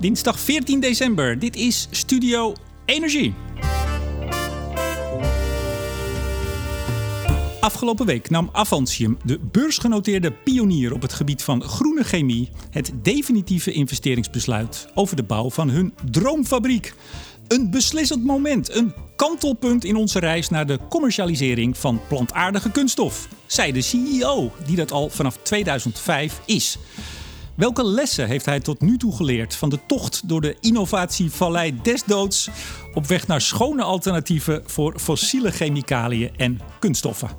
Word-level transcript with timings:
Dinsdag 0.00 0.40
14 0.40 0.80
december. 0.80 1.38
Dit 1.38 1.56
is 1.56 1.88
Studio 1.90 2.54
Energie. 2.84 3.34
Afgelopen 7.60 8.06
week 8.06 8.30
nam 8.30 8.48
Avantium, 8.52 9.18
de 9.24 9.38
beursgenoteerde 9.38 10.32
pionier 10.32 10.94
op 10.94 11.02
het 11.02 11.12
gebied 11.12 11.42
van 11.42 11.62
groene 11.62 12.04
chemie, 12.04 12.50
het 12.70 12.92
definitieve 13.02 13.72
investeringsbesluit 13.72 14.88
over 14.94 15.16
de 15.16 15.22
bouw 15.22 15.50
van 15.50 15.68
hun 15.70 15.94
droomfabriek. 16.10 16.94
Een 17.48 17.70
beslissend 17.70 18.24
moment, 18.24 18.74
een 18.74 18.94
kantelpunt 19.16 19.84
in 19.84 19.96
onze 19.96 20.18
reis 20.18 20.48
naar 20.48 20.66
de 20.66 20.78
commercialisering 20.88 21.78
van 21.78 22.00
plantaardige 22.08 22.70
kunststof, 22.70 23.28
zei 23.46 23.72
de 23.72 23.82
CEO, 23.82 24.52
die 24.66 24.76
dat 24.76 24.92
al 24.92 25.08
vanaf 25.08 25.38
2005 25.42 26.40
is. 26.44 26.78
Welke 27.58 27.84
lessen 27.84 28.26
heeft 28.26 28.44
hij 28.44 28.60
tot 28.60 28.80
nu 28.80 28.96
toe 28.96 29.16
geleerd 29.16 29.54
van 29.54 29.68
de 29.68 29.78
tocht 29.86 30.28
door 30.28 30.40
de 30.40 30.56
innovatievallei 30.60 31.78
des 31.82 32.04
doods 32.04 32.48
op 32.94 33.06
weg 33.06 33.26
naar 33.26 33.40
schone 33.40 33.82
alternatieven 33.82 34.62
voor 34.66 34.98
fossiele 34.98 35.50
chemicaliën 35.50 36.36
en 36.36 36.60
kunststoffen? 36.78 37.30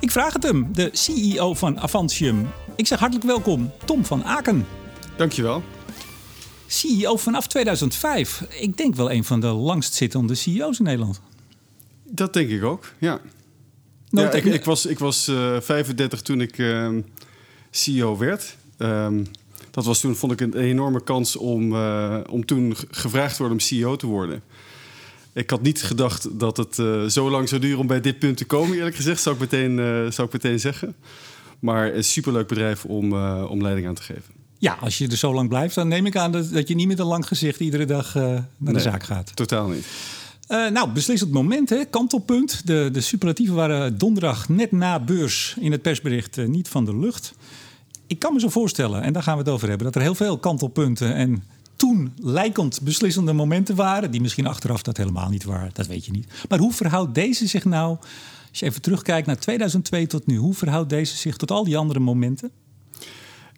Ik 0.00 0.10
vraag 0.10 0.32
het 0.32 0.42
hem, 0.42 0.68
de 0.72 0.88
CEO 0.92 1.54
van 1.54 1.80
Avantium. 1.80 2.48
Ik 2.76 2.86
zeg 2.86 2.98
hartelijk 2.98 3.26
welkom, 3.26 3.72
Tom 3.84 4.04
van 4.04 4.24
Aken. 4.24 4.66
Dankjewel. 5.16 5.62
CEO 6.66 7.16
vanaf 7.16 7.46
2005. 7.46 8.44
Ik 8.48 8.76
denk 8.76 8.94
wel 8.94 9.10
een 9.10 9.24
van 9.24 9.40
de 9.40 9.46
langstzittende 9.46 10.34
CEO's 10.34 10.78
in 10.78 10.84
Nederland. 10.84 11.20
Dat 12.04 12.32
denk 12.32 12.50
ik 12.50 12.62
ook, 12.62 12.92
ja. 12.98 13.20
ja 14.08 14.32
ik, 14.32 14.44
ik, 14.44 14.64
was, 14.64 14.86
ik 14.86 14.98
was 14.98 15.28
uh, 15.28 15.60
35 15.60 16.22
toen 16.22 16.40
ik 16.40 16.58
uh, 16.58 16.88
CEO 17.70 18.18
werd. 18.18 18.56
Um, 18.78 19.26
dat 19.74 19.84
was 19.84 20.00
toen, 20.00 20.16
vond 20.16 20.32
ik, 20.32 20.40
een 20.40 20.54
enorme 20.54 21.04
kans 21.04 21.36
om, 21.36 21.72
uh, 21.72 22.18
om 22.30 22.44
toen 22.44 22.74
gevraagd 22.90 23.30
te 23.30 23.38
worden 23.38 23.58
om 23.58 23.64
CEO 23.64 23.96
te 23.96 24.06
worden. 24.06 24.42
Ik 25.32 25.50
had 25.50 25.62
niet 25.62 25.82
gedacht 25.82 26.38
dat 26.38 26.56
het 26.56 26.78
uh, 26.78 27.04
zo 27.04 27.30
lang 27.30 27.48
zou 27.48 27.60
duren 27.60 27.78
om 27.78 27.86
bij 27.86 28.00
dit 28.00 28.18
punt 28.18 28.36
te 28.36 28.44
komen, 28.44 28.76
eerlijk 28.76 28.96
gezegd, 28.96 29.22
zou 29.22 29.34
ik 29.34 29.40
meteen, 29.40 29.70
uh, 29.78 30.10
zou 30.10 30.26
ik 30.26 30.32
meteen 30.32 30.60
zeggen. 30.60 30.94
Maar 31.58 31.94
een 31.94 32.04
superleuk 32.04 32.46
bedrijf 32.46 32.84
om, 32.84 33.12
om 33.42 33.62
leiding 33.62 33.86
aan 33.86 33.94
te 33.94 34.02
geven. 34.02 34.34
Ja, 34.58 34.76
als 34.80 34.98
je 34.98 35.08
er 35.08 35.16
zo 35.16 35.34
lang 35.34 35.48
blijft, 35.48 35.74
dan 35.74 35.88
neem 35.88 36.06
ik 36.06 36.16
aan 36.16 36.32
dat, 36.32 36.52
dat 36.52 36.68
je 36.68 36.74
niet 36.74 36.88
met 36.88 36.98
een 36.98 37.06
lang 37.06 37.26
gezicht 37.26 37.60
iedere 37.60 37.84
dag 37.84 38.14
naar 38.14 38.46
nee, 38.58 38.74
de 38.74 38.80
zaak 38.80 39.02
gaat. 39.02 39.36
Totaal 39.36 39.68
niet. 39.68 39.86
Uh, 40.48 40.70
nou, 40.70 40.90
beslissend 40.90 41.30
moment, 41.30 41.70
hè? 41.70 41.84
kantelpunt. 41.84 42.66
De, 42.66 42.88
de 42.92 43.00
superlatieven 43.00 43.54
waren 43.54 43.98
donderdag 43.98 44.48
net 44.48 44.72
na 44.72 45.00
beurs 45.00 45.56
in 45.60 45.72
het 45.72 45.82
persbericht 45.82 46.36
uh, 46.36 46.46
niet 46.46 46.68
van 46.68 46.84
de 46.84 46.96
lucht 46.96 47.34
ik 48.06 48.18
kan 48.18 48.32
me 48.32 48.40
zo 48.40 48.48
voorstellen, 48.48 49.02
en 49.02 49.12
daar 49.12 49.22
gaan 49.22 49.36
we 49.36 49.42
het 49.42 49.52
over 49.52 49.68
hebben, 49.68 49.86
dat 49.86 49.96
er 49.96 50.02
heel 50.02 50.14
veel 50.14 50.38
kantelpunten 50.38 51.14
en 51.14 51.42
toen 51.76 52.12
lijkend 52.16 52.80
beslissende 52.82 53.32
momenten 53.32 53.76
waren, 53.76 54.10
die 54.10 54.20
misschien 54.20 54.46
achteraf 54.46 54.82
dat 54.82 54.96
helemaal 54.96 55.28
niet 55.28 55.44
waren, 55.44 55.70
dat 55.72 55.86
weet 55.86 56.04
je 56.04 56.12
niet. 56.12 56.32
Maar 56.48 56.58
hoe 56.58 56.72
verhoudt 56.72 57.14
deze 57.14 57.46
zich 57.46 57.64
nou, 57.64 57.96
als 58.50 58.58
je 58.58 58.66
even 58.66 58.82
terugkijkt 58.82 59.26
naar 59.26 59.38
2002 59.38 60.06
tot 60.06 60.26
nu, 60.26 60.36
hoe 60.36 60.54
verhoudt 60.54 60.90
deze 60.90 61.16
zich 61.16 61.36
tot 61.36 61.50
al 61.50 61.64
die 61.64 61.76
andere 61.76 62.00
momenten? 62.00 62.50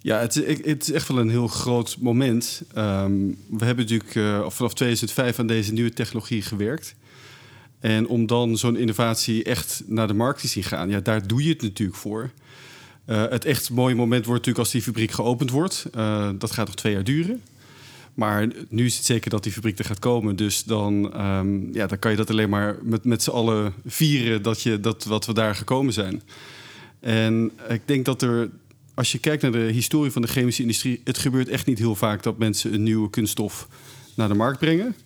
Ja, 0.01 0.19
het 0.19 0.37
is, 0.37 0.59
het 0.65 0.83
is 0.83 0.93
echt 0.93 1.09
wel 1.09 1.19
een 1.19 1.31
heel 1.31 1.49
groot 1.49 1.97
moment. 2.01 2.63
Um, 2.77 3.39
we 3.51 3.65
hebben 3.65 3.85
natuurlijk 3.85 4.15
uh, 4.15 4.49
vanaf 4.49 4.75
2005 4.75 5.39
aan 5.39 5.47
deze 5.47 5.73
nieuwe 5.73 5.93
technologie 5.93 6.43
gewerkt. 6.43 6.95
En 7.81 8.09
om 8.09 8.27
dan 8.27 8.59
zo'n 8.59 8.77
innovatie 8.77 9.45
echt 9.45 9.83
naar 9.87 10.07
de 10.07 10.15
markt 10.15 10.41
te 10.41 10.49
zien 10.49 10.63
gaan, 10.63 10.89
ja, 10.91 11.01
daar 11.01 11.27
doe 11.27 11.43
je 11.43 11.49
het 11.49 11.63
natuurlijk 11.63 11.99
voor. 11.99 12.31
Uh, 13.07 13.25
het 13.29 13.45
echt 13.45 13.71
mooie 13.71 13.95
moment 13.95 14.25
wordt 14.27 14.47
natuurlijk 14.47 14.65
als 14.65 14.71
die 14.71 14.83
fabriek 14.83 15.11
geopend 15.11 15.51
wordt. 15.51 15.87
Uh, 15.97 16.31
dat 16.39 16.51
gaat 16.51 16.67
nog 16.67 16.75
twee 16.75 16.93
jaar 16.93 17.05
duren. 17.05 17.43
Maar 18.15 18.49
nu 18.69 18.85
is 18.85 18.97
het 18.97 19.05
zeker 19.05 19.31
dat 19.31 19.43
die 19.43 19.53
fabriek 19.53 19.79
er 19.79 19.85
gaat 19.85 19.99
komen. 19.99 20.37
Dus 20.37 20.65
dan, 20.65 21.21
um, 21.27 21.75
ja, 21.75 21.87
dan 21.87 21.99
kan 21.99 22.11
je 22.11 22.17
dat 22.17 22.31
alleen 22.31 22.49
maar 22.49 22.77
met, 22.83 23.05
met 23.05 23.23
z'n 23.23 23.31
allen 23.31 23.75
vieren 23.87 24.43
dat, 24.43 24.62
je, 24.62 24.81
dat 24.81 25.05
wat 25.05 25.27
we 25.27 25.33
daar 25.33 25.55
gekomen 25.55 25.93
zijn. 25.93 26.22
En 27.00 27.50
ik 27.69 27.83
denk 27.84 28.05
dat 28.05 28.22
er, 28.22 28.50
als 28.94 29.12
je 29.12 29.19
kijkt 29.19 29.43
naar 29.43 29.53
de 29.53 29.59
historie 29.59 30.11
van 30.11 30.23
de 30.23 30.28
chemische 30.28 30.62
industrie, 30.62 31.00
het 31.05 31.19
gebeurt 31.19 31.49
echt 31.49 31.67
niet 31.67 31.78
heel 31.78 31.94
vaak 31.94 32.23
dat 32.23 32.38
mensen 32.38 32.75
een 32.75 32.83
nieuwe 32.83 33.11
kunststof 33.11 33.69
naar 34.15 34.28
de 34.28 34.34
markt 34.34 34.59
brengen. 34.59 34.97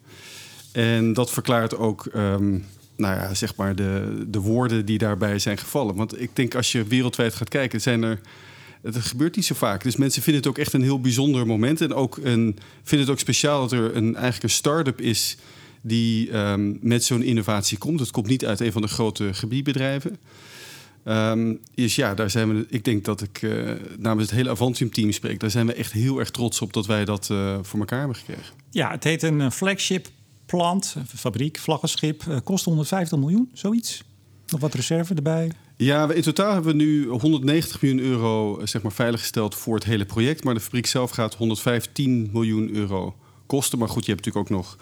En 0.72 1.12
dat 1.12 1.30
verklaart 1.30 1.76
ook 1.76 2.08
um, 2.14 2.64
nou 3.00 3.14
ja, 3.14 3.34
zeg 3.34 3.56
maar 3.56 3.74
de, 3.74 4.24
de 4.28 4.40
woorden 4.40 4.86
die 4.86 4.98
daarbij 4.98 5.38
zijn 5.38 5.58
gevallen. 5.58 5.94
Want 5.94 6.20
ik 6.20 6.30
denk 6.32 6.54
als 6.54 6.72
je 6.72 6.84
wereldwijd 6.84 7.34
gaat 7.34 7.48
kijken, 7.48 7.80
zijn 7.80 8.02
er. 8.02 8.20
Het 8.82 8.96
gebeurt 8.96 9.36
niet 9.36 9.44
zo 9.44 9.54
vaak. 9.54 9.82
Dus 9.82 9.96
mensen 9.96 10.22
vinden 10.22 10.42
het 10.42 10.50
ook 10.50 10.58
echt 10.58 10.72
een 10.72 10.82
heel 10.82 11.00
bijzonder 11.00 11.46
moment. 11.46 11.80
En 11.80 11.94
ook 11.94 12.16
een, 12.16 12.58
vinden 12.82 13.06
het 13.06 13.10
ook 13.10 13.18
speciaal 13.18 13.60
dat 13.60 13.72
er 13.72 13.96
een, 13.96 14.14
eigenlijk 14.14 14.42
een 14.42 14.50
start-up 14.50 15.00
is 15.00 15.36
die 15.80 16.36
um, 16.36 16.78
met 16.80 17.04
zo'n 17.04 17.22
innovatie 17.22 17.78
komt. 17.78 18.00
Het 18.00 18.10
komt 18.10 18.26
niet 18.26 18.44
uit 18.44 18.60
een 18.60 18.72
van 18.72 18.82
de 18.82 18.88
grote 18.88 19.34
gebiedbedrijven. 19.34 20.16
Um, 21.04 21.60
dus 21.74 21.94
ja, 21.94 22.14
daar 22.14 22.30
zijn 22.30 22.54
we. 22.54 22.66
Ik 22.68 22.84
denk 22.84 23.04
dat 23.04 23.22
ik 23.22 23.42
uh, 23.42 23.70
namens 23.98 24.26
het 24.26 24.36
hele 24.36 24.50
Avantium-team 24.50 25.12
spreek. 25.12 25.40
Daar 25.40 25.50
zijn 25.50 25.66
we 25.66 25.72
echt 25.74 25.92
heel 25.92 26.18
erg 26.18 26.30
trots 26.30 26.60
op 26.60 26.72
dat 26.72 26.86
wij 26.86 27.04
dat 27.04 27.28
uh, 27.32 27.58
voor 27.62 27.78
elkaar 27.78 27.98
hebben 27.98 28.16
gekregen. 28.16 28.54
Ja, 28.70 28.90
het 28.90 29.04
heet 29.04 29.22
een 29.22 29.52
flagship 29.52 30.08
plant, 30.50 30.96
fabriek, 31.16 31.58
vlaggenschip, 31.58 32.22
uh, 32.28 32.36
kost 32.44 32.64
150 32.64 33.18
miljoen, 33.18 33.50
zoiets. 33.52 34.04
Nog 34.46 34.60
wat 34.60 34.74
reserve 34.74 35.14
erbij. 35.14 35.52
Ja, 35.76 36.12
in 36.12 36.22
totaal 36.22 36.52
hebben 36.52 36.76
we 36.76 36.82
nu 36.82 37.08
190 37.08 37.82
miljoen 37.82 38.00
euro 38.00 38.58
eh, 38.58 38.66
zeg 38.66 38.82
maar, 38.82 38.92
veiliggesteld 38.92 39.54
voor 39.54 39.74
het 39.74 39.84
hele 39.84 40.04
project. 40.04 40.44
Maar 40.44 40.54
de 40.54 40.60
fabriek 40.60 40.86
zelf 40.86 41.10
gaat 41.10 41.34
115 41.34 42.30
miljoen 42.32 42.74
euro 42.74 43.14
kosten. 43.46 43.78
Maar 43.78 43.88
goed, 43.88 44.04
je 44.06 44.12
hebt 44.12 44.24
natuurlijk 44.24 44.52
ook 44.52 44.58
nog 44.58 44.76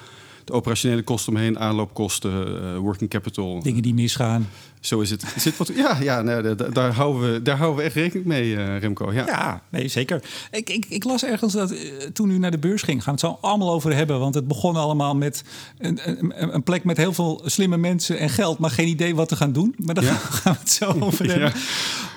de 0.48 0.54
operationele 0.54 1.02
kosten 1.02 1.32
omheen, 1.32 1.58
aanloopkosten, 1.58 2.62
uh, 2.62 2.78
working 2.78 3.10
capital. 3.10 3.62
Dingen 3.62 3.82
die 3.82 3.94
misgaan. 3.94 4.48
Zo 4.80 5.00
is 5.00 5.10
het. 5.10 5.24
Zit 5.36 5.56
wat, 5.56 5.70
ja, 5.74 5.98
ja 6.00 6.22
daar, 6.22 6.72
daar, 6.72 6.92
houden 6.92 7.32
we, 7.32 7.42
daar 7.42 7.56
houden 7.56 7.78
we 7.78 7.84
echt 7.84 7.94
rekening 7.94 8.26
mee, 8.26 8.50
uh, 8.50 8.78
Remco. 8.78 9.12
Ja. 9.12 9.26
ja, 9.26 9.62
nee, 9.68 9.88
zeker. 9.88 10.22
Ik, 10.50 10.70
ik, 10.70 10.86
ik 10.88 11.04
las 11.04 11.24
ergens 11.24 11.52
dat 11.52 11.72
uh, 11.72 11.78
toen 12.12 12.30
u 12.30 12.38
naar 12.38 12.50
de 12.50 12.58
beurs 12.58 12.82
ging, 12.82 13.02
gaan 13.02 13.14
we 13.14 13.20
het 13.20 13.30
zo 13.30 13.46
allemaal 13.46 13.72
over 13.72 13.94
hebben. 13.94 14.18
Want 14.18 14.34
het 14.34 14.48
begon 14.48 14.76
allemaal 14.76 15.16
met 15.16 15.44
een, 15.78 16.00
een, 16.04 16.54
een, 16.54 16.62
plek 16.62 16.84
met 16.84 16.96
heel 16.96 17.12
veel 17.12 17.42
slimme 17.44 17.76
mensen 17.76 18.18
en 18.18 18.30
geld, 18.30 18.58
maar 18.58 18.70
geen 18.70 18.88
idee 18.88 19.14
wat 19.14 19.28
te 19.28 19.36
gaan 19.36 19.52
doen. 19.52 19.74
Maar 19.78 19.94
daar 19.94 20.04
ja. 20.04 20.14
gaan 20.42 20.52
we 20.52 20.58
het 20.58 20.70
zo 20.70 20.96
over 21.00 21.26
hebben. 21.30 21.48
Ja. 21.48 21.60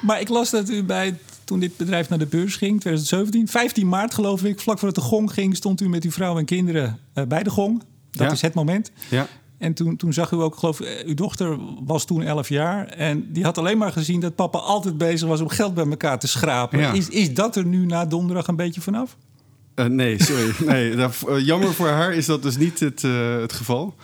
Maar 0.02 0.20
ik 0.20 0.30
las 0.30 0.50
dat 0.50 0.70
u 0.70 0.84
bij 0.84 1.18
toen 1.44 1.60
dit 1.60 1.78
bedrijf 1.78 2.10
naar 2.10 2.20
de 2.20 2.26
beurs 2.26 2.56
ging, 2.56 2.80
2017, 2.80 3.48
15 3.48 3.88
maart 3.88 4.14
geloof 4.14 4.44
ik, 4.44 4.60
vlak 4.60 4.80
voordat 4.80 5.04
de 5.04 5.10
gong 5.10 5.34
ging, 5.34 5.56
stond 5.56 5.82
u 5.82 5.90
met 5.90 6.04
uw 6.04 6.12
vrouw 6.12 6.38
en 6.38 6.46
kinderen 6.46 7.00
uh, 7.16 7.26
bij 7.26 7.44
de 7.44 7.50
gong. 7.50 7.84
Dat 8.12 8.28
ja. 8.28 8.34
is 8.34 8.42
het 8.42 8.54
moment. 8.54 8.92
Ja. 9.10 9.28
En 9.58 9.74
toen, 9.74 9.96
toen 9.96 10.14
zag 10.14 10.32
u 10.32 10.36
ook, 10.36 10.56
geloof 10.56 10.82
ik, 10.82 11.04
uw 11.06 11.14
dochter 11.14 11.58
was 11.86 12.06
toen 12.06 12.24
11 12.24 12.50
jaar. 12.50 12.88
En 12.88 13.32
die 13.32 13.44
had 13.44 13.58
alleen 13.58 13.78
maar 13.78 13.92
gezien 13.92 14.20
dat 14.20 14.36
papa 14.36 14.58
altijd 14.58 14.98
bezig 14.98 15.28
was 15.28 15.42
om 15.42 15.50
geld 15.50 15.74
bij 15.74 15.86
elkaar 15.86 16.20
te 16.20 16.28
schrapen. 16.28 16.80
Ja. 16.80 16.92
Is, 16.92 17.10
is 17.10 17.34
dat 17.34 17.56
er 17.56 17.66
nu 17.66 17.86
na 17.86 18.06
donderdag 18.06 18.48
een 18.48 18.56
beetje 18.56 18.82
vanaf? 18.82 19.18
Uh, 19.76 19.86
nee, 19.86 20.24
sorry. 20.24 20.54
nee, 20.74 20.96
uh, 20.96 21.08
jammer 21.46 21.74
voor 21.74 21.88
haar 21.88 22.14
is 22.14 22.26
dat 22.26 22.44
dus 22.44 22.58
niet 22.58 22.80
het, 22.80 23.04
uh, 23.04 23.40
het 23.40 23.54
geval. 23.54 23.96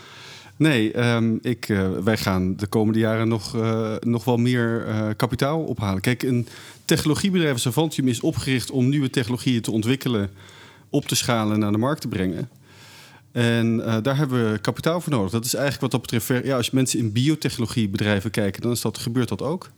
Nee, 0.57 1.09
um, 1.13 1.39
ik, 1.41 1.65
wij 2.03 2.17
gaan 2.17 2.55
de 2.55 2.67
komende 2.67 2.99
jaren 2.99 3.27
nog, 3.27 3.55
nog 3.99 4.23
wel 4.23 4.37
meer 4.37 4.85
kapitaal 5.15 5.59
ophalen. 5.63 6.01
Kijk, 6.01 6.23
een 6.23 6.47
technologiebedrijf 6.85 7.53
als 7.53 7.67
Avantium 7.67 8.07
is 8.07 8.21
opgericht 8.21 8.71
om 8.71 8.89
nieuwe 8.89 9.09
technologieën 9.09 9.61
te 9.61 9.71
ontwikkelen, 9.71 10.29
op 10.89 11.05
te 11.07 11.15
schalen 11.15 11.53
en 11.53 11.59
naar 11.59 11.71
de 11.71 11.77
markt 11.77 12.01
te 12.01 12.07
brengen. 12.07 12.49
En 13.31 13.79
uh, 13.79 13.97
daar 14.01 14.17
hebben 14.17 14.51
we 14.51 14.59
kapitaal 14.59 15.01
voor 15.01 15.13
nodig. 15.13 15.31
Dat 15.31 15.45
is 15.45 15.53
eigenlijk 15.53 15.81
wat 15.81 15.91
dat 15.91 16.01
betreft. 16.01 16.45
Ja, 16.45 16.55
als 16.55 16.69
mensen 16.69 16.99
in 16.99 17.11
biotechnologiebedrijven 17.11 18.31
kijken, 18.31 18.61
dan 18.61 18.71
is 18.71 18.81
dat, 18.81 18.97
gebeurt 18.97 19.29
dat 19.29 19.41
ook. 19.41 19.69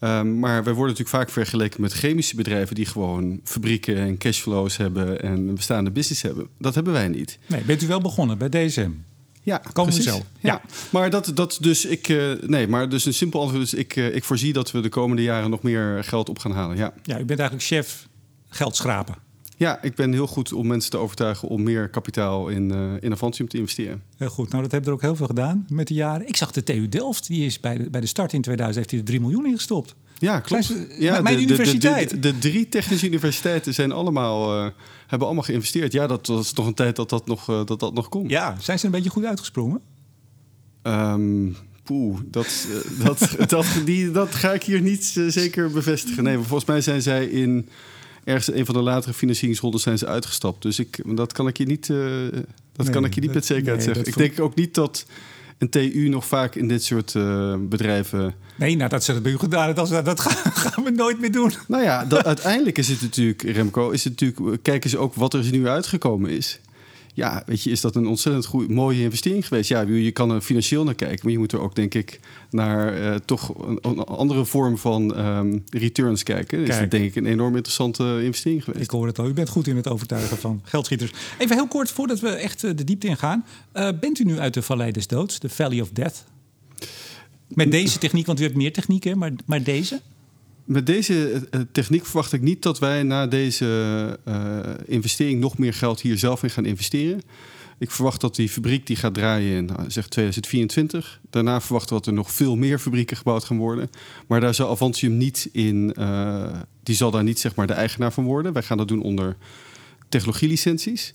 Um, 0.00 0.38
maar 0.38 0.64
wij 0.64 0.74
worden 0.74 0.96
natuurlijk 0.96 1.08
vaak 1.08 1.30
vergeleken 1.30 1.80
met 1.80 1.92
chemische 1.92 2.36
bedrijven 2.36 2.74
die 2.74 2.86
gewoon 2.86 3.40
fabrieken 3.44 3.96
en 3.96 4.18
cashflows 4.18 4.76
hebben 4.76 5.22
en 5.22 5.48
een 5.48 5.54
bestaande 5.54 5.90
business 5.90 6.22
hebben. 6.22 6.46
Dat 6.58 6.74
hebben 6.74 6.92
wij 6.92 7.08
niet. 7.08 7.38
Nee, 7.46 7.62
bent 7.62 7.82
u 7.82 7.86
wel 7.86 8.00
begonnen 8.00 8.38
bij 8.38 8.48
DSM? 8.48 8.90
Ja, 9.42 9.62
komen 9.72 9.94
we 9.94 10.02
zo. 10.02 10.14
Ja. 10.14 10.22
ja. 10.40 10.60
maar 10.90 11.10
dat, 11.10 11.30
dat 11.34 11.58
dus 11.60 11.84
ik. 11.84 12.08
Uh, 12.08 12.32
nee, 12.46 12.68
maar 12.68 12.88
dus 12.88 13.04
een 13.04 13.14
simpel 13.14 13.40
antwoord 13.40 13.62
is: 13.62 13.74
ik, 13.74 13.96
uh, 13.96 14.14
ik 14.14 14.24
voorzie 14.24 14.52
dat 14.52 14.70
we 14.70 14.80
de 14.80 14.88
komende 14.88 15.22
jaren 15.22 15.50
nog 15.50 15.62
meer 15.62 16.04
geld 16.04 16.28
op 16.28 16.38
gaan 16.38 16.52
halen. 16.52 16.76
Ja, 16.76 16.92
ja 17.02 17.18
u 17.18 17.24
bent 17.24 17.40
eigenlijk 17.40 17.68
chef 17.68 18.08
geld 18.48 18.76
schrapen. 18.76 19.14
Ja, 19.62 19.82
ik 19.82 19.94
ben 19.94 20.12
heel 20.12 20.26
goed 20.26 20.52
om 20.52 20.66
mensen 20.66 20.90
te 20.90 20.96
overtuigen 20.96 21.48
om 21.48 21.62
meer 21.62 21.88
kapitaal 21.88 22.48
in, 22.48 22.72
uh, 22.72 22.92
in 23.00 23.12
Avantium 23.12 23.48
te 23.48 23.56
investeren. 23.56 24.02
Heel 24.16 24.28
goed. 24.28 24.50
Nou, 24.50 24.62
dat 24.62 24.72
hebben 24.72 24.90
er 24.90 24.96
ook 24.96 25.02
heel 25.02 25.16
veel 25.16 25.26
gedaan 25.26 25.66
met 25.68 25.88
de 25.88 25.94
jaren. 25.94 26.28
Ik 26.28 26.36
zag 26.36 26.50
de 26.50 26.62
TU 26.62 26.88
Delft, 26.88 27.26
die 27.26 27.46
is 27.46 27.60
bij 27.60 27.78
de, 27.78 27.90
bij 27.90 28.00
de 28.00 28.06
start 28.06 28.32
in 28.32 28.42
2000 28.42 28.78
heeft 28.78 28.90
hij 28.90 28.98
er 29.00 29.06
3 29.06 29.20
miljoen 29.20 29.46
in 29.46 29.56
gestopt. 29.56 29.94
Ja, 30.18 30.40
klopt. 30.40 30.66
Klein, 30.66 30.86
ja, 30.98 31.20
mijn 31.20 31.36
de, 31.36 31.42
universiteit. 31.42 32.10
De, 32.10 32.18
de, 32.18 32.32
de, 32.32 32.38
drie 32.38 32.68
technische 32.68 33.06
universiteiten 33.06 33.74
zijn 33.74 33.92
allemaal, 33.92 34.56
uh, 34.56 34.70
hebben 35.06 35.26
allemaal 35.26 35.44
geïnvesteerd. 35.44 35.92
Ja, 35.92 36.06
dat 36.06 36.26
was 36.26 36.52
toch 36.52 36.66
een 36.66 36.74
tijd 36.74 36.96
dat 36.96 37.08
dat 37.08 37.26
nog, 37.26 37.50
uh, 37.50 37.64
dat, 37.64 37.80
dat 37.80 37.94
nog 37.94 38.08
kon. 38.08 38.28
Ja, 38.28 38.56
zijn 38.60 38.78
ze 38.78 38.86
een 38.86 38.92
beetje 38.92 39.10
goed 39.10 39.24
uitgesprongen? 39.24 39.80
Um, 40.82 41.56
Poeh, 41.82 42.18
dat, 42.24 42.66
dat, 43.04 43.36
dat, 43.46 43.66
die, 43.84 44.10
dat 44.10 44.34
ga 44.34 44.52
ik 44.52 44.62
hier 44.62 44.80
niet 44.80 45.04
zeker 45.28 45.70
bevestigen. 45.70 46.22
Nee, 46.24 46.36
volgens 46.36 46.64
mij 46.64 46.80
zijn 46.80 47.02
zij 47.02 47.26
in 47.26 47.68
ergens 48.24 48.48
in 48.48 48.58
een 48.58 48.66
van 48.66 48.74
de 48.74 48.80
latere 48.80 49.12
financieringsrondes 49.12 49.82
zijn 49.82 49.98
ze 49.98 50.06
uitgestapt. 50.06 50.62
Dus 50.62 50.78
ik, 50.78 51.00
dat 51.16 51.32
kan 51.32 51.48
ik 51.48 51.58
je 51.58 51.66
niet, 51.66 51.88
uh, 51.88 52.26
dat 52.72 52.90
kan 52.90 53.04
ik 53.04 53.14
je 53.14 53.20
niet 53.20 53.34
met 53.34 53.46
zekerheid 53.46 53.82
zeggen. 53.82 54.06
Ik 54.06 54.16
denk 54.16 54.40
ook 54.40 54.54
niet 54.54 54.74
dat 54.74 55.06
een 55.58 55.68
TU 55.68 56.08
nog 56.08 56.26
vaak 56.26 56.54
in 56.54 56.68
dit 56.68 56.84
soort 56.84 57.14
uh, 57.14 57.54
bedrijven. 57.58 58.34
Nee, 58.56 58.76
nou 58.76 58.90
dat 58.90 59.04
ze 59.04 59.12
het 59.12 59.22
bij 59.22 59.32
u 59.32 59.38
gedaan 59.38 59.74
dat, 59.74 60.04
dat 60.04 60.20
gaan 60.62 60.84
we 60.84 60.90
nooit 60.90 61.20
meer 61.20 61.32
doen. 61.32 61.52
Nou 61.68 61.82
ja, 61.82 62.04
dat, 62.04 62.24
uiteindelijk 62.24 62.78
is 62.78 62.88
het 62.88 63.00
natuurlijk, 63.00 63.42
Remco, 63.42 63.90
is 63.90 64.04
het 64.04 64.20
natuurlijk, 64.20 64.62
kijken 64.62 64.90
ze 64.90 64.98
ook 64.98 65.14
wat 65.14 65.34
er 65.34 65.50
nu 65.50 65.68
uitgekomen 65.68 66.30
is 66.30 66.60
ja, 67.12 67.42
weet 67.46 67.62
je, 67.62 67.70
is 67.70 67.80
dat 67.80 67.96
een 67.96 68.06
ontzettend 68.06 68.46
goede, 68.46 68.72
mooie 68.72 69.02
investering 69.02 69.46
geweest? 69.46 69.68
Ja, 69.68 69.80
je 69.80 70.10
kan 70.10 70.30
er 70.30 70.40
financieel 70.40 70.84
naar 70.84 70.94
kijken, 70.94 71.18
maar 71.22 71.32
je 71.32 71.38
moet 71.38 71.52
er 71.52 71.60
ook, 71.60 71.74
denk 71.74 71.94
ik, 71.94 72.20
naar 72.50 73.00
uh, 73.00 73.14
toch 73.14 73.54
een, 73.82 74.04
andere 74.04 74.44
vorm 74.44 74.78
van 74.78 75.18
um, 75.18 75.64
returns 75.70 76.22
kijken. 76.22 76.58
Kijk. 76.58 76.68
Is 76.68 76.78
dat 76.78 76.90
denk 76.90 77.04
ik 77.04 77.16
een 77.16 77.26
enorm 77.26 77.56
interessante 77.56 78.20
investering 78.22 78.64
geweest. 78.64 78.84
Ik 78.84 78.90
hoor 78.90 79.06
het 79.06 79.18
al. 79.18 79.28
U 79.28 79.32
bent 79.32 79.48
goed 79.48 79.66
in 79.66 79.76
het 79.76 79.88
overtuigen 79.88 80.38
van 80.38 80.60
geldschieters. 80.64 81.10
Even 81.38 81.56
heel 81.56 81.68
kort, 81.68 81.90
voordat 81.90 82.20
we 82.20 82.28
echt 82.28 82.64
eh, 82.64 82.70
de 82.76 82.84
diepte 82.84 83.06
in 83.06 83.16
gaan. 83.16 83.44
Uh, 83.74 83.88
bent 84.00 84.18
u 84.18 84.24
nu 84.24 84.38
uit 84.38 84.54
de 84.54 84.62
Vallei 84.62 84.92
des 84.92 85.06
Doods, 85.06 85.38
de 85.38 85.48
Valley 85.48 85.80
of 85.80 85.90
Death? 85.90 86.24
Met 87.48 87.70
deze 87.70 87.98
techniek, 87.98 88.26
want 88.26 88.40
u 88.40 88.42
hebt 88.42 88.56
meer 88.56 88.72
technieken, 88.72 89.18
maar, 89.18 89.32
maar 89.46 89.62
deze? 89.62 90.00
Met 90.64 90.86
deze 90.86 91.30
eh, 91.30 91.60
eh, 91.60 91.66
techniek 91.72 92.06
verwacht 92.06 92.32
ik 92.32 92.40
niet 92.40 92.62
dat 92.62 92.78
wij 92.78 93.02
na 93.02 93.26
deze 93.26 94.18
uh, 94.28 94.58
investering 94.86 95.40
nog 95.40 95.58
meer 95.58 95.74
geld 95.74 96.00
hier 96.00 96.18
zelf 96.18 96.42
in 96.42 96.50
gaan 96.50 96.64
investeren. 96.64 97.20
Ik 97.78 97.90
verwacht 97.90 98.20
dat 98.20 98.36
die 98.36 98.48
fabriek 98.48 98.86
die 98.86 98.96
gaat 98.96 99.14
draaien 99.14 99.56
in 99.56 99.70
zeg 99.86 100.08
2024. 100.08 101.20
Daarna 101.30 101.60
verwachten 101.60 101.88
we 101.88 102.02
dat 102.02 102.06
er 102.06 102.12
nog 102.18 102.32
veel 102.32 102.56
meer 102.56 102.78
fabrieken 102.78 103.16
gebouwd 103.16 103.44
gaan 103.44 103.56
worden. 103.56 103.90
Maar 104.26 104.40
daar 104.40 104.54
zal 104.54 104.70
Avantium 104.70 105.16
niet 105.16 105.48
in, 105.52 105.96
die 106.82 106.94
zal 106.94 107.10
daar 107.10 107.22
niet 107.22 107.38
zeg 107.38 107.54
maar 107.54 107.66
de 107.66 107.72
eigenaar 107.72 108.12
van 108.12 108.24
worden. 108.24 108.52
Wij 108.52 108.62
gaan 108.62 108.76
dat 108.76 108.88
doen 108.88 109.02
onder 109.02 109.36
technologielicenties. 110.08 111.14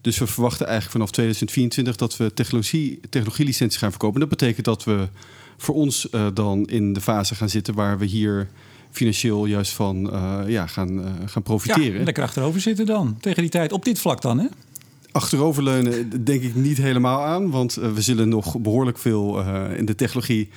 Dus 0.00 0.18
we 0.18 0.26
verwachten 0.26 0.66
eigenlijk 0.66 0.92
vanaf 0.92 1.10
2024 1.10 1.96
dat 1.96 2.16
we 2.16 2.34
technologie, 2.34 3.00
technologielicenties 3.10 3.78
gaan 3.78 3.90
verkopen. 3.90 4.20
Dat 4.20 4.28
betekent 4.28 4.64
dat 4.64 4.84
we 4.84 5.08
voor 5.56 5.74
ons 5.74 6.08
dan 6.34 6.66
in 6.66 6.92
de 6.92 7.00
fase 7.00 7.34
gaan 7.34 7.48
zitten 7.50 7.74
waar 7.74 7.98
we 7.98 8.04
hier 8.04 8.48
financieel 8.96 9.46
juist 9.46 9.72
van 9.72 10.14
uh, 10.14 10.40
ja, 10.46 10.66
gaan, 10.66 10.98
uh, 10.98 11.06
gaan 11.24 11.42
profiteren. 11.42 11.98
Ja, 11.98 12.04
lekker 12.04 12.22
achterover 12.22 12.60
zitten 12.60 12.86
dan, 12.86 13.16
tegen 13.20 13.42
die 13.42 13.50
tijd. 13.50 13.72
Op 13.72 13.84
dit 13.84 13.98
vlak 13.98 14.20
dan, 14.20 14.38
hè? 14.38 14.46
Achteroverleunen 15.12 16.24
denk 16.24 16.42
ik 16.42 16.54
niet 16.54 16.76
helemaal 16.76 17.24
aan. 17.24 17.50
Want 17.50 17.78
uh, 17.78 17.92
we 17.92 18.00
zullen 18.00 18.28
nog 18.28 18.58
behoorlijk 18.58 18.98
veel 18.98 19.40
in 19.76 19.84
de 19.84 19.94
technologie 19.94 20.48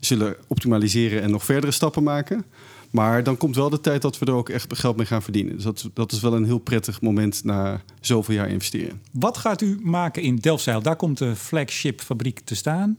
zullen 0.00 0.36
optimaliseren 0.46 1.22
en 1.22 1.30
nog 1.30 1.44
verdere 1.44 1.72
stappen 1.72 2.02
maken. 2.02 2.44
Maar 2.90 3.22
dan 3.22 3.36
komt 3.36 3.56
wel 3.56 3.70
de 3.70 3.80
tijd 3.80 4.02
dat 4.02 4.18
we 4.18 4.26
er 4.26 4.32
ook 4.32 4.48
echt 4.48 4.78
geld 4.78 4.96
mee 4.96 5.06
gaan 5.06 5.22
verdienen. 5.22 5.54
Dus 5.54 5.64
dat, 5.64 5.90
dat 5.94 6.12
is 6.12 6.20
wel 6.20 6.34
een 6.34 6.44
heel 6.44 6.58
prettig 6.58 7.00
moment 7.00 7.44
na 7.44 7.82
zoveel 8.00 8.34
jaar 8.34 8.48
investeren. 8.48 9.00
Wat 9.12 9.36
gaat 9.36 9.60
u 9.60 9.78
maken 9.82 10.22
in 10.22 10.36
Delfzijl? 10.36 10.82
Daar 10.82 10.96
komt 10.96 11.18
de 11.18 11.36
flagship 11.36 12.00
fabriek 12.00 12.40
te 12.40 12.54
staan 12.54 12.98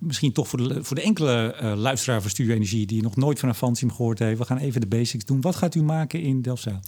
misschien 0.00 0.32
toch 0.32 0.48
voor 0.48 0.68
de, 0.68 0.84
voor 0.84 0.96
de 0.96 1.02
enkele 1.02 1.56
uh, 1.62 1.72
luisteraar 1.76 2.20
van 2.20 2.30
Studio 2.30 2.54
Energie 2.54 2.86
die 2.86 3.02
nog 3.02 3.16
nooit 3.16 3.38
van 3.38 3.48
Avantium 3.48 3.92
gehoord 3.92 4.18
heeft. 4.18 4.38
We 4.38 4.44
gaan 4.44 4.58
even 4.58 4.80
de 4.80 4.86
basics 4.86 5.24
doen. 5.24 5.40
Wat 5.40 5.56
gaat 5.56 5.74
u 5.74 5.82
maken 5.82 6.20
in 6.20 6.42
Delfzijl? 6.42 6.80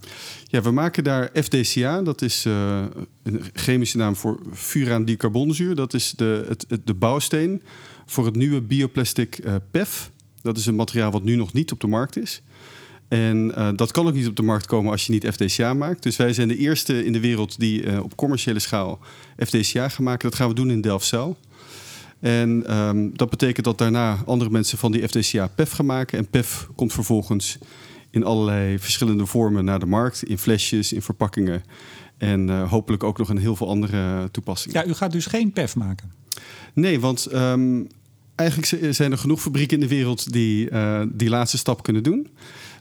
Ja, 0.44 0.62
we 0.62 0.70
maken 0.70 1.05
daar 1.05 1.31
FDCA. 1.35 2.03
Dat 2.03 2.23
is 2.23 2.47
uh, 2.47 2.85
een 3.23 3.43
chemische 3.53 3.97
naam 3.97 4.17
voor 4.17 4.41
furaan 4.53 5.05
dicarbonzuur. 5.05 5.75
Dat 5.75 5.94
is 5.94 6.12
de, 6.17 6.44
het, 6.49 6.67
de 6.85 6.94
bouwsteen 6.94 7.62
voor 8.06 8.25
het 8.25 8.37
nieuwe 8.37 8.61
bioplastic 8.61 9.38
uh, 9.44 9.55
PEF. 9.70 10.11
Dat 10.43 10.56
is 10.56 10.67
een 10.67 10.75
materiaal 10.75 11.11
wat 11.11 11.25
nu 11.25 11.37
nog 11.37 11.53
niet 11.53 11.73
op 11.73 11.81
de 11.81 11.87
markt 11.87 12.17
is. 12.17 12.43
En 13.08 13.53
dat 13.76 13.91
kan 13.91 14.06
ook 14.06 14.15
niet 14.15 14.29
op 14.29 14.37
de 14.37 14.43
markt 14.43 14.67
komen 14.67 14.91
als 14.91 15.06
je 15.06 15.12
niet 15.12 15.26
FDCA 15.26 15.75
maakt. 15.75 16.03
Dus 16.03 16.17
wij 16.17 16.32
zijn 16.32 16.49
de 16.49 16.56
eerste 16.56 17.05
in 17.05 17.12
de 17.12 17.20
wereld 17.20 17.58
die 17.58 18.03
op 18.03 18.17
commerciële 18.17 18.58
schaal 18.58 18.99
FDCA 19.37 19.88
gaan 19.88 20.05
maken. 20.05 20.31
Dat 20.31 20.38
gaan 20.38 20.49
we 20.49 20.55
doen 20.55 20.70
in 20.70 20.81
Delfzijl. 20.81 21.37
En 22.22 22.78
um, 22.78 23.16
dat 23.16 23.30
betekent 23.30 23.64
dat 23.64 23.78
daarna 23.78 24.19
andere 24.26 24.50
mensen 24.50 24.78
van 24.78 24.92
die 24.92 25.08
FDCA 25.08 25.46
PEF 25.46 25.70
gaan 25.70 25.86
maken. 25.86 26.19
En 26.19 26.26
PEF 26.26 26.69
komt 26.74 26.92
vervolgens 26.92 27.58
in 28.10 28.24
allerlei 28.24 28.78
verschillende 28.78 29.26
vormen 29.26 29.64
naar 29.64 29.78
de 29.78 29.86
markt. 29.86 30.22
In 30.22 30.38
flesjes, 30.38 30.92
in 30.92 31.02
verpakkingen. 31.02 31.62
En 32.19 32.48
uh, 32.48 32.70
hopelijk 32.70 33.04
ook 33.04 33.19
nog 33.19 33.28
een 33.28 33.38
heel 33.38 33.56
veel 33.56 33.69
andere 33.69 34.28
toepassingen. 34.30 34.82
Ja, 34.82 34.90
u 34.90 34.94
gaat 34.94 35.12
dus 35.12 35.26
geen 35.26 35.52
PEF 35.52 35.76
maken? 35.76 36.12
Nee, 36.72 37.00
want 37.00 37.32
um, 37.32 37.86
eigenlijk 38.34 38.94
zijn 38.94 39.12
er 39.12 39.19
genoeg 39.19 39.40
fabrieken 39.40 39.80
in 39.80 39.88
de 39.88 39.94
wereld 39.94 40.32
die 40.32 40.70
uh, 40.70 41.02
die 41.12 41.28
laatste 41.28 41.58
stap 41.58 41.82
kunnen 41.82 42.02
doen. 42.02 42.28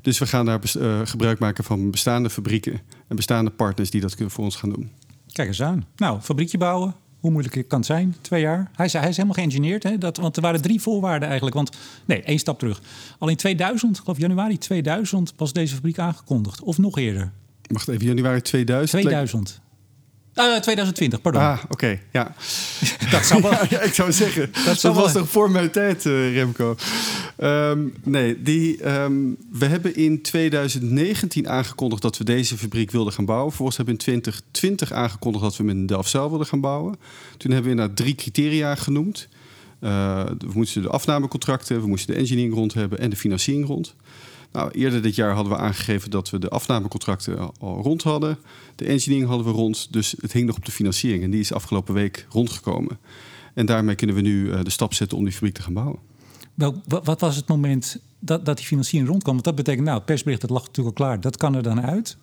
Dus 0.02 0.20
we 0.20 0.28
gaan 0.28 0.46
daar 0.46 0.62
uh, 0.78 1.00
gebruik 1.04 1.40
maken 1.40 1.64
van 1.64 1.92
bestaande 1.92 2.30
fabrieken 2.30 2.82
en 3.08 3.16
bestaande 3.16 3.52
partners 3.52 3.90
die 3.90 4.02
dat 4.02 4.16
voor 4.18 4.44
ons 4.44 4.56
gaan 4.56 4.70
doen. 4.70 4.92
Kijk 5.32 5.48
eens 5.48 5.62
aan. 5.62 5.86
Nou, 5.96 6.22
fabriekje 6.22 6.58
bouwen, 6.58 6.96
hoe 7.22 7.32
moeilijk 7.32 7.68
kan 7.68 7.78
het 7.78 7.88
zijn? 7.88 8.16
Twee 8.22 8.42
jaar. 8.42 8.72
Hij 8.76 8.86
is, 8.86 8.94
hij 8.94 9.10
is 9.10 9.16
helemaal 9.16 9.36
geïngineerd. 9.36 9.84
Hè? 9.84 9.98
Dat, 9.98 10.18
want 10.18 10.36
er 10.36 10.42
waren 10.42 10.62
drie 10.62 10.82
voorwaarden 10.82 11.28
eigenlijk. 11.28 11.56
Want 11.56 11.78
nee, 12.06 12.24
één 12.24 12.40
stap 12.40 12.60
terug. 12.60 12.82
Al 13.20 13.28
in 13.28 13.36
2000, 13.36 14.00
geloof 14.00 14.18
januari 14.20 14.58
2000, 14.58 15.34
was 15.38 15.54
deze 15.54 15.76
fabriek 15.76 16.00
aangekondigd. 16.00 16.62
Of 16.62 16.78
nog 16.78 16.98
eerder. 16.98 17.32
Wacht 17.62 17.88
even, 17.88 18.06
januari 18.06 18.42
2000? 18.42 19.02
2000. 19.02 19.62
Uh, 20.36 20.56
2020, 20.56 21.22
pardon. 21.22 21.42
Ah, 21.42 21.58
oké, 21.64 21.74
okay, 21.74 22.02
ja. 22.12 22.36
dat 23.12 23.26
zou 23.26 23.42
wel... 23.42 23.52
ja, 23.70 23.80
ik 23.82 23.94
zou 23.94 24.12
zeggen, 24.12 24.52
dat, 24.66 24.82
dat 24.82 24.96
was 24.96 25.12
toch 25.12 25.30
voor 25.30 25.52
mijn 25.52 25.72
tijd, 25.72 26.06
uh, 26.06 26.34
Remco. 26.34 26.76
Um, 27.38 27.94
nee, 28.04 28.42
die, 28.42 28.90
um, 28.90 29.38
we 29.52 29.66
hebben 29.66 29.96
in 29.96 30.22
2019 30.22 31.50
aangekondigd 31.50 32.02
dat 32.02 32.18
we 32.18 32.24
deze 32.24 32.58
fabriek 32.58 32.92
wilden 32.92 33.14
gaan 33.14 33.26
bouwen. 33.26 33.48
Vervolgens 33.48 33.78
hebben 33.78 33.96
we 33.96 34.02
in 34.02 34.06
2020 34.06 34.92
aangekondigd 34.92 35.44
dat 35.44 35.58
we 35.58 35.64
hem 35.64 35.78
in 35.78 35.86
Delfzijl 35.86 36.30
wilden 36.30 36.48
gaan 36.48 36.62
bouwen. 36.62 36.96
Toen 37.38 37.52
hebben 37.52 37.72
we 37.72 37.78
inderdaad 37.78 37.98
drie 37.98 38.16
criteria 38.16 38.76
genoemd. 38.76 39.28
Uh, 39.82 40.24
we 40.26 40.52
moesten 40.54 40.82
de 40.82 40.90
afnamecontracten, 40.90 41.82
we 41.82 41.88
moesten 41.88 42.14
de 42.14 42.20
engineering 42.20 42.54
rond 42.54 42.74
hebben 42.74 43.00
en 43.00 43.10
de 43.10 43.16
financiering 43.16 43.68
rond. 43.68 43.96
Nou, 44.52 44.72
eerder 44.72 45.02
dit 45.02 45.16
jaar 45.16 45.34
hadden 45.34 45.54
we 45.54 45.60
aangegeven 45.60 46.10
dat 46.10 46.30
we 46.30 46.40
de 46.40 46.50
afnamecontracten 46.50 47.52
al 47.60 47.82
rond 47.82 48.04
hadden. 48.04 48.38
De 48.76 48.86
engineering 48.86 49.30
hadden 49.30 49.48
we 49.48 49.54
rond, 49.54 49.88
dus 49.94 50.16
het 50.20 50.32
hing 50.32 50.48
nog 50.48 50.56
op 50.56 50.66
de 50.66 50.72
financiering. 50.72 51.24
En 51.24 51.32
die 51.32 51.40
is 51.40 51.54
afgelopen 51.54 51.94
week 51.94 52.26
rondgekomen. 52.30 53.00
En 53.54 53.66
daarmee 53.66 53.96
kunnen 53.96 54.16
we 54.16 54.22
nu 54.22 54.46
uh, 54.46 54.64
de 54.64 54.70
stap 54.70 54.94
zetten 54.94 55.18
om 55.18 55.24
die 55.24 55.34
fabriek 55.34 55.54
te 55.54 55.62
gaan 55.62 55.74
bouwen. 55.74 56.00
Wel, 56.54 56.82
wat 56.86 57.20
was 57.20 57.36
het 57.36 57.48
moment 57.48 57.98
dat, 58.20 58.46
dat 58.46 58.58
die 58.58 58.66
financiering 58.66 59.10
rondkwam? 59.10 59.34
Want 59.34 59.46
dat 59.46 59.56
betekent, 59.56 59.86
nou, 59.86 59.98
het 59.98 60.06
persbericht 60.06 60.42
dat 60.42 60.50
lag 60.50 60.66
natuurlijk 60.66 60.98
al 60.98 61.06
klaar. 61.06 61.22
Dat 61.22 61.38
kan 61.38 61.56
er 61.56 61.64
dan 61.64 61.82
uit. 61.82 62.18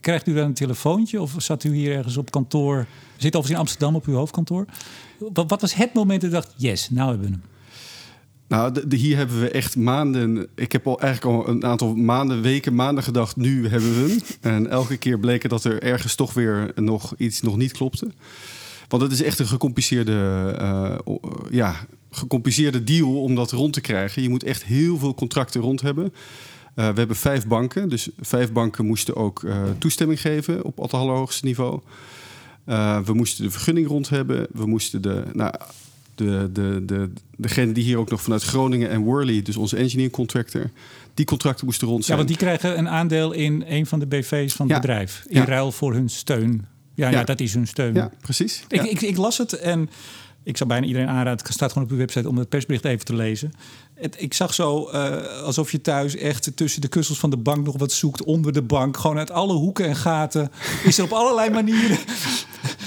Krijgt 0.00 0.26
u 0.26 0.34
dan 0.34 0.44
een 0.44 0.54
telefoontje 0.54 1.20
of 1.20 1.34
zat 1.38 1.64
u 1.64 1.74
hier 1.74 1.96
ergens 1.96 2.16
op 2.16 2.30
kantoor? 2.30 2.86
Zit 3.16 3.36
overigens 3.36 3.50
in 3.50 3.56
Amsterdam 3.56 3.94
op 3.94 4.06
uw 4.06 4.14
hoofdkantoor. 4.14 4.66
Wat, 5.18 5.50
wat 5.50 5.60
was 5.60 5.74
het 5.74 5.94
moment 5.94 6.20
dat 6.20 6.30
u 6.30 6.32
dacht, 6.32 6.54
yes, 6.56 6.90
nou 6.90 7.10
hebben 7.10 7.26
we 7.26 7.32
hem? 7.32 7.42
Nou, 8.54 8.96
hier 8.96 9.16
hebben 9.16 9.40
we 9.40 9.50
echt 9.50 9.76
maanden. 9.76 10.46
Ik 10.54 10.72
heb 10.72 10.86
al 10.86 11.00
eigenlijk 11.00 11.36
al 11.36 11.48
een 11.48 11.64
aantal 11.64 11.94
maanden, 11.94 12.42
weken, 12.42 12.74
maanden 12.74 13.04
gedacht. 13.04 13.36
Nu 13.36 13.68
hebben 13.68 13.94
we 13.94 14.10
hem. 14.10 14.20
En 14.40 14.70
elke 14.70 14.96
keer 14.96 15.18
bleek 15.18 15.42
het 15.42 15.50
dat 15.50 15.64
er 15.64 15.82
ergens 15.82 16.14
toch 16.14 16.32
weer 16.32 16.72
nog 16.74 17.14
iets 17.16 17.40
nog 17.40 17.56
niet 17.56 17.72
klopte. 17.72 18.10
Want 18.88 19.02
het 19.02 19.12
is 19.12 19.22
echt 19.22 19.38
een 19.38 19.46
gecompliceerde, 19.46 20.12
uh, 20.60 21.16
ja, 21.50 21.86
gecompliceerde 22.10 22.84
deal 22.84 23.22
om 23.22 23.34
dat 23.34 23.50
rond 23.50 23.72
te 23.72 23.80
krijgen. 23.80 24.22
Je 24.22 24.28
moet 24.28 24.44
echt 24.44 24.64
heel 24.64 24.98
veel 24.98 25.14
contracten 25.14 25.60
rond 25.60 25.80
hebben. 25.80 26.04
Uh, 26.04 26.12
we 26.74 26.98
hebben 26.98 27.16
vijf 27.16 27.46
banken. 27.46 27.88
Dus 27.88 28.08
vijf 28.20 28.52
banken 28.52 28.86
moesten 28.86 29.16
ook 29.16 29.42
uh, 29.42 29.56
toestemming 29.78 30.20
geven 30.20 30.64
op 30.64 30.76
het 30.76 30.92
allerhoogste 30.92 31.44
niveau. 31.44 31.80
we 33.04 33.12
moesten 33.12 33.44
de 33.44 33.50
vergunning 33.50 33.86
rond 33.86 34.08
hebben. 34.08 34.46
We 34.52 34.66
moesten 34.66 35.02
de. 35.02 35.22
Nou, 35.32 35.54
de, 36.14 36.50
de, 36.52 36.82
de, 36.84 37.10
degene 37.36 37.72
die 37.72 37.84
hier 37.84 37.98
ook 37.98 38.10
nog 38.10 38.22
vanuit 38.22 38.42
Groningen 38.42 38.90
en 38.90 39.02
Worley, 39.02 39.42
dus 39.42 39.56
onze 39.56 39.76
engineering 39.76 40.12
contractor, 40.12 40.70
die 41.14 41.26
contracten 41.26 41.64
moesten 41.64 41.88
rond 41.88 42.04
zijn. 42.04 42.18
Ja, 42.18 42.24
want 42.24 42.38
die 42.38 42.48
krijgen 42.48 42.78
een 42.78 42.88
aandeel 42.88 43.32
in 43.32 43.64
een 43.66 43.86
van 43.86 43.98
de 43.98 44.06
BV's 44.06 44.52
van 44.52 44.66
het 44.66 44.74
ja. 44.74 44.80
bedrijf. 44.80 45.24
In 45.28 45.40
ja. 45.40 45.44
ruil 45.44 45.72
voor 45.72 45.92
hun 45.92 46.08
steun. 46.08 46.66
Ja, 46.94 47.08
ja. 47.08 47.24
dat 47.24 47.40
is 47.40 47.54
hun 47.54 47.66
steun. 47.66 47.94
Ja, 47.94 48.10
precies. 48.20 48.64
Ik, 48.68 48.82
ik, 48.82 49.00
ik, 49.00 49.16
las 49.16 49.38
het 49.38 49.52
en 49.52 49.90
ik 50.42 50.56
zou 50.56 50.68
bijna 50.68 50.86
iedereen 50.86 51.08
aanraden. 51.08 51.44
Het 51.44 51.54
staat 51.54 51.72
gewoon 51.72 51.88
op 51.88 51.92
uw 51.92 51.98
website 51.98 52.28
om 52.28 52.38
het 52.38 52.48
persbericht 52.48 52.84
even 52.84 53.04
te 53.04 53.14
lezen. 53.14 53.52
Het, 53.94 54.16
ik 54.18 54.34
zag 54.34 54.54
zo 54.54 54.90
uh, 54.92 55.42
alsof 55.42 55.72
je 55.72 55.80
thuis 55.80 56.16
echt 56.16 56.56
tussen 56.56 56.80
de 56.80 56.88
kussels 56.88 57.18
van 57.18 57.30
de 57.30 57.36
bank 57.36 57.64
nog 57.64 57.78
wat 57.78 57.92
zoekt. 57.92 58.22
Onder 58.22 58.52
de 58.52 58.62
bank. 58.62 58.96
Gewoon 58.96 59.18
uit 59.18 59.30
alle 59.30 59.52
hoeken 59.52 59.86
en 59.86 59.96
gaten. 59.96 60.50
Is 60.84 60.98
er 60.98 61.04
op 61.04 61.12
allerlei 61.12 61.50
manieren 61.60 61.98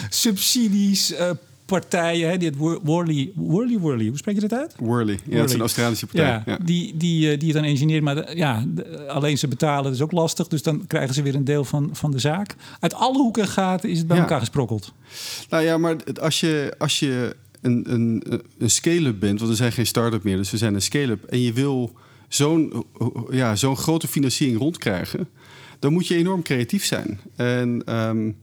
subsidies, 0.10 1.12
uh, 1.12 1.30
partijen, 1.68 2.30
hè, 2.30 2.38
die 2.38 2.48
het 2.48 2.58
Worley, 2.84 3.32
Worley, 3.36 3.80
Worley, 3.80 4.08
hoe 4.08 4.18
spreek 4.18 4.36
je 4.36 4.42
dat 4.42 4.54
uit? 4.54 4.76
Worley, 4.80 5.20
ja, 5.26 5.38
het 5.38 5.50
is 5.50 5.54
een 5.54 5.60
Australische 5.60 6.06
partij. 6.06 6.26
Ja, 6.26 6.44
ja. 6.46 6.58
Die, 6.64 6.98
die, 6.98 7.32
eh, 7.32 7.40
die 7.40 7.48
het 7.48 7.58
dan 7.58 7.68
engineert, 7.68 8.04
maar 8.04 8.36
ja, 8.36 8.66
alleen 9.08 9.38
ze 9.38 9.48
betalen 9.48 9.92
is 9.92 10.02
ook 10.02 10.12
lastig, 10.12 10.48
dus 10.48 10.64
dan 10.64 10.88
krijgen 10.88 11.14
ze 11.14 11.22
weer 11.22 11.36
een 11.36 11.44
deel 11.44 11.64
van, 11.64 11.90
van 11.94 12.12
de 12.12 12.20
zaak. 12.20 12.56
Uit 12.80 12.94
alle 12.94 13.18
hoeken 13.18 13.48
gaat 13.48 13.84
is 13.84 13.98
het 13.98 14.08
bij 14.08 14.16
ja. 14.16 14.24
elkaar 14.24 14.40
gesprokkeld. 14.40 14.94
Nou 15.50 15.64
ja, 15.64 15.78
maar 15.78 15.96
als 16.22 16.40
je, 16.40 16.74
als 16.78 17.00
je 17.00 17.36
een, 17.62 17.94
een, 17.94 18.24
een 18.58 18.70
scale-up 18.70 19.20
bent, 19.20 19.40
want 19.40 19.52
we 19.52 19.58
zijn 19.58 19.72
geen 19.72 19.88
start-up 19.88 20.24
meer, 20.24 20.38
dus 20.38 20.52
we 20.52 20.58
zijn 20.58 20.74
een 20.74 20.82
scale-up, 20.82 21.24
en 21.24 21.42
je 21.42 21.54
wil 21.54 21.92
zo'n 22.28 22.86
ja, 23.32 23.56
zo'n 23.56 23.78
grote 23.78 24.08
financiering 24.08 24.60
rondkrijgen 24.60 25.28
dan 25.80 25.94
moet 25.94 26.08
je 26.08 26.16
enorm 26.16 26.42
creatief 26.42 26.86
zijn. 26.86 27.20
En 27.36 27.82
ehm, 27.86 28.28
eh, 28.28 28.34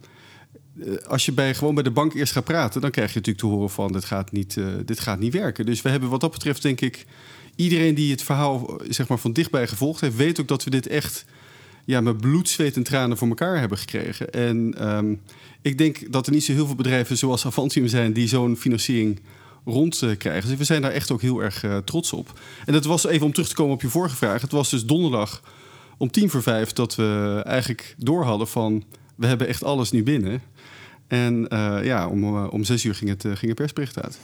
als 1.07 1.25
je 1.25 1.33
bij, 1.33 1.55
gewoon 1.55 1.75
bij 1.75 1.83
de 1.83 1.91
bank 1.91 2.15
eerst 2.15 2.33
gaat 2.33 2.45
praten, 2.45 2.81
dan 2.81 2.91
krijg 2.91 3.09
je 3.09 3.19
natuurlijk 3.19 3.45
te 3.47 3.51
horen 3.53 3.71
van 3.71 3.93
dit 3.93 4.05
gaat 4.05 4.33
niet, 4.33 4.57
uh, 4.57 4.67
dit 4.85 5.01
gaat 5.01 5.19
niet 5.19 5.33
werken. 5.33 5.67
Dus 5.67 5.83
we 5.83 5.89
hebben 5.89 6.09
wat 6.09 6.21
dat 6.21 6.31
betreft, 6.31 6.63
denk 6.63 6.81
ik, 6.81 7.07
iedereen 7.57 7.95
die 7.95 8.11
het 8.11 8.23
verhaal 8.23 8.81
zeg 8.89 9.09
maar, 9.09 9.19
van 9.19 9.33
dichtbij 9.33 9.67
gevolgd 9.67 10.01
heeft, 10.01 10.17
weet 10.17 10.41
ook 10.41 10.49
dat 10.49 10.65
we 10.65 10.71
dit 10.71 10.87
echt 10.87 11.25
ja, 11.85 12.01
met 12.01 12.21
bloed, 12.21 12.49
zweet 12.49 12.77
en 12.77 12.83
tranen 12.83 13.17
voor 13.17 13.29
elkaar 13.29 13.59
hebben 13.59 13.79
gekregen. 13.79 14.31
En 14.31 14.89
um, 14.89 15.21
ik 15.63 15.79
denk 15.79 16.13
dat 16.13 16.27
er 16.27 16.33
niet 16.33 16.45
zo 16.45 16.53
heel 16.53 16.67
veel 16.67 16.75
bedrijven 16.75 17.19
zoals 17.19 17.47
Avantium 17.47 17.87
zijn 17.87 18.13
die 18.13 18.29
zo'n 18.29 18.57
financiering 18.57 19.21
rondkrijgen. 19.65 20.49
Dus 20.49 20.59
we 20.59 20.65
zijn 20.65 20.83
daar 20.83 20.91
echt 20.91 21.11
ook 21.11 21.23
heel 21.23 21.43
erg 21.43 21.65
trots 21.85 22.13
op. 22.13 22.41
En 22.67 22.73
dat 22.73 22.85
was 22.85 23.07
even 23.07 23.27
om 23.27 23.33
terug 23.33 23.49
te 23.49 23.55
komen 23.55 23.75
op 23.75 23.83
je 23.83 23.89
vorige 23.89 24.17
vraag. 24.17 24.41
Het 24.41 24.53
was 24.53 24.71
dus 24.71 24.85
donderdag 24.85 25.43
om 25.97 26.11
tien 26.11 26.31
voor 26.31 26.43
vijf 26.43 26.73
dat 26.73 26.95
we 26.95 27.43
eigenlijk 27.45 27.95
door 27.99 28.25
hadden 28.25 28.49
van 28.49 28.85
we 29.15 29.27
hebben 29.27 29.47
echt 29.49 29.65
alles 29.65 29.91
nu 29.91 30.03
binnen. 30.03 30.43
En 31.07 31.47
uh, 31.53 31.79
ja, 31.83 32.09
om, 32.09 32.25
uh, 32.25 32.47
om 32.51 32.65
zes 32.65 32.85
uur 32.85 32.95
ging 32.95 33.11
het, 33.11 33.23
ging 33.23 33.47
het 33.47 33.55
persbericht 33.55 34.03
uit. 34.03 34.19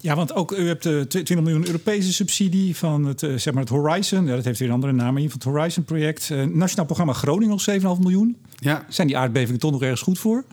Ja, 0.00 0.14
want 0.14 0.34
ook 0.34 0.52
u 0.52 0.66
hebt 0.66 0.82
de 0.82 1.06
20 1.08 1.40
miljoen 1.40 1.66
Europese 1.66 2.12
subsidie 2.12 2.76
van 2.76 3.04
het, 3.04 3.20
zeg 3.20 3.52
maar 3.52 3.62
het 3.62 3.68
Horizon. 3.68 4.26
Ja, 4.26 4.34
dat 4.34 4.44
heeft 4.44 4.58
weer 4.58 4.68
een 4.68 4.74
andere 4.74 4.92
naam. 4.92 5.16
In 5.16 5.30
van 5.30 5.38
het 5.38 5.48
Horizon-project. 5.48 6.30
Nationaal 6.30 6.84
programma 6.84 7.12
Groningen 7.12 7.58
nog 7.66 7.96
7,5 7.98 8.02
miljoen. 8.02 8.36
Ja. 8.58 8.86
Zijn 8.88 9.06
die 9.06 9.16
aardbevingen 9.16 9.60
toch 9.60 9.70
nog 9.70 9.82
ergens 9.82 10.00
goed 10.00 10.18
voor? 10.18 10.44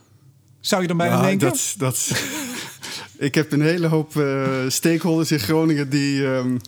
Zou 0.59 0.81
je 0.81 0.87
dan 0.87 0.97
bijna 0.97 1.13
nou, 1.13 1.27
denken? 1.27 1.47
Dat, 1.49 1.75
dat, 1.77 2.23
ik 3.27 3.35
heb 3.35 3.51
een 3.51 3.61
hele 3.61 3.87
hoop 3.87 4.15
uh, 4.15 4.47
stakeholders 4.67 5.31
in 5.31 5.39
Groningen 5.39 5.89
die. 5.89 6.25
Um, 6.25 6.59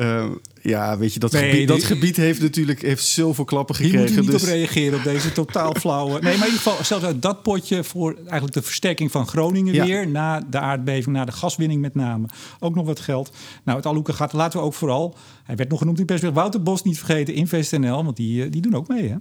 uh, 0.00 0.24
ja, 0.62 0.98
weet 0.98 1.14
je, 1.14 1.20
dat, 1.20 1.32
Nee, 1.32 1.50
gebied, 1.50 1.68
dat 1.68 1.84
gebied 1.84 2.16
heeft 2.16 2.40
natuurlijk 2.40 2.82
heeft 2.82 3.04
zoveel 3.04 3.44
klappen 3.44 3.76
Hier 3.76 3.84
moet 3.84 3.92
gekregen. 3.92 4.14
je 4.14 4.20
niet 4.30 4.30
dus 4.30 4.42
op 4.42 4.48
reageren 4.48 4.98
op 4.98 5.04
deze 5.04 5.32
totaal 5.32 5.74
flauwe. 5.74 6.12
Nee, 6.12 6.20
maar 6.22 6.32
in 6.32 6.52
ieder 6.52 6.52
geval, 6.52 6.84
zelfs 6.84 7.04
uit 7.04 7.22
dat 7.22 7.42
potje 7.42 7.84
voor 7.84 8.14
eigenlijk 8.14 8.52
de 8.52 8.62
versterking 8.62 9.10
van 9.10 9.26
Groningen 9.26 9.74
Ja. 9.74 9.84
weer. 9.84 10.08
Na 10.08 10.40
de 10.50 10.58
aardbeving, 10.58 11.16
na 11.16 11.24
de 11.24 11.32
gaswinning 11.32 11.80
met 11.80 11.94
name. 11.94 12.26
Ook 12.60 12.74
nog 12.74 12.86
wat 12.86 13.00
geld. 13.00 13.32
Nou, 13.64 13.76
het 13.76 13.86
Aluka 13.86 14.12
gaat. 14.12 14.32
Laten 14.32 14.58
we 14.58 14.64
ook 14.64 14.74
vooral. 14.74 15.14
Hij 15.44 15.56
werd 15.56 15.68
nog 15.68 15.78
genoemd 15.78 15.98
in 15.98 16.06
persbericht. 16.06 16.38
Wouter 16.38 16.62
Bos 16.62 16.82
niet 16.82 16.98
vergeten. 16.98 17.34
InvestNL, 17.34 18.04
want 18.04 18.16
die, 18.16 18.44
eh, 18.44 18.50
die 18.50 18.60
doen 18.62 18.74
ook 18.74 18.88
mee, 18.88 19.08
hè? 19.08 19.16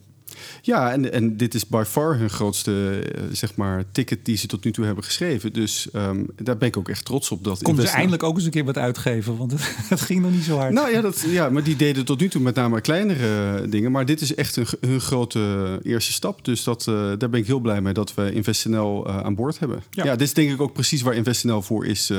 Ja, 0.61 0.91
en, 0.91 1.11
en 1.11 1.37
dit 1.37 1.53
is 1.53 1.67
by 1.67 1.83
far 1.87 2.17
hun 2.17 2.29
grootste 2.29 2.99
eh, 3.15 3.23
zeg 3.31 3.55
maar, 3.55 3.83
ticket 3.91 4.25
die 4.25 4.37
ze 4.37 4.47
tot 4.47 4.63
nu 4.63 4.71
toe 4.71 4.85
hebben 4.85 5.03
geschreven. 5.03 5.53
Dus 5.53 5.91
ehm, 5.91 6.23
daar 6.35 6.57
ben 6.57 6.67
ik 6.67 6.77
ook 6.77 6.89
echt 6.89 7.05
trots 7.05 7.31
op. 7.31 7.43
Dat 7.43 7.53
Komt 7.53 7.67
Investment- 7.67 7.95
eindelijk 7.95 8.23
ook 8.23 8.35
eens 8.35 8.45
een 8.45 8.51
keer 8.51 8.65
wat 8.65 8.77
uitgeven. 8.77 9.37
Want 9.37 9.51
het, 9.51 9.75
het 9.89 10.01
ging 10.01 10.21
nog 10.21 10.31
niet 10.31 10.43
zo 10.43 10.57
hard. 10.57 10.73
Nou 10.73 10.91
ja, 10.91 11.01
dat, 11.01 11.23
ja, 11.27 11.49
maar 11.49 11.63
die 11.63 11.75
deden 11.75 12.05
tot 12.05 12.19
nu 12.19 12.29
toe 12.29 12.41
met 12.41 12.55
name 12.55 12.81
kleinere 12.81 13.59
eh, 13.61 13.71
dingen. 13.71 13.91
Maar 13.91 14.05
dit 14.05 14.21
is 14.21 14.35
echt 14.35 14.55
een, 14.55 14.67
hun 14.81 15.01
grote 15.01 15.79
eerste 15.83 16.11
stap. 16.11 16.45
Dus 16.45 16.63
dat, 16.63 16.87
eh, 16.87 16.93
daar 17.17 17.29
ben 17.29 17.39
ik 17.39 17.45
heel 17.47 17.59
blij 17.59 17.81
mee 17.81 17.93
dat 17.93 18.13
we 18.13 18.33
InvestNL 18.33 19.07
aan 19.09 19.35
boord 19.35 19.59
hebben. 19.59 19.83
Ja. 19.91 20.03
Ja. 20.03 20.11
dit 20.15 20.27
is 20.27 20.33
denk 20.33 20.51
ik 20.51 20.61
ook 20.61 20.73
precies 20.73 21.01
waar 21.01 21.15
InvestNL 21.15 21.61
voor 21.61 21.85
is, 21.85 22.11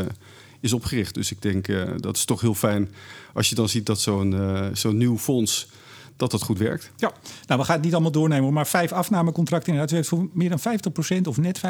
is 0.61 0.73
opgericht. 0.73 1.15
Dus 1.15 1.31
ik 1.31 1.43
denk 1.43 1.67
dat 1.97 2.17
is 2.17 2.25
toch 2.25 2.41
heel 2.41 2.55
fijn 2.55 2.89
als 3.35 3.49
je 3.49 3.55
dan 3.55 3.69
ziet 3.69 3.87
dat 3.87 4.01
zo'n 4.01 4.35
zo'n 4.73 4.97
nieuw 4.97 5.19
fonds 5.19 5.69
dat 6.21 6.31
dat 6.31 6.43
goed 6.43 6.59
werkt. 6.59 6.91
Ja, 6.97 7.13
nou, 7.47 7.61
we 7.61 7.67
gaan 7.67 7.75
het 7.75 7.85
niet 7.85 7.93
allemaal 7.93 8.11
doornemen, 8.11 8.53
maar 8.53 8.67
vijf 8.67 8.93
afnamecontracten 8.93 9.73
inderdaad. 9.73 9.93
U 9.93 9.97
heeft 9.97 10.09
voor 10.09 10.29
meer 10.33 10.49
dan 10.49 10.61
50% 11.19 11.23
of 11.29 11.39
net 11.39 11.59
50% 11.59 11.63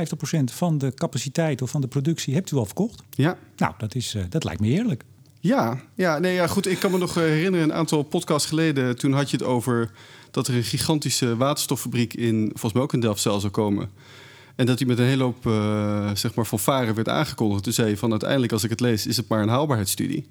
van 0.45 0.79
de 0.79 0.95
capaciteit 0.95 1.63
of 1.63 1.71
van 1.71 1.81
de 1.81 1.89
productie 1.89 2.35
hebt 2.35 2.51
u 2.51 2.57
al 2.57 2.65
verkocht. 2.65 3.03
Ja. 3.11 3.39
Nou, 3.57 3.75
dat, 3.79 3.95
is, 3.95 4.15
eh, 4.15 4.23
dat 4.29 4.45
lijkt 4.45 4.61
me 4.61 4.67
heerlijk. 4.67 5.05
Ja, 5.41 5.81
ja, 5.95 6.19
nee, 6.19 6.35
ja, 6.35 6.47
goed. 6.47 6.67
Ik 6.67 6.79
kan 6.79 6.91
me 6.91 6.99
nog 6.99 7.17
eh, 7.17 7.23
herinneren, 7.23 7.69
een 7.69 7.75
aantal 7.75 8.03
podcasts 8.03 8.49
geleden... 8.49 8.99
toen 8.99 9.13
had 9.13 9.31
je 9.31 9.37
het 9.37 9.47
over 9.47 9.91
dat 10.31 10.49
er 10.49 10.55
een 10.55 10.63
gigantische 10.63 11.37
waterstoffabriek... 11.37 12.15
in, 12.15 12.49
volgens 12.49 12.73
mij 12.73 12.83
ook 12.83 12.93
in 12.93 13.01
Delfzijl 13.01 13.41
zou 13.41 13.53
komen. 13.53 13.91
En 14.57 14.67
dat 14.67 14.79
die 14.79 14.87
met 14.87 14.99
een 14.99 15.05
hele 15.05 15.23
hoop 15.23 15.47
eh 15.47 16.11
zeg 16.15 16.35
maar, 16.35 16.45
fanfare 16.45 16.93
werd 16.93 17.09
aangekondigd. 17.09 17.63
Toen 17.63 17.73
zei 17.73 17.89
je 17.89 17.97
van 17.97 18.11
uiteindelijk, 18.11 18.53
als 18.53 18.65
ik 18.65 18.71
het 18.71 18.81
lees, 18.81 19.07
is 19.07 19.17
het 19.17 19.29
maar 19.29 19.43
een 19.43 19.49
haalbaarheidsstudie. 19.49 20.29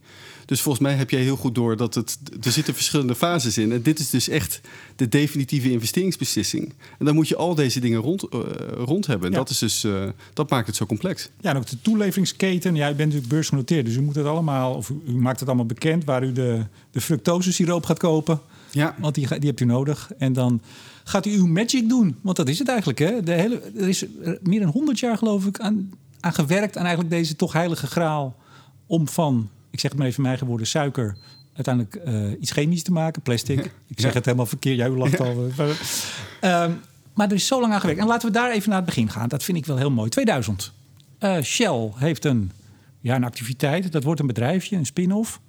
Dus 0.50 0.62
volgens 0.62 0.84
mij 0.84 0.96
heb 0.96 1.10
jij 1.10 1.22
heel 1.22 1.36
goed 1.36 1.56
door 1.56 1.78
dat 1.78 1.96
het... 1.96 2.18
Er 2.42 2.52
zitten 2.52 2.74
verschillende 2.74 3.16
fases 3.16 3.58
in. 3.58 3.72
En 3.72 3.82
dit 3.82 4.00
is 4.00 4.10
dus 4.10 4.30
echt 4.30 4.62
de 4.96 5.08
definitieve 5.08 5.72
investeringsbeslissing. 5.72 6.74
En 7.00 7.06
dan 7.06 7.16
moet 7.16 7.28
je 7.28 7.36
al 7.36 7.56
deze 7.56 7.80
dingen 7.80 8.00
rond, 8.00 8.24
eh, 8.24 8.40
rond 8.76 9.06
hebben. 9.06 9.28
En 9.28 9.32
Ja. 9.34 9.38
dat, 9.40 9.50
is 9.50 9.58
dus, 9.58 9.84
eh, 9.84 10.10
dat 10.34 10.50
maakt 10.50 10.68
het 10.68 10.76
zo 10.76 10.86
complex. 10.86 11.30
Ja, 11.40 11.50
en 11.50 11.58
ook 11.58 11.66
de 11.66 11.82
toeleveringsketen. 11.82 12.76
Ja, 12.76 12.86
u 12.86 12.88
bent 12.94 13.00
natuurlijk 13.00 13.28
beursgenoteerd, 13.28 13.86
dus 13.86 13.96
u 13.96 14.02
moet 14.02 14.16
het 14.16 14.26
allemaal, 14.26 14.74
of 14.74 14.90
u, 14.90 15.02
u 15.08 15.16
maakt 15.16 15.40
het 15.40 15.48
allemaal 15.48 15.66
bekend 15.66 16.04
waar 16.06 16.24
u 16.24 16.32
de, 16.32 16.66
de 16.92 17.02
fructose-siroop 17.02 17.86
gaat 17.86 18.00
kopen. 18.00 18.40
Ja, 18.72 18.96
Want 19.00 19.16
die, 19.16 19.28
die 19.28 19.50
hebt 19.50 19.60
u 19.60 19.66
nodig. 19.66 20.12
En 20.18 20.34
dan 20.34 20.62
gaat 21.04 21.26
u 21.26 21.32
uw 21.32 21.48
magic 21.48 21.90
doen. 21.90 22.16
Want 22.22 22.38
dat 22.38 22.50
is 22.50 22.60
het 22.60 22.68
eigenlijk. 22.68 23.00
Hè? 23.00 23.24
De 23.24 23.32
hele, 23.32 23.62
er 23.76 23.88
is 23.90 24.02
er 24.24 24.40
meer 24.44 24.60
dan 24.60 24.70
100 24.70 25.00
jaar, 25.00 25.18
geloof 25.18 25.46
ik, 25.46 25.60
aan, 25.60 25.92
aan 26.20 26.34
gewerkt. 26.34 26.78
Aan 26.78 26.86
eigenlijk 26.86 27.16
deze 27.16 27.36
toch 27.36 27.54
heilige 27.54 27.88
graal. 27.88 28.36
Om 28.86 29.08
van, 29.08 29.50
ik 29.72 29.80
zeg 29.80 29.90
het 29.92 30.00
maar 30.00 30.08
even 30.08 30.22
mijn 30.22 30.28
eigen 30.34 30.48
woorden, 30.48 30.68
suiker. 30.68 31.18
uiteindelijk 31.54 31.96
eh, 31.96 32.42
iets 32.42 32.52
chemisch 32.52 32.84
te 32.84 32.92
maken, 32.92 33.22
plastic. 33.22 33.60
Ik 33.88 34.00
zeg 34.00 34.10
Ja. 34.12 34.16
het 34.18 34.26
helemaal 34.26 34.46
verkeerd. 34.46 34.78
Jij 34.78 34.90
lacht 34.90 35.20
al. 35.20 35.52
Maar, 35.58 35.68
ehm, 36.40 36.72
maar 37.14 37.28
er 37.28 37.34
is 37.34 37.48
zo 37.48 37.62
lang 37.62 37.74
aan 37.74 37.80
gewerkt. 37.80 38.02
En 38.02 38.08
laten 38.08 38.28
we 38.28 38.34
daar 38.34 38.52
even 38.52 38.70
naar 38.70 38.78
het 38.78 38.86
begin 38.86 39.10
gaan. 39.10 39.28
Dat 39.30 39.44
vind 39.44 39.58
ik 39.58 39.66
wel 39.66 39.78
heel 39.78 39.92
mooi. 39.92 40.10
2000. 40.10 40.74
Eh, 41.20 41.42
Shell 41.42 41.92
heeft 41.96 42.26
een, 42.26 42.52
ja, 43.02 43.16
een 43.16 43.24
activiteit. 43.24 43.92
Dat 43.92 44.04
wordt 44.04 44.20
een 44.20 44.28
bedrijfje, 44.28 44.76
een 44.76 44.86
spin-off. 44.86 45.40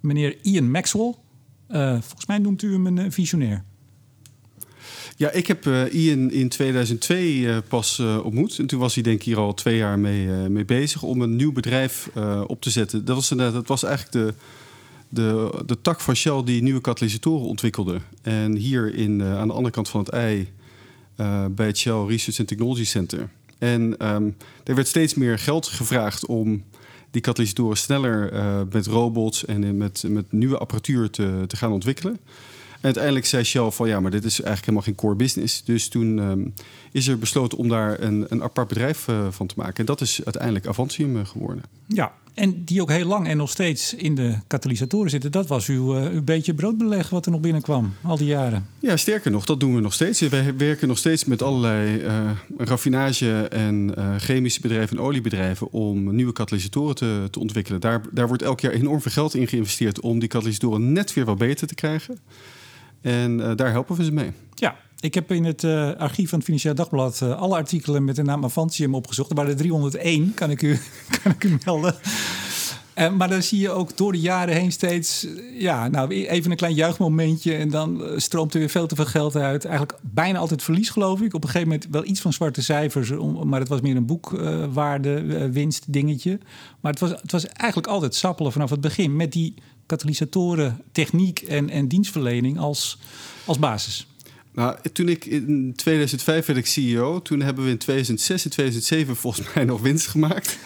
Meneer 0.00 0.36
Ian 0.42 0.70
Maxwell. 0.70 1.14
Eh, 1.68 1.90
volgens 2.00 2.26
mij 2.26 2.38
noemt 2.38 2.62
u 2.62 2.72
hem 2.72 2.86
een 2.86 2.98
eh, 2.98 3.10
visionair. 3.10 3.64
Ja, 5.16 5.30
ik 5.30 5.46
heb 5.46 5.66
eh, 5.66 5.94
Ian 5.94 6.30
in 6.30 6.48
2002 6.48 7.48
eh, 7.48 7.56
pas 7.68 7.98
eh, 7.98 8.24
ontmoet. 8.24 8.58
En 8.58 8.66
toen 8.66 8.80
was 8.80 8.94
hij 8.94 9.02
denk 9.02 9.16
ik 9.16 9.24
hier 9.24 9.38
al 9.38 9.54
twee 9.54 9.76
jaar 9.76 9.98
mee, 9.98 10.26
mee 10.26 10.64
bezig 10.64 11.02
om 11.02 11.22
een 11.22 11.36
nieuw 11.36 11.52
bedrijf 11.52 12.10
op 12.46 12.60
te 12.60 12.70
zetten. 12.70 13.04
Dat 13.04 13.16
was, 13.16 13.28
dat 13.28 13.66
was 13.66 13.82
eigenlijk 13.82 14.12
de, 14.12 14.34
de, 15.08 15.50
de 15.66 15.80
tak 15.80 16.00
van 16.00 16.16
Shell 16.16 16.42
die 16.44 16.62
nieuwe 16.62 16.80
katalysatoren 16.80 17.46
ontwikkelde. 17.46 17.98
En 18.22 18.56
hier 18.56 18.94
in, 18.94 19.22
aan 19.22 19.48
de 19.48 19.54
andere 19.54 19.74
kant 19.74 19.88
van 19.88 20.00
het 20.00 20.08
ei 20.08 20.52
bij 21.50 21.66
het 21.66 21.78
Shell 21.78 22.04
Research 22.06 22.38
and 22.38 22.48
Technology 22.48 22.84
Center. 22.84 23.28
En 23.58 23.98
ehm, 23.98 24.30
er 24.64 24.74
werd 24.74 24.88
steeds 24.88 25.14
meer 25.14 25.38
geld 25.38 25.66
gevraagd 25.66 26.26
om 26.26 26.64
die 27.10 27.22
katalysatoren 27.22 27.76
sneller 27.76 28.32
met 28.72 28.86
robots 28.86 29.44
en 29.44 29.76
met, 29.76 30.04
met 30.08 30.32
nieuwe 30.32 30.58
apparatuur 30.58 31.10
te, 31.10 31.44
te 31.46 31.56
gaan 31.56 31.72
ontwikkelen. 31.72 32.18
En 32.84 32.90
uiteindelijk 32.90 33.26
zei 33.26 33.44
Shell 33.44 33.70
van 33.70 33.88
ja, 33.88 34.00
maar 34.00 34.10
dit 34.10 34.24
is 34.24 34.40
eigenlijk 34.40 34.60
helemaal 34.60 34.82
geen 34.82 34.94
core 34.94 35.14
business. 35.14 35.64
Dus 35.64 35.88
toen 35.88 36.18
ehm, 36.18 36.46
is 36.92 37.06
er 37.06 37.18
besloten 37.18 37.58
om 37.58 37.68
daar 37.68 38.00
een, 38.00 38.26
een 38.28 38.42
apart 38.42 38.68
bedrijf 38.68 39.08
eh, 39.08 39.26
van 39.30 39.46
te 39.46 39.54
maken. 39.56 39.74
En 39.74 39.84
dat 39.84 40.00
is 40.00 40.20
uiteindelijk 40.24 40.66
Avantium 40.66 41.16
eh, 41.16 41.26
geworden. 41.26 41.62
Ja, 41.86 42.12
en 42.34 42.64
die 42.64 42.82
ook 42.82 42.90
heel 42.90 43.06
lang 43.06 43.28
en 43.28 43.36
nog 43.36 43.50
steeds 43.50 43.94
in 43.94 44.14
de 44.14 44.34
katalysatoren 44.46 45.10
zitten. 45.10 45.32
Dat 45.32 45.46
was 45.46 45.66
uw, 45.66 45.96
eh, 45.96 46.12
uw 46.12 46.22
beetje 46.22 46.54
broodbeleg 46.54 47.10
wat 47.10 47.26
er 47.26 47.32
nog 47.32 47.40
binnenkwam, 47.40 47.94
al 48.02 48.16
die 48.16 48.26
jaren. 48.26 48.66
Ja, 48.78 48.96
sterker 48.96 49.30
nog, 49.30 49.44
dat 49.44 49.60
doen 49.60 49.74
we 49.74 49.80
nog 49.80 49.92
steeds. 49.92 50.20
Wij 50.20 50.56
werken 50.56 50.88
nog 50.88 50.98
steeds 50.98 51.24
met 51.24 51.42
allerlei 51.42 52.00
eh, 52.00 52.30
raffinage- 52.56 53.48
en 53.48 53.94
chemische 54.18 54.60
bedrijven 54.60 54.96
en 54.96 55.02
oliebedrijven 55.02 55.72
om 55.72 56.14
nieuwe 56.14 56.32
katalysatoren 56.32 56.94
te, 56.94 57.28
te 57.30 57.38
ontwikkelen. 57.38 57.80
Daar, 57.80 58.00
daar 58.12 58.26
wordt 58.26 58.42
elk 58.42 58.60
jaar 58.60 58.72
enorm 58.72 59.00
veel 59.00 59.12
geld 59.12 59.34
in 59.34 59.48
geïnvesteerd 59.48 60.00
om 60.00 60.18
die 60.18 60.28
katalysatoren 60.28 60.92
net 60.92 61.14
weer 61.14 61.24
wat 61.24 61.38
beter 61.38 61.66
te 61.66 61.74
krijgen. 61.74 62.18
En 63.04 63.40
eh, 63.40 63.56
daar 63.56 63.70
helpen 63.70 63.96
we 63.96 64.04
ze 64.04 64.12
mee. 64.12 64.32
Ja, 64.54 64.76
ik 65.04 65.14
heb 65.14 65.32
in 65.32 65.44
het 65.44 65.64
eh, 65.64 65.90
archief 65.96 66.28
van 66.28 66.38
het 66.38 66.46
Financieel 66.46 66.74
Dagblad 66.74 67.20
eh, 67.22 67.40
alle 67.40 67.54
artikelen 67.54 68.04
met 68.04 68.16
de 68.16 68.22
naam 68.22 68.44
Avantium 68.44 68.94
opgezocht. 68.94 69.30
Er 69.30 69.36
waren 69.36 69.50
er 69.50 69.56
301, 69.56 70.34
kan 70.34 70.50
ik 70.50 70.62
u, 70.62 70.78
kan 71.22 71.32
ik 71.32 71.44
u 71.44 71.58
melden. 71.64 71.94
Eh, 72.94 73.12
maar 73.12 73.28
dan 73.28 73.42
zie 73.42 73.60
je 73.60 73.70
ook 73.70 73.96
door 73.96 74.12
de 74.12 74.20
jaren 74.20 74.54
heen 74.54 74.72
steeds, 74.72 75.26
ja, 75.58 75.88
nou 75.88 76.08
even 76.10 76.50
een 76.50 76.56
klein 76.56 76.74
juichmomentje 76.74 77.54
en 77.54 77.70
dan 77.70 78.02
stroomt 78.16 78.54
er 78.54 78.58
weer 78.58 78.68
veel 78.68 78.86
te 78.86 78.94
veel 78.94 79.04
geld 79.04 79.36
uit. 79.36 79.64
Eigenlijk 79.64 79.98
bijna 80.02 80.38
altijd 80.38 80.62
verlies, 80.62 80.90
geloof 80.90 81.20
ik. 81.20 81.34
Op 81.34 81.42
een 81.42 81.50
gegeven 81.50 81.68
moment 81.68 81.88
wel 81.90 82.04
iets 82.04 82.20
van 82.20 82.32
zwarte 82.32 82.62
cijfers, 82.62 83.10
maar 83.44 83.60
het 83.60 83.68
was 83.68 83.80
meer 83.80 83.96
een 83.96 84.06
boekwaarde, 84.06 85.48
winst 85.50 85.92
dingetje. 85.92 86.38
Maar 86.80 86.92
het 86.92 87.00
was, 87.00 87.10
het 87.10 87.32
was 87.32 87.46
eigenlijk 87.46 87.88
altijd 87.88 88.14
sappelen 88.14 88.52
vanaf 88.52 88.70
het 88.70 88.80
begin 88.80 89.16
met 89.16 89.32
die 89.32 89.54
katalysatoren, 89.86 90.80
techniek 90.92 91.38
en, 91.40 91.70
en 91.70 91.88
dienstverlening 91.88 92.58
als, 92.58 92.98
als 93.44 93.58
basis. 93.58 94.06
Nou, 94.54 94.76
toen 94.92 95.08
ik 95.08 95.24
in 95.24 95.72
2005 95.76 96.46
werd 96.46 96.58
ik 96.58 96.66
CEO, 96.66 97.22
toen 97.22 97.40
hebben 97.40 97.64
we 97.64 97.70
in 97.70 97.78
2006 97.78 98.44
en 98.44 98.50
2007 98.50 99.16
volgens 99.16 99.46
mij 99.54 99.64
nog 99.64 99.80
winst 99.80 100.06
gemaakt. 100.06 100.58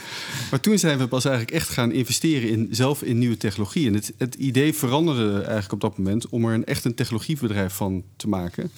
Maar 0.50 0.60
toen 0.60 0.78
zijn 0.78 0.98
we 0.98 1.08
pas 1.08 1.24
eigenlijk 1.24 1.56
echt 1.56 1.68
gaan 1.68 1.92
investeren 1.92 2.48
in, 2.48 2.68
zelf 2.70 3.02
in 3.02 3.18
nieuwe 3.18 3.36
technologie. 3.36 3.86
En 3.86 3.94
het, 3.94 4.12
het 4.16 4.34
idee 4.34 4.74
veranderde 4.74 5.32
eigenlijk 5.36 5.72
op 5.72 5.80
dat 5.80 5.98
moment 5.98 6.28
om 6.28 6.44
er 6.44 6.54
een 6.54 6.64
echt 6.64 6.84
een 6.84 6.94
technologiebedrijf 6.94 7.72
van 7.72 8.04
te 8.16 8.28
maken. 8.28 8.70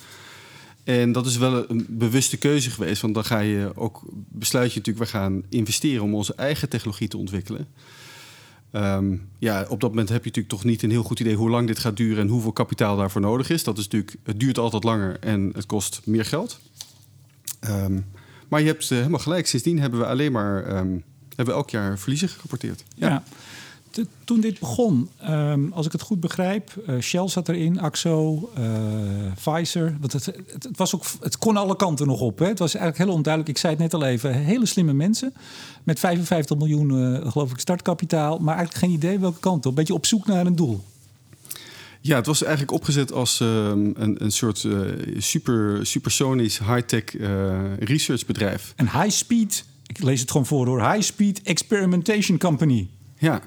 En 0.85 1.13
dat 1.13 1.27
is 1.27 1.37
wel 1.37 1.71
een 1.71 1.87
bewuste 1.89 2.37
keuze 2.37 2.71
geweest, 2.71 3.03
want 3.03 3.15
dan 3.15 3.25
ga 3.25 3.39
je 3.39 3.73
ook 3.75 4.03
besluit 4.29 4.73
je 4.73 4.79
natuurlijk, 4.79 5.05
we 5.05 5.19
gaan 5.19 5.43
investeren 5.49 6.03
om 6.03 6.15
onze 6.15 6.35
eigen 6.35 6.69
technologie 6.69 7.09
te 7.09 7.17
ontwikkelen. 7.17 7.69
Ehm, 8.71 9.17
ja, 9.39 9.67
op 9.69 9.81
dat 9.81 9.91
moment 9.91 10.09
heb 10.09 10.25
je 10.25 10.29
natuurlijk 10.29 10.55
toch 10.55 10.65
niet 10.65 10.83
een 10.83 10.91
heel 10.91 11.03
goed 11.03 11.21
idee 11.21 11.35
hoe 11.35 11.51
lang 11.51 11.67
dit 11.67 11.79
gaat 11.79 11.97
duren 11.97 12.23
en 12.23 12.29
hoeveel 12.29 12.53
kapitaal 12.53 12.97
daarvoor 12.97 13.21
nodig 13.21 13.51
is. 13.51 13.65
Dat 13.65 13.79
is 13.79 13.85
natuurlijk, 13.85 14.17
het 14.25 14.41
duurt 14.41 14.59
altijd 14.59 14.85
langer 14.85 15.19
en 15.21 15.51
het 15.55 15.67
kost 15.67 16.01
meer 16.05 16.25
geld. 16.25 16.61
Ehm, 17.61 17.99
maar 18.49 18.61
je 18.61 18.67
hebt 18.67 18.91
uh, 18.91 18.99
helemaal 18.99 19.19
gelijk. 19.19 19.47
Sindsdien 19.47 19.81
hebben 19.81 20.01
we 20.01 20.07
alleen 20.07 20.33
maar 20.33 20.77
um, 20.77 21.03
hebben 21.29 21.55
we 21.55 21.61
elk 21.61 21.71
jaar 21.71 21.99
verliezen 21.99 22.29
gerapporteerd. 22.29 22.85
Ja. 22.95 23.23
Toen 24.25 24.41
dit 24.41 24.59
begon, 24.59 25.11
um, 25.29 25.73
als 25.73 25.87
ik 25.87 25.93
het 25.93 26.01
goed 26.01 26.21
begrijp, 26.21 26.75
uh, 26.89 27.01
Shell 27.01 27.29
zat 27.29 27.49
erin, 27.49 27.81
Axo, 27.81 28.51
uh, 28.59 28.65
Pfizer. 29.35 29.97
Want 30.01 30.13
het, 30.13 30.27
het, 30.27 30.63
het, 30.63 30.77
was 30.77 30.95
ook, 30.95 31.05
het 31.21 31.39
kon 31.39 31.57
alle 31.57 31.77
kanten 31.77 32.07
nog 32.07 32.21
op. 32.21 32.39
Hè? 32.39 32.47
Het 32.47 32.59
was 32.59 32.75
eigenlijk 32.75 33.05
heel 33.05 33.15
onduidelijk. 33.17 33.55
Ik 33.55 33.61
zei 33.61 33.73
het 33.73 33.83
net 33.83 33.95
al 33.95 34.05
even. 34.05 34.35
Hele 34.35 34.67
slimme 34.67 34.93
mensen 34.93 35.33
met 35.85 35.99
55 35.99 36.57
miljoen, 36.57 36.91
uh, 36.91 37.31
geloof 37.31 37.51
ik, 37.51 37.59
startkapitaal. 37.59 38.39
Maar 38.39 38.57
eigenlijk 38.57 38.85
geen 38.85 38.95
idee 38.95 39.19
welke 39.19 39.41
kant 39.41 39.59
op. 39.67 39.71
Een 39.71 39.75
beetje 39.75 39.95
op 39.95 40.07
zoek 40.07 40.27
naar 40.27 40.47
een 40.47 40.57
doel. 40.57 40.85
Ja, 42.01 42.17
het 42.17 42.27
was 42.27 42.43
eigenlijk 42.43 42.73
opgezet 42.73 43.13
als 43.13 43.41
um, 43.41 43.93
een, 43.97 44.25
een 44.25 44.33
soort 44.33 44.67
super, 45.17 45.87
supersonisch 45.87 46.59
high-tech 46.59 47.05
researchbedrijf. 47.79 48.73
Een 48.77 48.91
high-speed, 48.91 49.65
ik 49.87 50.03
lees 50.03 50.21
het 50.21 50.31
gewoon 50.31 50.47
voor 50.47 50.65
door, 50.65 50.93
high-speed 50.93 51.43
experimentation 51.43 52.39
company. 52.39 52.89
Ja. 53.19 53.43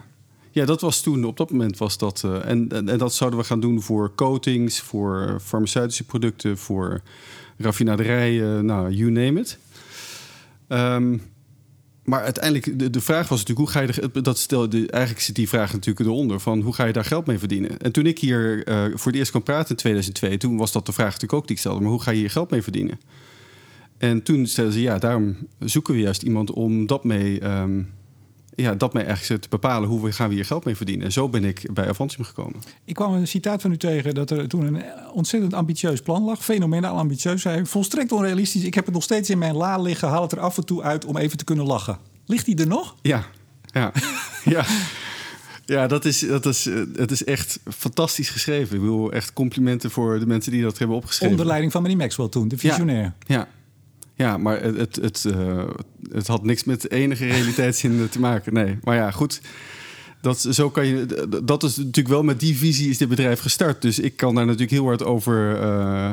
Ja, 0.53 0.65
dat 0.65 0.81
was 0.81 1.01
toen, 1.01 1.25
op 1.25 1.37
dat 1.37 1.51
moment 1.51 1.77
was 1.77 1.97
dat. 1.97 2.23
Uh, 2.25 2.45
en, 2.45 2.87
en, 2.87 2.97
dat 2.97 3.13
zouden 3.13 3.39
we 3.39 3.45
gaan 3.45 3.59
doen 3.59 3.81
voor 3.81 4.15
coatings, 4.15 4.79
voor 4.79 5.39
farmaceutische 5.41 6.03
producten, 6.03 6.57
voor 6.57 7.01
raffinaderijen, 7.57 8.65
nou, 8.65 8.91
you 8.91 9.11
name 9.11 9.39
it. 9.39 9.57
Um, 10.67 11.21
maar 12.03 12.21
uiteindelijk, 12.21 12.79
de, 12.79 12.89
de 12.89 13.01
vraag 13.01 13.27
was 13.27 13.39
natuurlijk, 13.39 13.73
hoe 13.73 13.83
ga 13.83 14.09
je 14.11 14.21
dat 14.21 14.37
stelde, 14.37 14.87
eigenlijk 14.87 15.23
zit 15.23 15.35
die 15.35 15.49
vraag 15.49 15.73
natuurlijk 15.73 16.05
eronder, 16.05 16.39
van 16.39 16.61
hoe 16.61 16.73
ga 16.73 16.85
je 16.85 16.93
daar 16.93 17.05
geld 17.05 17.25
mee 17.25 17.39
verdienen? 17.39 17.79
En 17.79 17.91
toen 17.91 18.05
ik 18.05 18.19
hier 18.19 18.67
uh, 18.67 18.83
voor 18.83 19.11
het 19.11 19.15
eerst 19.15 19.29
kwam 19.29 19.43
praten 19.43 19.69
in 19.69 19.75
2002, 19.75 20.37
toen 20.37 20.57
was 20.57 20.71
dat 20.71 20.85
de 20.85 20.91
vraag 20.91 21.11
natuurlijk 21.11 21.33
ook 21.33 21.47
die 21.47 21.55
ik 21.55 21.61
stelde, 21.61 21.81
maar 21.81 21.89
hoe 21.89 22.01
ga 22.01 22.11
je 22.11 22.19
hier 22.19 22.29
geld 22.29 22.49
mee 22.49 22.61
verdienen? 22.61 22.99
En 23.97 24.23
toen 24.23 24.47
stelden 24.47 24.73
ze, 24.73 24.81
ja, 24.81 24.97
daarom 24.99 25.37
zoeken 25.59 25.93
we 25.93 25.99
juist 25.99 26.21
iemand 26.21 26.51
om 26.51 26.85
dat 26.87 27.03
mee, 27.03 27.43
um, 27.47 27.89
ja, 28.55 28.75
dat 28.75 28.93
mee 28.93 29.03
eigenlijk 29.03 29.41
te 29.41 29.49
bepalen, 29.49 29.89
hoe 29.89 30.03
we, 30.03 30.11
gaan 30.11 30.29
we 30.29 30.35
hier 30.35 30.45
geld 30.45 30.65
mee 30.65 30.75
verdienen? 30.75 31.05
En 31.05 31.11
zo 31.11 31.29
ben 31.29 31.43
ik 31.43 31.69
bij 31.73 31.87
Avantium 31.87 32.25
gekomen. 32.25 32.61
Ik 32.85 32.95
kwam 32.95 33.13
een 33.13 33.27
citaat 33.27 33.61
van 33.61 33.71
u 33.71 33.77
tegen 33.77 34.13
dat 34.13 34.29
er 34.29 34.47
toen 34.47 34.65
een 34.65 34.83
ontzettend 35.13 35.53
ambitieus 35.53 36.01
plan 36.01 36.23
lag, 36.23 36.43
fenomenaal 36.43 36.97
ambitieus, 36.97 37.41
zei 37.41 37.65
volstrekt 37.65 38.11
onrealistisch. 38.11 38.63
Ik 38.63 38.73
heb 38.73 38.85
het 38.85 38.93
nog 38.93 39.03
steeds 39.03 39.29
in 39.29 39.37
mijn 39.37 39.55
la 39.55 39.77
liggen, 39.77 40.07
haal 40.07 40.21
het 40.21 40.31
er 40.31 40.39
af 40.39 40.57
en 40.57 40.65
toe 40.65 40.83
uit 40.83 41.05
om 41.05 41.17
even 41.17 41.37
te 41.37 41.43
kunnen 41.43 41.65
lachen. 41.65 41.97
Ligt 42.25 42.45
die 42.45 42.57
er 42.57 42.67
nog? 42.67 42.95
Ja, 43.01 43.23
ja, 43.65 43.91
ja. 44.45 44.65
Ja, 45.65 45.87
dat 45.87 46.05
is, 46.05 46.19
dat 46.19 46.45
is, 46.45 46.65
het 46.95 47.11
is 47.11 47.23
echt 47.23 47.59
fantastisch 47.69 48.29
geschreven. 48.29 48.75
Ik 48.75 48.81
wil 48.81 49.11
echt 49.11 49.33
complimenten 49.33 49.91
voor 49.91 50.19
de 50.19 50.25
mensen 50.25 50.51
die 50.51 50.61
dat 50.61 50.77
hebben 50.77 50.97
opgeschreven. 50.97 51.29
Onder 51.29 51.45
leiding 51.45 51.71
van 51.71 51.81
meneer 51.81 51.97
Maxwell 51.97 52.29
toen, 52.29 52.47
de 52.47 52.57
visionair. 52.57 53.13
Ja, 53.25 53.35
ja. 53.35 53.47
Ja 54.15 54.37
maar 54.37 54.61
het, 54.61 54.77
het, 54.77 54.95
het, 54.95 55.23
uh, 55.27 55.63
het 56.11 56.27
had 56.27 56.43
niks 56.43 56.63
met 56.63 56.91
enige 56.91 57.25
realiteitszin 57.25 58.07
te 58.11 58.19
maken. 58.19 58.53
Nee, 58.53 58.77
maar 58.83 58.95
ja, 58.95 59.11
goed. 59.11 59.41
Dat, 60.21 60.39
zo 60.39 60.69
kan 60.69 60.85
je, 60.85 61.27
dat 61.43 61.63
is 61.63 61.77
natuurlijk 61.77 62.07
wel 62.07 62.23
met 62.23 62.39
die 62.39 62.57
visie 62.57 62.89
is 62.89 62.97
dit 62.97 63.09
bedrijf 63.09 63.39
gestart. 63.39 63.81
Dus 63.81 63.99
ik 63.99 64.17
kan 64.17 64.35
daar 64.35 64.45
natuurlijk 64.45 64.71
heel 64.71 64.85
hard 64.85 65.03
over, 65.03 65.61
uh, 65.61 66.09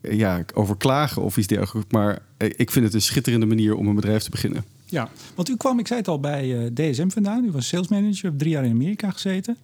ja, 0.00 0.44
over 0.54 0.76
klagen 0.76 1.22
of 1.22 1.36
iets 1.36 1.46
dergelijks. 1.46 1.92
Maar 1.92 2.18
ik 2.36 2.70
vind 2.70 2.84
het 2.84 2.94
een 2.94 3.02
schitterende 3.02 3.46
manier 3.46 3.74
om 3.74 3.86
een 3.86 3.94
bedrijf 3.94 4.22
te 4.22 4.30
beginnen. 4.30 4.64
Ja, 4.86 5.08
want 5.34 5.48
u 5.48 5.56
kwam, 5.56 5.78
ik 5.78 5.86
zei 5.86 5.98
het 5.98 6.08
al, 6.08 6.20
bij 6.20 6.48
uh, 6.48 6.66
DSM 6.74 7.08
vandaan. 7.08 7.44
U 7.44 7.50
was 7.50 7.68
sales 7.68 7.88
manager, 7.88 8.36
drie 8.36 8.50
jaar 8.50 8.64
in 8.64 8.70
Amerika 8.70 9.10
gezeten. 9.10 9.56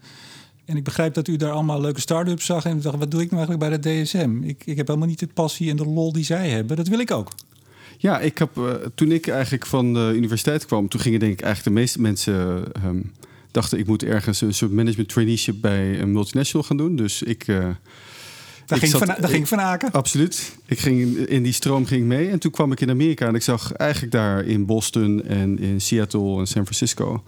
En 0.65 0.77
ik 0.77 0.85
begrijp 0.85 1.15
dat 1.15 1.29
u 1.29 1.37
daar 1.37 1.51
allemaal 1.51 1.81
leuke 1.81 2.01
start-ups 2.01 2.45
zag. 2.45 2.65
En 2.65 2.81
dacht, 2.81 2.99
wat 2.99 3.11
doe 3.11 3.23
ik 3.23 3.31
nou 3.31 3.47
eigenlijk 3.47 3.83
bij 3.83 3.93
de 3.95 4.03
DSM? 4.03 4.43
Ik, 4.43 4.63
ik 4.65 4.77
heb 4.77 4.87
helemaal 4.87 5.09
niet 5.09 5.19
de 5.19 5.27
passie 5.27 5.71
en 5.71 5.77
de 5.77 5.87
lol 5.87 6.13
die 6.13 6.25
zij 6.25 6.49
hebben. 6.49 6.77
Dat 6.77 6.89
wil 6.89 6.99
ik 6.99 7.11
ook. 7.11 7.31
Ja, 8.05 8.21
ik 8.21 8.39
heb, 8.39 8.57
uh, 8.59 8.73
toen 8.95 9.13
ik 9.13 9.27
eigenlijk 9.27 9.67
van 9.67 9.95
de 9.95 10.13
universiteit 10.15 10.67
kwam... 10.67 10.89
toen 10.89 11.01
gingen 11.01 11.21
denk 11.21 11.33
ik 11.33 11.41
eigenlijk 11.41 11.75
de 11.75 11.81
meeste 11.81 12.01
mensen... 12.01 12.65
Um, 12.85 13.13
dachten, 13.51 13.79
ik 13.79 13.87
moet 13.87 14.03
ergens 14.03 14.41
een 14.41 14.55
soort 14.55 14.73
management 14.73 15.09
traineeship 15.09 15.61
bij 15.61 16.01
een 16.01 16.13
multinational 16.13 16.67
gaan 16.67 16.77
doen. 16.77 16.97
Dus 16.97 17.23
ik... 17.23 17.47
Uh, 17.47 17.69
daar, 18.67 18.79
ging, 18.79 18.91
zat, 18.91 19.05
van, 19.05 19.15
daar 19.21 19.31
ging 19.31 19.49
Van 19.49 19.61
Aken? 19.61 19.93
Absoluut. 19.93 20.57
Ik 20.67 20.79
ging 20.79 21.17
in 21.17 21.43
die 21.43 21.53
stroom 21.53 21.87
ging 21.87 22.07
mee. 22.07 22.29
En 22.29 22.39
toen 22.39 22.51
kwam 22.51 22.73
ik 22.73 22.81
in 22.81 22.91
Amerika 22.91 23.27
en 23.27 23.35
ik 23.35 23.43
zag 23.43 23.73
eigenlijk 23.73 24.13
daar 24.13 24.45
in 24.45 24.67
Boston 24.67 25.23
en 25.23 25.59
in 25.59 25.81
Seattle 25.81 26.39
en 26.39 26.47
San 26.47 26.63
Francisco. 26.63 27.23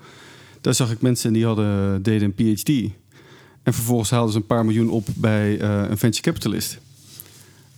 Daar 0.60 0.74
zag 0.74 0.90
ik 0.90 1.00
mensen 1.00 1.32
die 1.32 1.44
hadden, 1.44 2.02
deden 2.02 2.34
een 2.36 2.54
PhD. 2.54 2.68
En 3.62 3.74
vervolgens 3.74 4.10
haalden 4.10 4.32
ze 4.32 4.38
een 4.38 4.46
paar 4.46 4.64
miljoen 4.64 4.90
op 4.90 5.06
bij 5.14 5.60
uh, 5.60 5.84
een 5.88 5.98
venture 5.98 6.22
capitalist. 6.22 6.78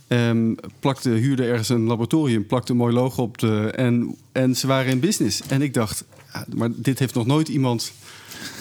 En 0.09 0.55
plakte, 0.79 1.09
huurde 1.09 1.45
ergens 1.45 1.69
een 1.69 1.83
laboratorium, 1.83 2.45
plakte 2.45 2.71
een 2.71 2.77
mooi 2.77 2.93
logo 2.93 3.21
op 3.21 3.37
de. 3.37 3.71
En, 3.75 4.15
en 4.31 4.55
ze 4.55 4.67
waren 4.67 4.91
in 4.91 4.99
business. 4.99 5.41
En 5.47 5.61
ik 5.61 5.73
dacht, 5.73 6.05
maar 6.55 6.69
dit 6.75 6.99
heeft 6.99 7.13
nog 7.13 7.25
nooit 7.25 7.47
iemand. 7.47 7.91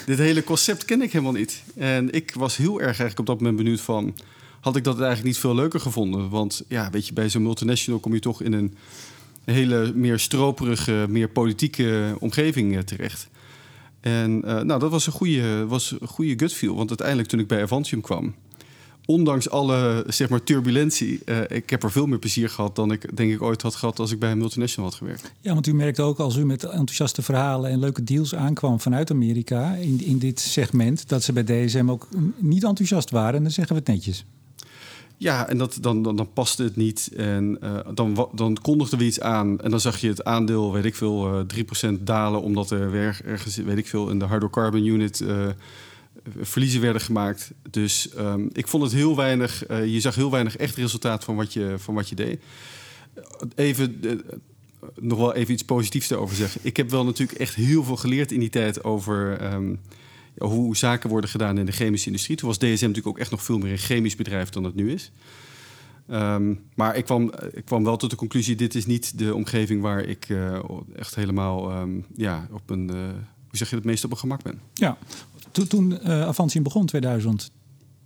Dit 0.06 0.18
hele 0.18 0.44
concept 0.44 0.84
ken 0.84 1.02
ik 1.02 1.12
helemaal 1.12 1.32
niet. 1.32 1.62
En 1.76 2.12
ik 2.12 2.34
was 2.34 2.56
heel 2.56 2.76
erg 2.76 2.86
eigenlijk 2.86 3.18
op 3.18 3.26
dat 3.26 3.40
moment 3.40 3.56
benieuwd 3.56 3.80
van 3.80 4.14
had 4.60 4.76
ik 4.76 4.84
dat 4.84 4.96
eigenlijk 4.96 5.26
niet 5.26 5.38
veel 5.38 5.54
leuker 5.54 5.80
gevonden. 5.80 6.28
Want 6.28 6.64
ja, 6.68 6.90
weet 6.90 7.06
je, 7.06 7.12
bij 7.12 7.28
zo'n 7.28 7.42
multinational 7.42 8.00
kom 8.00 8.14
je 8.14 8.20
toch 8.20 8.42
in 8.42 8.52
een 8.52 8.74
hele 9.44 9.92
meer 9.94 10.18
stroperige, 10.18 11.06
meer 11.08 11.28
politieke 11.28 12.16
omgeving 12.18 12.74
uh, 12.74 12.78
terecht. 12.78 13.28
En 14.00 14.42
uh, 14.44 14.60
nou, 14.60 14.80
dat 14.80 14.90
was 14.90 15.06
een 15.06 15.12
goede, 15.12 15.66
was 15.66 15.96
een 16.00 16.08
goede 16.08 16.34
gut 16.38 16.54
feel. 16.54 16.74
Want 16.76 16.88
uiteindelijk 16.88 17.28
toen 17.28 17.40
ik 17.40 17.46
bij 17.46 17.62
Avantium 17.62 18.00
kwam, 18.00 18.34
ondanks 19.10 19.50
alle 19.50 20.04
zeg 20.06 20.28
maar, 20.28 20.42
turbulentie, 20.42 21.20
uh, 21.24 21.38
ik 21.48 21.70
heb 21.70 21.82
er 21.82 21.90
veel 21.90 22.06
meer 22.06 22.18
plezier 22.18 22.48
gehad 22.48 22.76
dan 22.76 22.92
ik 22.92 23.16
denk 23.16 23.32
ik 23.32 23.42
ooit 23.42 23.62
had 23.62 23.74
gehad 23.74 23.98
als 23.98 24.12
ik 24.12 24.18
bij 24.18 24.30
een 24.30 24.38
multinational 24.38 24.90
had 24.90 24.98
gewerkt. 24.98 25.32
Ja, 25.40 25.54
want 25.54 25.66
u 25.66 25.74
merkte 25.74 26.02
ook 26.02 26.18
als 26.18 26.36
u 26.36 26.44
met 26.44 26.64
enthousiaste 26.64 27.22
verhalen 27.22 27.70
en 27.70 27.78
leuke 27.78 28.04
deals 28.04 28.34
aankwam 28.34 28.80
vanuit 28.80 29.10
Amerika 29.10 29.74
in, 29.74 30.04
in 30.04 30.18
dit 30.18 30.40
segment, 30.40 31.08
dat 31.08 31.22
ze 31.22 31.32
bij 31.32 31.44
DSM 31.44 31.90
ook 31.90 32.08
niet 32.36 32.64
enthousiast 32.64 33.10
waren. 33.10 33.34
En 33.34 33.42
dan 33.42 33.52
zeggen 33.52 33.74
we 33.74 33.80
het 33.80 33.90
netjes. 33.90 34.24
Ja, 35.16 35.48
en 35.48 35.58
dat, 35.58 35.78
dan, 35.80 36.02
dan, 36.02 36.16
dan 36.16 36.32
paste 36.32 36.62
het 36.62 36.76
niet. 36.76 37.10
En 37.16 37.58
uh, 37.62 37.78
dan, 37.94 38.28
dan 38.32 38.58
kondigden 38.62 38.98
we 38.98 39.04
iets 39.04 39.20
aan. 39.20 39.60
En 39.60 39.70
dan 39.70 39.80
zag 39.80 39.98
je 39.98 40.08
het 40.08 40.24
aandeel, 40.24 40.72
weet 40.72 40.84
ik 40.84 40.94
veel, 40.94 41.38
uh, 41.38 41.94
3% 41.98 42.02
dalen. 42.02 42.42
Omdat 42.42 42.70
er 42.70 42.90
weer 42.90 43.20
ergens, 43.24 43.56
weet 43.56 43.78
ik 43.78 43.86
veel, 43.86 44.10
in 44.10 44.18
de 44.18 44.28
hydrocarbon 44.28 44.84
unit 44.84 45.24
verliezen 46.40 46.80
werden 46.80 47.02
gemaakt. 47.02 47.52
Dus 47.70 48.08
um, 48.18 48.50
ik 48.52 48.68
vond 48.68 48.82
het 48.82 48.92
heel 48.92 49.16
weinig. 49.16 49.64
je 49.68 50.00
zag 50.00 50.14
heel 50.14 50.30
weinig 50.30 50.56
echt 50.56 50.76
resultaat 50.76 51.24
van 51.24 51.36
wat 51.36 51.52
je, 51.52 51.74
van 51.78 51.94
wat 51.94 52.08
je 52.08 52.14
deed. 52.14 52.42
Even. 53.54 54.00
nog 55.00 55.18
wel 55.18 55.34
even 55.34 55.52
iets 55.54 55.64
positiefs 55.64 56.08
daarover 56.08 56.36
zeggen. 56.36 56.60
Ik 56.64 56.76
heb 56.76 56.90
wel 56.90 57.04
natuurlijk 57.04 57.38
echt 57.38 57.54
heel 57.54 57.84
veel 57.84 57.96
geleerd 57.96 58.32
in 58.32 58.40
die 58.40 58.50
tijd 58.50 58.84
over 58.84 59.52
um, 59.52 59.80
hoe 60.38 60.76
zaken 60.76 61.10
worden 61.10 61.30
gedaan 61.30 61.58
in 61.58 61.66
de 61.66 61.72
chemische 61.72 62.06
industrie. 62.06 62.36
Toen 62.36 62.48
was 62.48 62.58
DSM 62.58 62.66
natuurlijk 62.68 63.06
ook 63.06 63.18
echt 63.18 63.30
nog 63.30 63.42
veel 63.42 63.58
meer 63.58 63.72
een 63.72 63.78
chemisch 63.78 64.16
bedrijf 64.16 64.48
dan 64.48 64.64
het 64.64 64.74
nu 64.74 64.92
is. 64.92 65.12
Um, 66.10 66.60
maar 66.74 66.96
ik 66.96 67.04
kwam, 67.04 67.32
ik 67.52 67.64
kwam 67.64 67.84
wel 67.84 67.96
tot 67.96 68.10
de 68.10 68.16
conclusie: 68.16 68.56
dit 68.56 68.74
is 68.74 68.86
niet 68.86 69.18
de 69.18 69.34
omgeving 69.34 69.82
waar 69.82 70.00
ik 70.00 70.28
uh, 70.28 70.58
echt 70.96 71.14
helemaal 71.14 71.86
ja, 72.16 72.48
op 72.52 72.70
een, 72.70 72.90
hoe 73.48 73.56
zeg 73.56 73.70
je 73.70 73.76
het 73.76 73.84
meest 73.84 74.04
op 74.04 74.10
mijn 74.10 74.20
gemak 74.20 74.42
ben. 74.42 74.60
Ja, 74.74 74.98
toen, 75.66 75.90
toen 75.90 75.98
uh, 76.06 76.22
Avantium 76.22 76.62
begon 76.62 76.86
2000. 76.86 77.50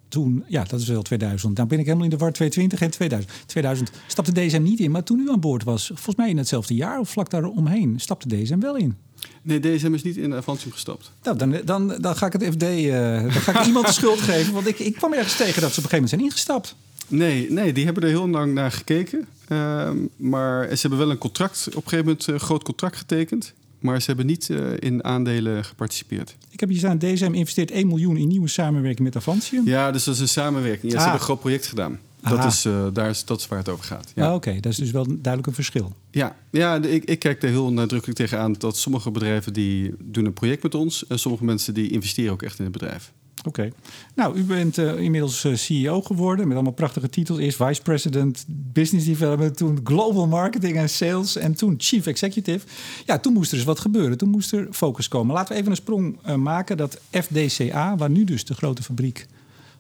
Toen, 0.09 0.45
ja, 0.49 0.65
dat 0.65 0.81
is 0.81 0.89
wel 0.89 1.03
2000. 1.03 1.57
Dan 1.57 1.69
ben 1.69 1.79
ik 1.79 1.85
helemaal 1.85 2.05
in 2.05 2.11
de 2.11 2.17
war 2.17 2.33
2020 2.33 2.81
en 2.81 2.91
2000. 2.91 3.33
2000 3.47 3.91
stapte 4.07 4.33
DSM 4.33 4.63
niet 4.63 4.81
in, 4.81 4.91
maar 4.91 5.03
toen 5.03 5.19
u 5.19 5.31
aan 5.31 5.41
boord 5.41 5.65
was, 5.65 5.87
volgens 5.87 6.17
mij 6.17 6.29
in 6.29 6.39
hetzelfde 6.39 6.75
jaar 6.75 6.99
of 6.99 7.11
vlak 7.11 7.31
daaromheen, 7.31 8.01
stapte 8.01 8.29
DSM 8.29 8.59
wel 8.59 8.77
in. 8.77 8.97
Nee, 9.43 9.61
DSM 9.61 9.95
is 9.95 10.03
niet 10.03 10.17
in 10.17 10.35
Avantium 10.35 10.73
gestapt. 10.73 11.13
Nou, 11.23 11.37
dan, 11.39 11.61
dan, 11.65 11.97
dan 12.01 12.17
ga 12.17 12.27
ik 12.27 12.33
het 12.33 12.45
FD, 12.45 12.63
uh, 12.63 13.21
dan 13.21 13.31
ga 13.31 13.61
ik 13.61 13.67
iemand 13.67 13.87
de 13.87 13.93
schuld 13.93 14.21
geven. 14.21 14.53
Want 14.53 14.67
ik, 14.67 14.79
ik 14.79 14.95
kwam 14.95 15.13
ergens 15.13 15.37
tegen 15.37 15.61
dat 15.61 15.73
ze 15.73 15.79
op 15.79 15.85
een 15.85 15.91
gegeven 15.91 15.95
moment 15.95 16.11
zijn 16.11 16.21
ingestapt. 16.21 16.77
Nee, 17.09 17.51
nee 17.51 17.73
die 17.73 17.85
hebben 17.85 18.03
er 18.03 18.09
heel 18.09 18.29
lang 18.29 18.55
naar 18.55 18.73
gekeken. 18.73 19.27
Uh, 19.49 19.91
maar 20.17 20.77
ze 20.77 20.81
hebben 20.81 20.99
wel 20.99 21.11
een 21.11 21.19
contract, 21.19 21.67
op 21.69 21.75
een 21.75 21.83
gegeven 21.83 22.05
moment 22.05 22.27
een 22.27 22.41
groot 22.41 22.63
contract 22.63 22.97
getekend. 22.97 23.55
Maar 23.83 24.01
ze 24.01 24.07
hebben 24.07 24.27
niet 24.27 24.49
uh, 24.49 24.71
in 24.79 25.05
aandelen 25.05 25.65
geparticipeerd. 25.65 26.37
Ik 26.51 26.61
heb 26.61 26.69
hier 26.69 26.79
staan, 26.79 26.99
DSM 26.99 27.33
investeert 27.33 27.71
1 27.71 27.87
miljoen 27.87 28.17
in 28.17 28.29
nieuwe 28.29 28.49
samenwerking 28.49 29.07
met 29.07 29.17
Avantium. 29.17 29.67
Ja, 29.67 29.91
dus 29.91 30.05
dat 30.05 30.15
is 30.15 30.21
een 30.21 30.29
samenwerking. 30.29 30.93
Ja, 30.93 30.99
ah. 30.99 31.05
Ze 31.05 31.09
hebben 31.09 31.21
een 31.21 31.27
groot 31.27 31.41
project 31.41 31.67
gedaan. 31.67 31.99
Dat 32.29 32.45
is, 32.45 32.67
uh, 32.67 32.87
daar 32.93 33.11
is, 33.11 33.25
dat 33.25 33.41
is 33.41 33.49
waar 33.49 33.59
het 33.59 33.69
over 33.69 33.85
gaat. 33.85 34.13
Ja. 34.15 34.27
Ah, 34.27 34.35
Oké, 34.35 34.49
okay. 34.49 34.61
dat 34.61 34.73
is 34.73 34.79
dus 34.79 34.91
wel 34.91 35.05
duidelijk 35.05 35.47
een 35.47 35.55
verschil. 35.55 35.93
Ja, 36.11 36.37
ja 36.51 36.77
ik, 36.77 37.05
ik 37.05 37.19
kijk 37.19 37.43
er 37.43 37.49
heel 37.49 37.73
nadrukkelijk 37.73 38.19
tegenaan 38.19 38.53
dat 38.59 38.77
sommige 38.77 39.11
bedrijven 39.11 39.53
die 39.53 39.95
doen 39.99 40.25
een 40.25 40.33
project 40.33 40.63
met 40.63 40.75
ons 40.75 41.07
en 41.07 41.19
sommige 41.19 41.45
mensen 41.45 41.75
die 41.75 41.91
investeren 41.91 42.33
ook 42.33 42.43
echt 42.43 42.59
in 42.59 42.65
het 42.65 42.73
bedrijf. 42.73 43.13
Oké. 43.45 43.71
Nou, 44.15 44.37
u 44.37 44.45
bent 44.45 44.79
uh, 44.79 44.99
inmiddels 44.99 45.45
uh, 45.45 45.55
CEO 45.55 46.03
geworden 46.03 46.45
met 46.45 46.55
allemaal 46.55 46.73
prachtige 46.73 47.09
titels. 47.09 47.39
Eerst 47.39 47.57
Vice 47.57 47.83
President 47.83 48.45
Business 48.49 49.07
Development, 49.07 49.57
toen 49.57 49.81
Global 49.85 50.27
Marketing 50.27 50.77
en 50.77 50.89
Sales 50.89 51.37
en 51.37 51.55
toen 51.55 51.75
Chief 51.79 52.07
Executive. 52.07 52.67
Ja, 53.07 53.19
toen 53.19 53.33
moest 53.33 53.51
er 53.51 53.57
dus 53.57 53.67
wat 53.67 53.81
gebeuren. 53.81 54.19
Toen 54.19 54.29
moest 54.29 54.53
er 54.53 54.69
focus 54.71 55.09
komen. 55.09 55.35
Laten 55.35 55.53
we 55.53 55.59
even 55.59 55.71
een 55.71 55.77
sprong 55.77 56.19
uh, 56.27 56.35
maken 56.35 56.77
dat 56.77 57.01
FDCA, 57.11 57.97
waar 57.97 58.11
nu 58.11 58.25
dus 58.25 58.45
de 58.45 58.55
grote 58.55 58.83
fabriek 58.83 59.27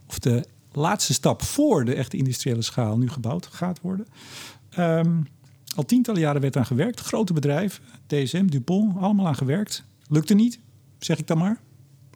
of 0.06 0.18
de 0.18 0.44
laatste 0.72 1.12
stap 1.12 1.42
voor 1.42 1.84
de 1.84 1.94
echte 1.94 2.16
industriële 2.16 2.62
schaal 2.62 2.98
nu 2.98 3.08
gebouwd 3.08 3.46
gaat 3.46 3.80
worden. 3.80 4.06
Um, 4.78 5.26
al 5.74 5.84
tientallen 5.84 6.20
jaren 6.20 6.40
werd 6.40 6.56
aan 6.56 6.66
gewerkt. 6.66 7.00
Grote 7.00 7.32
bedrijven, 7.32 7.82
DSM, 8.06 8.46
Dupont, 8.46 8.96
allemaal 8.98 9.26
aan 9.26 9.36
gewerkt. 9.36 9.84
Lukte 10.08 10.34
niet, 10.34 10.58
zeg 10.98 11.18
ik 11.18 11.26
dan 11.26 11.38
maar. 11.38 11.60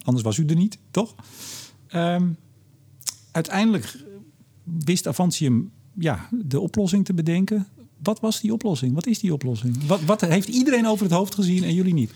Anders 0.07 0.25
was 0.25 0.37
u 0.37 0.47
er 0.47 0.57
niet, 0.57 0.79
toch? 0.91 1.15
Um, 1.95 2.37
uiteindelijk 3.31 3.97
wist 4.63 5.07
Avantium 5.07 5.71
ja, 5.99 6.29
de 6.31 6.61
oplossing 6.61 7.05
te 7.05 7.15
bedenken. 7.15 7.67
Wat 8.03 8.21
was 8.21 8.41
die 8.41 8.53
oplossing? 8.53 8.95
Wat 8.95 9.07
is 9.07 9.19
die 9.19 9.33
oplossing? 9.33 9.87
Wat, 9.87 10.03
wat 10.03 10.21
heeft 10.21 10.49
iedereen 10.49 10.87
over 10.87 11.05
het 11.05 11.15
hoofd 11.15 11.35
gezien 11.35 11.65
en 11.65 11.75
jullie 11.75 11.95
niet? 11.95 12.13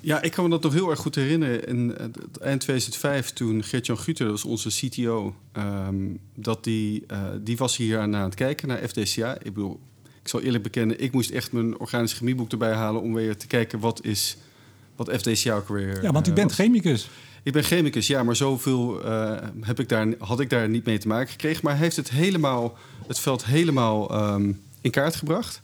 Ja, 0.00 0.22
ik 0.22 0.32
kan 0.32 0.44
me 0.44 0.50
dat 0.50 0.62
nog 0.62 0.72
heel 0.72 0.90
erg 0.90 0.98
goed 0.98 1.14
herinneren. 1.14 1.66
In 1.66 1.96
eind 2.40 2.60
2005, 2.60 3.30
toen 3.30 3.62
Gert-Jan 3.62 3.98
Guter, 3.98 4.30
was 4.30 4.44
onze 4.44 4.68
CTO... 4.68 5.34
Um, 5.56 6.18
dat 6.34 6.64
die, 6.64 7.04
uh, 7.12 7.18
die 7.40 7.56
was 7.56 7.76
hier 7.76 7.98
aan, 7.98 8.12
het 8.12 8.34
kijken 8.34 8.68
naar 8.68 8.88
FDCA. 8.88 9.34
Ik 9.34 9.54
bedoel, 9.54 9.80
ik 10.22 10.28
zal 10.28 10.40
eerlijk 10.40 10.62
bekennen... 10.62 11.00
ik 11.00 11.12
moest 11.12 11.30
echt 11.30 11.52
mijn 11.52 11.78
organisch 11.78 12.12
chemieboek 12.12 12.52
erbij 12.52 12.72
halen... 12.72 13.02
om 13.02 13.14
weer 13.14 13.36
te 13.36 13.46
kijken 13.46 13.78
wat 13.78 14.04
is 14.04 14.36
wat 14.96 15.10
FDCA 15.10 15.56
ook 15.56 15.68
weer... 15.68 16.02
Ja, 16.02 16.12
want 16.12 16.26
u 16.26 16.30
uh, 16.30 16.36
bent 16.36 16.48
was. 16.48 16.58
chemicus. 16.58 17.08
Ik 17.42 17.52
ben 17.52 17.64
chemicus, 17.64 18.06
ja, 18.06 18.22
maar 18.22 18.36
zoveel 18.36 19.06
uh, 19.06 19.32
heb 19.60 19.80
ik 19.80 19.88
daar, 19.88 20.14
had 20.18 20.40
ik 20.40 20.50
daar 20.50 20.68
niet 20.68 20.84
mee 20.84 20.98
te 20.98 21.08
maken 21.08 21.30
gekregen. 21.30 21.60
Maar 21.62 21.72
hij 21.72 21.82
heeft 21.82 21.96
het, 21.96 22.10
helemaal, 22.10 22.76
het 23.06 23.18
veld 23.18 23.44
helemaal 23.44 24.32
um, 24.34 24.60
in 24.80 24.90
kaart 24.90 25.16
gebracht. 25.16 25.62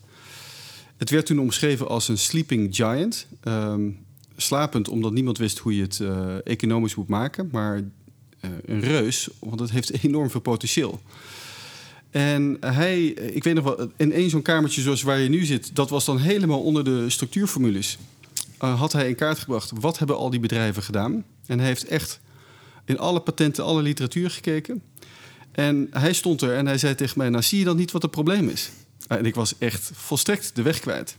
Het 0.97 1.11
werd 1.11 1.27
toen 1.27 1.41
omschreven 1.41 1.89
als 1.89 2.09
een 2.09 2.19
sleeping 2.19 2.77
giant. 2.77 3.27
Um, 3.45 3.99
slapend 4.37 4.89
omdat 4.89 5.13
niemand 5.13 5.39
wist 5.39 5.59
hoe 5.59 5.77
je 5.77 5.83
het 5.83 5.99
uh, 5.99 6.47
economisch 6.47 6.95
moet 6.95 7.09
maken. 7.09 7.49
Maar 7.53 7.77
uh, 7.77 8.51
een 8.65 8.81
reus, 8.81 9.29
want 9.39 9.61
het 9.61 9.71
heeft 9.71 9.91
enorm 10.05 10.31
veel 10.31 10.41
potentieel. 10.41 11.01
En 12.11 12.57
hij, 12.61 13.07
ik 13.07 13.45
weet 13.45 13.55
nog 13.55 13.65
wel, 13.65 13.91
in 13.97 14.13
één 14.13 14.31
zo'n 14.31 14.43
kamertje 14.43 14.81
zoals 14.81 15.03
waar 15.03 15.19
je 15.19 15.29
nu 15.29 15.45
zit... 15.45 15.71
dat 15.77 15.91
was 15.91 16.05
dan 16.05 16.19
helemaal 16.19 16.63
onder 16.63 16.85
de 16.85 17.11
structuurformules. 17.11 17.99
Uh, 18.65 18.79
had 18.79 18.93
hij 18.93 19.09
in 19.09 19.15
kaart 19.15 19.39
gebracht, 19.39 19.73
wat 19.81 19.99
hebben 19.99 20.17
al 20.17 20.31
die 20.31 20.41
bedrijven 20.41 20.83
gedaan? 20.83 21.25
En 21.47 21.59
hij 21.59 21.69
heeft 21.69 21.85
echt 21.85 22.21
in 22.85 22.99
alle 22.99 23.21
patenten, 23.21 23.65
alle 23.65 23.83
literatuur 23.83 24.31
gekeken. 24.31 24.83
En 25.53 25.87
hij 25.91 26.13
stond 26.13 26.43
er 26.43 26.57
en 26.57 26.67
hij 26.67 26.79
zei 26.79 26.95
tegen 26.95 27.19
mij... 27.19 27.29
nou, 27.29 27.43
zie 27.43 27.59
je 27.59 27.65
dan 27.65 27.77
niet 27.77 27.91
wat 27.91 28.03
het 28.03 28.11
probleem 28.11 28.49
is? 28.49 28.71
En 29.09 29.27
ik 29.27 29.35
was 29.35 29.59
echt 29.59 29.91
volstrekt 29.95 30.51
de 30.55 30.63
weg 30.63 30.81
kwijt. 30.81 31.17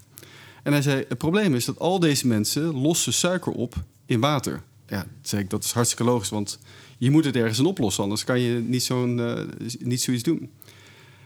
En 0.64 0.72
hij 0.72 0.82
zei: 0.82 1.06
Het 1.08 1.18
probleem 1.18 1.56
is 1.56 1.66
dat 1.66 1.80
al 1.80 2.00
deze 2.00 2.28
mensen 2.28 2.76
lossen 2.76 3.14
suiker 3.14 3.52
op 3.52 3.76
in 4.06 4.20
water. 4.20 4.64
Ja, 4.88 5.06
zei 5.22 5.42
ik, 5.42 5.50
dat 5.50 5.64
is 5.64 5.72
hartstikke 5.72 6.04
logisch, 6.04 6.30
want 6.30 6.60
je 6.98 7.12
moet 7.12 7.26
het 7.26 7.36
ergens 7.36 7.60
in 7.60 7.66
oplossen, 7.66 8.04
anders 8.04 8.24
kan 8.24 8.40
je 8.40 8.60
niet, 8.60 8.84
zo'n, 8.84 9.18
uh, 9.18 9.42
niet 9.80 10.02
zoiets 10.02 10.24
doen. 10.24 10.52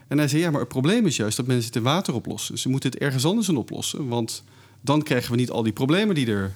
En 0.08 0.18
hij 0.18 0.28
zei: 0.28 0.42
Ja, 0.42 0.50
maar 0.50 0.60
het 0.60 0.68
probleem 0.68 1.06
is 1.06 1.16
juist 1.16 1.36
dat 1.36 1.46
mensen 1.46 1.66
het 1.66 1.76
in 1.76 1.82
water 1.82 2.14
oplossen. 2.14 2.58
Ze 2.58 2.68
moeten 2.68 2.90
het 2.90 2.98
ergens 2.98 3.24
anders 3.24 3.48
in 3.48 3.56
oplossen, 3.56 4.08
want 4.08 4.44
dan 4.84 5.02
krijgen 5.02 5.30
we 5.30 5.36
niet 5.36 5.50
al 5.50 5.62
die 5.62 5.72
problemen 5.72 6.14
die 6.14 6.26
er. 6.26 6.52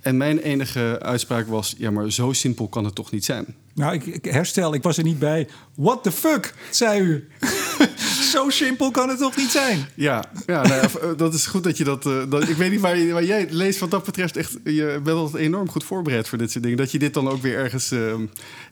En 0.00 0.16
mijn 0.16 0.38
enige 0.38 0.98
uitspraak 1.02 1.46
was: 1.46 1.74
Ja, 1.78 1.90
maar 1.90 2.12
zo 2.12 2.32
simpel 2.32 2.68
kan 2.68 2.84
het 2.84 2.94
toch 2.94 3.10
niet 3.10 3.24
zijn? 3.24 3.46
Nou, 3.74 3.94
ik, 3.94 4.06
ik 4.06 4.24
herstel, 4.24 4.74
ik 4.74 4.82
was 4.82 4.96
er 4.96 5.04
niet 5.04 5.18
bij. 5.18 5.48
What 5.74 6.02
the 6.02 6.12
fuck, 6.12 6.54
zei 6.70 7.00
u. 7.00 7.28
Zo 8.32 8.50
simpel 8.50 8.90
kan 8.90 9.08
het 9.08 9.18
toch 9.18 9.36
niet 9.36 9.50
zijn? 9.50 9.86
Ja, 9.94 10.24
ja 10.46 10.62
nou 10.62 10.80
ja, 10.80 11.14
dat 11.14 11.34
is 11.34 11.46
goed 11.46 11.64
dat 11.64 11.76
je 11.76 11.84
dat, 11.84 12.06
uh, 12.06 12.22
dat... 12.28 12.48
Ik 12.48 12.56
weet 12.56 12.70
niet 12.70 12.80
waar, 12.80 12.96
je, 12.96 13.12
waar 13.12 13.24
jij 13.24 13.46
leest 13.50 13.78
wat 13.78 13.90
dat 13.90 14.04
betreft. 14.04 14.36
Echt, 14.36 14.56
je 14.64 15.00
bent 15.04 15.16
altijd 15.16 15.42
enorm 15.42 15.68
goed 15.70 15.84
voorbereid 15.84 16.28
voor 16.28 16.38
dit 16.38 16.50
soort 16.50 16.62
dingen. 16.62 16.78
Dat 16.78 16.92
je 16.92 16.98
dit 16.98 17.14
dan 17.14 17.28
ook 17.28 17.42
weer 17.42 17.56
ergens... 17.56 17.92
Uh, 17.92 18.14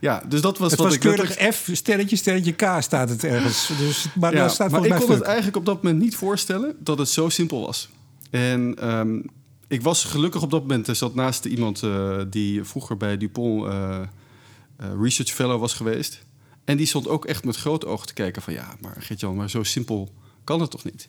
ja, 0.01 0.23
dus 0.29 0.41
dat 0.41 0.59
was 0.59 0.71
het 0.71 0.81
wat 0.81 0.89
was 0.89 0.97
ik... 0.97 1.01
keurig 1.01 1.55
F, 1.55 1.69
sterretje, 1.73 2.17
sterretje 2.17 2.53
K 2.53 2.77
staat 2.79 3.09
het 3.09 3.25
ergens. 3.25 3.71
Dus, 3.79 4.07
maar 4.15 4.35
ja, 4.35 4.49
staat 4.49 4.71
maar 4.71 4.85
ik 4.85 4.91
kon 4.91 5.01
fuck. 5.01 5.09
het 5.09 5.23
eigenlijk 5.23 5.57
op 5.57 5.67
dat 5.67 5.83
moment 5.83 6.03
niet 6.03 6.17
voorstellen... 6.17 6.77
dat 6.79 6.99
het 6.99 7.09
zo 7.09 7.29
simpel 7.29 7.61
was. 7.67 7.89
En... 8.31 8.89
Um, 8.99 9.25
ik 9.71 9.83
was 9.83 10.05
gelukkig 10.05 10.43
op 10.43 10.51
dat 10.51 10.61
moment. 10.61 10.89
Zat 10.97 11.15
naast 11.15 11.45
iemand 11.45 11.83
uh, 11.83 12.21
die 12.31 12.65
vroeger 12.65 12.97
bij 12.97 13.17
Dupont 13.17 13.65
uh, 13.65 14.01
uh, 14.81 14.87
Research 15.01 15.31
Fellow 15.31 15.61
was 15.61 15.75
geweest. 15.75 16.25
En 16.65 16.77
die 16.77 16.87
stond 16.87 17.09
ook 17.09 17.25
echt 17.25 17.45
met 17.45 17.57
grote 17.57 17.87
ogen 17.87 18.07
te 18.07 18.13
kijken 18.13 18.43
van... 18.43 18.53
ja, 18.53 18.77
maar 18.81 18.97
Gert-Jan, 18.99 19.37
maar 19.37 19.51
zo 19.51 19.63
simpel 19.63 20.13
kan 20.45 20.61
het 20.61 20.71
toch 20.71 20.85
niet? 20.85 21.09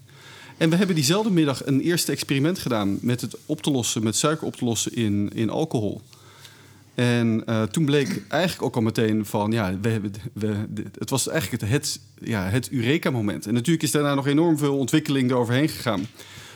En 0.57 0.69
we 0.69 0.75
hebben 0.75 0.95
diezelfde 0.95 1.31
middag 1.31 1.65
een 1.65 1.79
eerste 1.79 2.11
experiment 2.11 2.59
gedaan... 2.59 2.97
met 3.01 3.21
het 3.21 3.37
op 3.45 3.61
te 3.61 3.71
lossen, 3.71 4.03
met 4.03 4.15
suiker 4.15 4.47
op 4.47 4.55
te 4.55 4.65
lossen 4.65 4.93
in, 4.93 5.29
in 5.33 5.49
alcohol. 5.49 6.01
En 6.95 7.43
toen 7.71 7.85
bleek 7.85 8.23
eigenlijk 8.27 8.63
ook 8.63 8.75
al 8.75 8.81
meteen 8.81 9.25
van... 9.25 9.51
ja, 9.51 9.79
we 9.81 10.01
we, 10.33 10.67
het 10.97 11.09
was 11.09 11.27
eigenlijk 11.27 11.61
het, 11.61 11.71
het, 11.71 11.99
ja, 12.21 12.49
het 12.49 12.69
Eureka-moment. 12.71 13.45
En 13.45 13.53
natuurlijk 13.53 13.83
is 13.83 13.91
daarna 13.91 14.15
nog 14.15 14.27
enorm 14.27 14.57
veel 14.57 14.77
ontwikkeling 14.77 15.31
eroverheen 15.31 15.69
gegaan... 15.69 16.07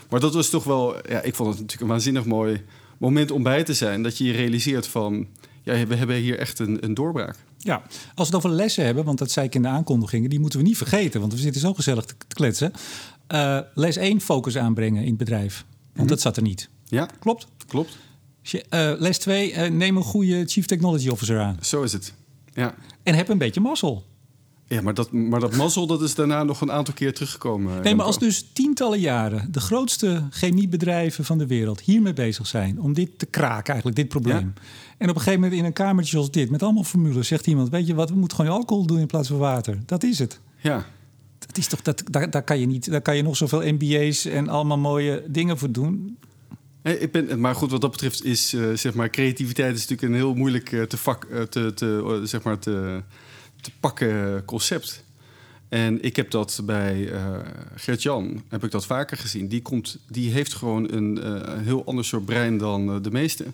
Maar 0.09 0.19
dat 0.19 0.33
was 0.33 0.49
toch 0.49 0.63
wel, 0.63 1.09
ja, 1.09 1.21
ik 1.21 1.35
vond 1.35 1.49
het 1.49 1.57
natuurlijk 1.57 1.81
een 1.81 1.87
waanzinnig 1.87 2.25
mooi 2.25 2.63
moment 2.97 3.31
om 3.31 3.43
bij 3.43 3.63
te 3.63 3.73
zijn. 3.73 4.03
Dat 4.03 4.17
je 4.17 4.23
je 4.23 4.31
realiseert 4.31 4.87
van, 4.87 5.27
ja, 5.63 5.85
we 5.85 5.95
hebben 5.95 6.15
hier 6.15 6.39
echt 6.39 6.59
een, 6.59 6.83
een 6.83 6.93
doorbraak. 6.93 7.35
Ja, 7.57 7.81
als 8.15 8.29
we 8.29 8.35
het 8.35 8.45
over 8.45 8.49
lessen 8.49 8.85
hebben, 8.85 9.03
want 9.05 9.17
dat 9.17 9.31
zei 9.31 9.45
ik 9.45 9.55
in 9.55 9.61
de 9.61 9.67
aankondigingen, 9.67 10.29
die 10.29 10.39
moeten 10.39 10.59
we 10.59 10.65
niet 10.65 10.77
vergeten, 10.77 11.19
want 11.19 11.33
we 11.33 11.39
zitten 11.39 11.61
zo 11.61 11.73
gezellig 11.73 12.05
te 12.05 12.15
kletsen. 12.27 12.71
Uh, 13.33 13.59
les 13.73 13.95
1, 13.95 14.21
focus 14.21 14.57
aanbrengen 14.57 15.01
in 15.01 15.07
het 15.07 15.17
bedrijf. 15.17 15.65
Want 15.65 15.93
mm-hmm. 15.93 16.07
dat 16.07 16.21
zat 16.21 16.37
er 16.37 16.43
niet. 16.43 16.69
Ja, 16.85 17.09
klopt. 17.19 17.47
Klopt. 17.67 17.97
Uh, 18.51 18.59
les 18.97 19.17
2, 19.17 19.53
uh, 19.53 19.67
neem 19.69 19.97
een 19.97 20.03
goede 20.03 20.45
Chief 20.45 20.65
Technology 20.65 21.09
Officer 21.09 21.39
aan. 21.39 21.57
Zo 21.61 21.83
is 21.83 21.93
het. 21.93 22.13
Ja. 22.53 22.75
En 23.03 23.15
heb 23.15 23.29
een 23.29 23.37
beetje 23.37 23.61
mazzel. 23.61 24.03
Ja, 24.73 24.81
maar 24.81 24.93
dat, 24.93 25.11
maar 25.11 25.39
dat 25.39 25.55
mazzel 25.55 25.87
dat 25.87 26.01
is 26.01 26.15
daarna 26.15 26.43
nog 26.43 26.61
een 26.61 26.71
aantal 26.71 26.93
keer 26.93 27.13
teruggekomen. 27.13 27.81
Nee, 27.81 27.95
maar 27.95 28.05
als 28.05 28.19
dus 28.19 28.45
tientallen 28.53 28.99
jaren 28.99 29.51
de 29.51 29.59
grootste 29.59 30.27
chemiebedrijven 30.29 31.25
van 31.25 31.37
de 31.37 31.47
wereld 31.47 31.81
hiermee 31.81 32.13
bezig 32.13 32.47
zijn 32.47 32.81
om 32.81 32.93
dit 32.93 33.19
te 33.19 33.25
kraken, 33.25 33.67
eigenlijk 33.67 33.95
dit 33.95 34.07
probleem. 34.07 34.53
Ja. 34.55 34.61
En 34.97 35.09
op 35.09 35.15
een 35.15 35.21
gegeven 35.21 35.39
moment 35.39 35.59
in 35.59 35.65
een 35.65 35.73
kamertje 35.73 36.11
zoals 36.11 36.31
dit, 36.31 36.49
met 36.49 36.63
allemaal 36.63 36.83
formules, 36.83 37.27
zegt 37.27 37.47
iemand: 37.47 37.69
Weet 37.69 37.87
je 37.87 37.95
wat, 37.95 38.09
we 38.09 38.15
moeten 38.15 38.37
gewoon 38.37 38.51
alcohol 38.51 38.85
doen 38.85 38.99
in 38.99 39.07
plaats 39.07 39.27
van 39.27 39.37
water. 39.37 39.79
Dat 39.85 40.03
is 40.03 40.19
het. 40.19 40.39
Ja. 40.61 40.85
Dat 41.39 41.57
is 41.57 41.67
toch, 41.67 41.81
dat, 41.81 42.03
daar, 42.11 42.29
daar 42.29 42.43
kan 42.43 42.59
je 42.59 42.65
niet, 42.65 42.91
daar 42.91 43.01
kan 43.01 43.15
je 43.15 43.23
nog 43.23 43.37
zoveel 43.37 43.73
MBA's 43.73 44.25
en 44.25 44.49
allemaal 44.49 44.77
mooie 44.77 45.23
dingen 45.27 45.57
voor 45.57 45.71
doen. 45.71 46.17
Nee, 46.83 46.99
ik 46.99 47.11
ben, 47.11 47.39
maar 47.39 47.55
goed, 47.55 47.71
wat 47.71 47.81
dat 47.81 47.91
betreft 47.91 48.23
is 48.23 48.53
uh, 48.53 48.73
zeg 48.73 48.93
maar 48.93 49.09
creativiteit 49.09 49.75
is 49.75 49.87
natuurlijk 49.87 50.09
een 50.09 50.15
heel 50.17 50.33
moeilijk 50.33 50.71
uh, 50.71 50.83
te, 50.83 50.97
vak, 50.97 51.27
uh, 51.31 51.41
te, 51.41 51.73
te, 51.73 52.21
zeg 52.23 52.43
maar 52.43 52.59
te 52.59 53.01
te 53.63 53.71
pakken 53.79 54.45
concept. 54.45 55.03
En 55.69 56.03
ik 56.03 56.15
heb 56.15 56.31
dat 56.31 56.61
bij 56.63 56.95
uh, 56.95 57.37
Gert-Jan, 57.75 58.43
heb 58.47 58.63
ik 58.63 58.71
dat 58.71 58.85
vaker 58.85 59.17
gezien. 59.17 59.47
Die, 59.47 59.61
komt, 59.61 59.97
die 60.07 60.31
heeft 60.31 60.53
gewoon 60.53 60.91
een 60.93 61.19
uh, 61.23 61.41
heel 61.57 61.85
ander 61.85 62.05
soort 62.05 62.25
brein 62.25 62.57
dan 62.57 62.95
uh, 62.95 63.01
de 63.01 63.11
meeste. 63.11 63.45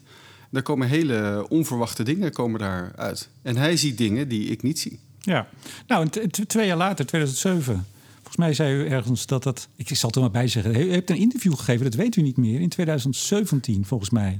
Daar 0.49 0.61
komen 0.61 0.87
hele 0.87 1.45
onverwachte 1.49 2.03
dingen 2.03 2.31
komen 2.31 2.59
daar 2.59 2.91
uit. 2.95 3.29
En 3.41 3.57
hij 3.57 3.77
ziet 3.77 3.97
dingen 3.97 4.27
die 4.27 4.49
ik 4.49 4.63
niet 4.63 4.79
zie. 4.79 4.99
Ja, 5.19 5.47
nou, 5.87 6.07
twee 6.47 6.67
jaar 6.67 6.77
later, 6.77 7.05
2007... 7.05 7.85
Volgens 8.13 8.47
mij 8.47 8.53
zei 8.53 8.83
u 8.83 8.87
ergens 8.87 9.25
dat 9.25 9.43
dat... 9.43 9.67
Ik 9.75 9.95
zal 9.95 10.07
het 10.07 10.15
er 10.15 10.21
maar 10.21 10.31
bij 10.31 10.47
zeggen. 10.47 10.75
U 10.75 10.91
hebt 10.91 11.09
een 11.09 11.15
interview 11.17 11.53
gegeven, 11.55 11.83
dat 11.83 11.93
weet 11.93 12.15
u 12.15 12.21
niet 12.21 12.37
meer. 12.37 12.59
In 12.59 12.69
2017, 12.69 13.85
volgens 13.85 14.09
mij. 14.09 14.39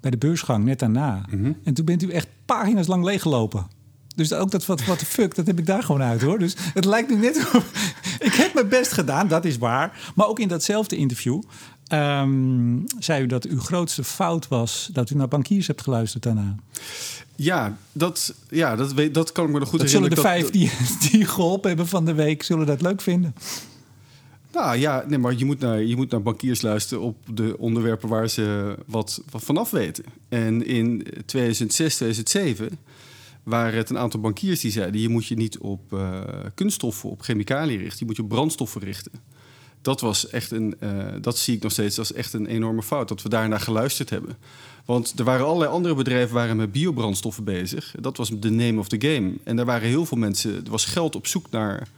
Bij 0.00 0.10
de 0.10 0.16
beursgang, 0.16 0.64
net 0.64 0.78
daarna. 0.78 1.24
Mm 1.30 1.42
-hmm. 1.42 1.56
En 1.64 1.74
toen 1.74 1.84
bent 1.84 2.02
u 2.02 2.10
echt 2.10 2.28
pagina's 2.44 2.86
lang 2.86 3.04
leeggelopen. 3.04 3.66
Dus 4.18 4.32
ook 4.32 4.50
dat 4.50 4.66
wat, 4.66 4.84
wat 4.84 4.98
de 4.98 5.06
fuck, 5.06 5.34
dat 5.34 5.46
heb 5.46 5.58
ik 5.58 5.66
daar 5.66 5.82
gewoon 5.82 6.02
uit 6.02 6.22
hoor. 6.22 6.38
Dus 6.38 6.56
het 6.58 6.84
lijkt 6.84 7.10
nu 7.10 7.16
net 7.16 7.36
op. 7.54 7.64
ik 8.18 8.34
heb 8.34 8.54
mijn 8.54 8.68
best 8.68 8.92
gedaan, 8.92 9.28
dat 9.28 9.44
is 9.44 9.58
waar. 9.58 10.12
Maar 10.14 10.26
ook 10.26 10.38
in 10.38 10.48
datzelfde 10.48 10.96
interview 10.96 11.42
um, 11.92 12.84
zei 12.98 13.22
u 13.22 13.26
dat 13.26 13.44
uw 13.44 13.60
grootste 13.60 14.04
fout 14.04 14.48
was 14.48 14.90
dat 14.92 15.10
u 15.10 15.14
naar 15.14 15.28
bankiers 15.28 15.66
hebt 15.66 15.82
geluisterd 15.82 16.22
daarna. 16.22 16.54
Ja, 17.36 17.76
dat, 17.92 18.34
ja, 18.50 18.76
dat, 18.76 18.92
weet, 18.92 19.14
dat 19.14 19.32
kan 19.32 19.44
ik 19.44 19.52
me 19.52 19.58
nog 19.58 19.68
goed 19.68 19.80
dat 19.80 19.90
herinneren. 19.90 20.16
Zullen 20.16 20.38
de 20.38 20.40
vijf 20.40 20.50
die, 20.50 20.70
die 21.10 21.24
geholpen 21.24 21.68
hebben 21.68 21.88
van 21.88 22.04
de 22.04 22.14
week, 22.14 22.42
zullen 22.42 22.66
dat 22.66 22.82
leuk 22.82 23.00
vinden? 23.00 23.34
Nou 24.52 24.76
ja, 24.76 25.04
nee, 25.08 25.18
maar 25.18 25.34
je 25.34 25.44
moet, 25.44 25.58
naar, 25.58 25.82
je 25.82 25.96
moet 25.96 26.10
naar 26.10 26.22
bankiers 26.22 26.62
luisteren 26.62 27.02
op 27.02 27.16
de 27.34 27.58
onderwerpen 27.58 28.08
waar 28.08 28.28
ze 28.28 28.76
wat, 28.86 29.22
wat 29.30 29.42
vanaf 29.42 29.70
weten. 29.70 30.04
En 30.28 30.66
in 30.66 31.06
2006, 31.26 31.94
2007 31.94 32.78
waren 33.48 33.78
het 33.78 33.90
een 33.90 33.98
aantal 33.98 34.20
bankiers 34.20 34.60
die 34.60 34.70
zeiden... 34.70 35.00
je 35.00 35.08
moet 35.08 35.26
je 35.26 35.36
niet 35.36 35.58
op 35.58 35.92
uh, 35.92 36.20
kunststoffen, 36.54 37.10
op 37.10 37.20
chemicaliën 37.20 37.78
richten... 37.78 37.98
je 37.98 38.04
moet 38.04 38.16
je 38.16 38.22
op 38.22 38.28
brandstoffen 38.28 38.80
richten. 38.80 39.12
dat 39.82 40.00
was 40.00 40.28
echt 40.28 40.50
een, 40.50 40.74
uh, 40.80 41.06
dat 41.20 41.38
zie 41.38 41.56
ik 41.56 41.62
nog 41.62 41.72
steeds 41.72 41.98
als 41.98 42.12
echt 42.12 42.32
een 42.32 42.46
enorme 42.46 42.82
fout. 42.82 43.08
Dat 43.08 43.22
we 43.22 43.28
daarnaar 43.28 43.60
geluisterd 43.60 44.10
hebben. 44.10 44.36
Want 44.84 45.18
er 45.18 45.24
waren 45.24 45.46
allerlei 45.46 45.70
andere 45.70 45.94
bedrijven 45.94 46.34
waren 46.34 46.56
met 46.56 46.72
biobrandstoffen 46.72 47.44
bezig. 47.44 47.94
Dat 48.00 48.16
was 48.16 48.30
de 48.40 48.50
name 48.50 48.78
of 48.78 48.88
the 48.88 49.00
game. 49.00 49.32
En 49.44 49.56
daar 49.56 49.66
waren 49.66 49.88
heel 49.88 50.06
veel 50.06 50.18
mensen. 50.18 50.54
Er 50.54 50.70
was 50.70 50.84
geld 50.84 51.16
op 51.16 51.26
zoek 51.26 51.50
naar 51.50 51.88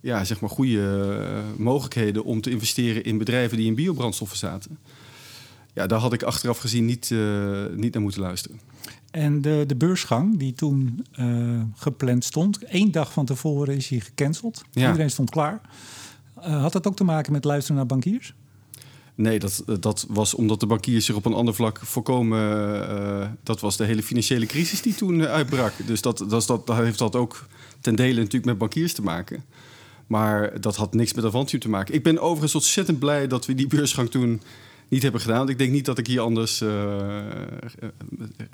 ja, 0.00 0.24
zeg 0.24 0.40
maar 0.40 0.50
goede 0.50 1.42
mogelijkheden 1.56 2.24
om 2.24 2.40
te 2.40 2.50
investeren 2.50 3.04
in 3.04 3.18
bedrijven 3.18 3.56
die 3.56 3.66
in 3.66 3.74
biobrandstoffen 3.74 4.38
zaten. 4.38 4.78
Ja, 5.74 5.86
daar 5.86 5.98
had 5.98 6.12
ik 6.12 6.22
achteraf 6.22 6.58
gezien 6.58 6.84
niet, 6.84 7.10
niet 7.76 7.92
naar 7.92 8.02
moeten 8.02 8.20
luisteren. 8.20 8.60
En 9.12 9.40
de, 9.40 9.64
de 9.66 9.76
beursgang 9.76 10.38
die 10.38 10.52
toen 10.52 11.06
uh, 11.20 11.60
gepland 11.74 12.24
stond, 12.24 12.64
één 12.64 12.90
dag 12.90 13.12
van 13.12 13.24
tevoren 13.24 13.76
is 13.76 13.88
hij 13.88 14.00
gecanceld. 14.00 14.64
Ja. 14.70 14.86
Iedereen 14.86 15.10
stond 15.10 15.30
klaar. 15.30 15.60
Uh, 16.38 16.60
had 16.60 16.72
dat 16.72 16.86
ook 16.86 16.96
te 16.96 17.04
maken 17.04 17.32
met 17.32 17.44
luisteren 17.44 17.76
naar 17.76 17.86
bankiers? 17.86 18.34
Nee, 19.14 19.38
dat, 19.38 19.64
dat 19.80 20.06
was 20.08 20.34
omdat 20.34 20.60
de 20.60 20.66
bankiers 20.66 21.04
zich 21.04 21.14
op 21.14 21.24
een 21.24 21.34
ander 21.34 21.54
vlak 21.54 21.78
voorkomen. 21.82 22.40
Uh, 22.90 23.26
dat 23.42 23.60
was 23.60 23.76
de 23.76 23.84
hele 23.84 24.02
financiële 24.02 24.46
crisis 24.46 24.82
die 24.82 24.94
toen 24.94 25.26
uitbrak. 25.26 25.72
Dus 25.86 26.00
dat, 26.00 26.18
dat, 26.28 26.46
dat, 26.46 26.66
dat 26.66 26.76
heeft 26.76 26.98
dat 26.98 27.16
ook 27.16 27.46
ten 27.80 27.96
dele 27.96 28.18
natuurlijk 28.18 28.44
met 28.44 28.58
bankiers 28.58 28.92
te 28.92 29.02
maken. 29.02 29.44
Maar 30.06 30.60
dat 30.60 30.76
had 30.76 30.94
niks 30.94 31.12
met 31.12 31.24
Avantium 31.24 31.60
te 31.60 31.68
maken. 31.68 31.94
Ik 31.94 32.02
ben 32.02 32.20
overigens 32.20 32.54
ontzettend 32.54 32.98
blij 32.98 33.26
dat 33.26 33.46
we 33.46 33.54
die 33.54 33.66
beursgang 33.66 34.10
toen 34.10 34.42
niet 34.92 35.02
hebben 35.02 35.20
gedaan. 35.20 35.38
Want 35.38 35.50
ik 35.50 35.58
denk 35.58 35.72
niet 35.72 35.84
dat 35.84 35.98
ik 35.98 36.06
hier 36.06 36.20
anders 36.20 36.60
uh, 36.60 37.18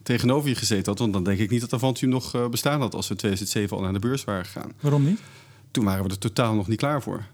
tegenover 0.02 0.48
je 0.48 0.54
gezeten 0.54 0.86
had. 0.86 0.98
Want 0.98 1.12
dan 1.12 1.24
denk 1.24 1.38
ik 1.38 1.50
niet 1.50 1.60
dat 1.60 1.72
Avantium 1.72 2.10
nog 2.10 2.34
uh, 2.34 2.48
bestaan 2.48 2.80
had 2.80 2.94
als 2.94 3.08
we 3.08 3.12
in 3.12 3.18
2007 3.18 3.76
al 3.76 3.82
naar 3.82 3.92
de 3.92 3.98
beurs 3.98 4.24
waren 4.24 4.44
gegaan. 4.44 4.72
Waarom 4.80 5.04
niet? 5.04 5.20
Toen 5.70 5.84
waren 5.84 6.04
we 6.04 6.10
er 6.10 6.18
totaal 6.18 6.54
nog 6.54 6.68
niet 6.68 6.78
klaar 6.78 7.02
voor. 7.02 7.24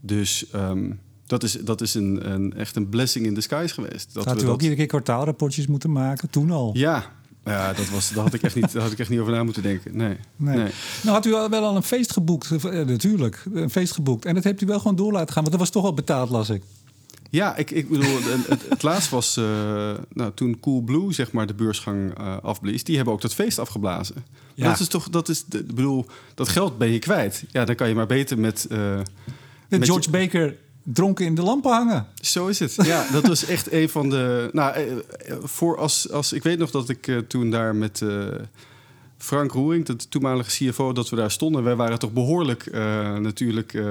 Dus 0.00 0.46
um, 0.54 1.00
dat 1.26 1.42
is, 1.42 1.52
dat 1.52 1.80
is 1.80 1.94
een, 1.94 2.32
een, 2.32 2.54
echt 2.54 2.76
een 2.76 2.88
blessing 2.88 3.26
in 3.26 3.34
disguise 3.34 3.74
geweest. 3.74 4.14
Dat 4.14 4.24
Had 4.24 4.34
we 4.34 4.40
u 4.40 4.44
dat... 4.44 4.54
ook 4.54 4.60
iedere 4.60 4.78
keer 4.78 4.88
kwartaalrapportjes 4.88 5.66
moeten 5.66 5.92
maken, 5.92 6.30
toen 6.30 6.50
al? 6.50 6.70
Ja, 6.74 7.12
ja, 7.44 7.72
dat 7.72 7.88
was, 7.88 8.10
daar, 8.10 8.24
had 8.24 8.34
ik 8.34 8.42
echt 8.42 8.54
niet, 8.54 8.72
daar 8.72 8.82
had 8.82 8.92
ik 8.92 8.98
echt 8.98 9.10
niet 9.10 9.20
over 9.20 9.32
na 9.32 9.44
moeten 9.44 9.62
denken. 9.62 9.96
Nee. 9.96 10.16
nee. 10.36 10.56
nee. 10.56 10.72
Nou 11.02 11.14
had 11.14 11.26
u 11.26 11.34
al 11.34 11.50
wel 11.50 11.64
al 11.64 11.76
een 11.76 11.82
feest 11.82 12.12
geboekt, 12.12 12.62
natuurlijk. 12.86 13.44
Een 13.54 13.70
feest 13.70 13.92
geboekt. 13.92 14.24
En 14.24 14.34
dat 14.34 14.44
hebt 14.44 14.60
u 14.60 14.66
wel 14.66 14.78
gewoon 14.78 14.96
door 14.96 15.12
laten 15.12 15.32
gaan, 15.32 15.42
want 15.42 15.50
dat 15.50 15.60
was 15.60 15.70
toch 15.70 15.84
al 15.84 15.94
betaald, 15.94 16.30
las 16.30 16.50
ik. 16.50 16.62
Ja, 17.34 17.56
ik, 17.56 17.70
ik 17.70 17.88
bedoel, 17.88 18.18
het, 18.22 18.68
het 18.68 18.82
laatst 18.82 19.10
was 19.10 19.36
uh, 19.36 19.44
nou, 20.12 20.32
toen 20.34 20.60
Coolblue 20.60 21.12
zeg 21.12 21.32
maar 21.32 21.46
de 21.46 21.54
beursgang 21.54 22.18
uh, 22.18 22.36
afblies. 22.42 22.84
Die 22.84 22.96
hebben 22.96 23.14
ook 23.14 23.20
dat 23.20 23.34
feest 23.34 23.58
afgeblazen. 23.58 24.24
Ja. 24.54 24.68
Dat 24.68 24.80
is 24.80 24.88
toch, 24.88 25.08
dat 25.10 25.28
is, 25.28 25.44
de, 25.44 25.62
bedoel, 25.62 26.06
dat 26.34 26.48
geld 26.48 26.78
ben 26.78 26.90
je 26.90 26.98
kwijt. 26.98 27.44
Ja, 27.50 27.64
dan 27.64 27.74
kan 27.74 27.88
je 27.88 27.94
maar 27.94 28.06
beter 28.06 28.38
met. 28.38 28.66
Uh, 28.70 29.00
met 29.68 29.84
George 29.84 30.10
je... 30.10 30.10
Baker 30.10 30.56
dronken 30.82 31.26
in 31.26 31.34
de 31.34 31.42
lampen 31.42 31.70
hangen. 31.70 32.06
Zo 32.14 32.46
is 32.46 32.58
het. 32.58 32.74
Ja, 32.74 33.06
dat 33.12 33.26
was 33.26 33.44
echt 33.44 33.72
een 33.72 33.88
van 33.88 34.10
de. 34.10 34.48
Nou, 34.52 35.02
voor 35.42 35.78
als, 35.78 36.10
als 36.10 36.32
ik 36.32 36.42
weet 36.42 36.58
nog 36.58 36.70
dat 36.70 36.88
ik 36.88 37.22
toen 37.28 37.50
daar 37.50 37.76
met. 37.76 38.02
Frank 39.18 39.52
Roering, 39.52 39.86
de 39.86 39.96
toenmalige 40.08 40.50
CFO, 40.50 40.92
dat 40.92 41.10
we 41.10 41.16
daar 41.16 41.30
stonden. 41.30 41.62
Wij 41.62 41.76
waren 41.76 41.98
toch 41.98 42.12
behoorlijk 42.12 42.72
natuurlijk 43.20 43.82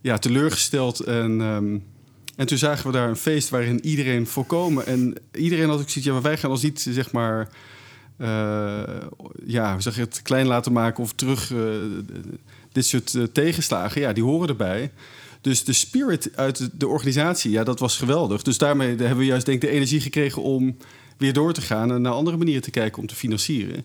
ja, 0.00 0.18
teleurgesteld 0.18 1.00
en. 1.00 1.40
Um, 1.40 1.90
en 2.42 2.48
toen 2.48 2.58
zagen 2.58 2.86
we 2.86 2.92
daar 2.92 3.08
een 3.08 3.16
feest 3.16 3.48
waarin 3.48 3.84
iedereen 3.84 4.26
volkomen... 4.26 4.86
en 4.86 5.14
iedereen 5.32 5.68
had 5.68 5.80
ook 5.80 5.88
zoiets, 5.88 6.04
ja, 6.04 6.12
maar 6.12 6.22
wij 6.22 6.38
gaan 6.38 6.50
ons 6.50 6.62
niet, 6.62 6.86
zeg 6.90 7.12
maar... 7.12 7.48
Uh, 8.18 8.82
ja, 9.46 9.80
zeg 9.80 9.94
je 9.94 10.00
het, 10.00 10.22
klein 10.22 10.46
laten 10.46 10.72
maken 10.72 11.02
of 11.02 11.12
terug... 11.12 11.50
Uh, 11.50 11.74
dit 12.72 12.86
soort 12.86 13.12
uh, 13.12 13.24
tegenslagen, 13.24 14.00
ja, 14.00 14.12
die 14.12 14.22
horen 14.22 14.48
erbij. 14.48 14.92
Dus 15.40 15.64
de 15.64 15.72
spirit 15.72 16.36
uit 16.36 16.70
de 16.72 16.86
organisatie, 16.86 17.50
ja, 17.50 17.64
dat 17.64 17.78
was 17.78 17.96
geweldig. 17.96 18.42
Dus 18.42 18.58
daarmee 18.58 18.88
hebben 18.88 19.16
we 19.16 19.24
juist 19.24 19.46
denk 19.46 19.62
ik 19.62 19.68
de 19.68 19.74
energie 19.76 20.00
gekregen 20.00 20.42
om 20.42 20.76
weer 21.16 21.32
door 21.32 21.52
te 21.52 21.60
gaan... 21.60 21.92
en 21.92 22.02
naar 22.02 22.12
andere 22.12 22.36
manieren 22.36 22.62
te 22.62 22.70
kijken 22.70 23.00
om 23.00 23.06
te 23.06 23.14
financieren. 23.14 23.84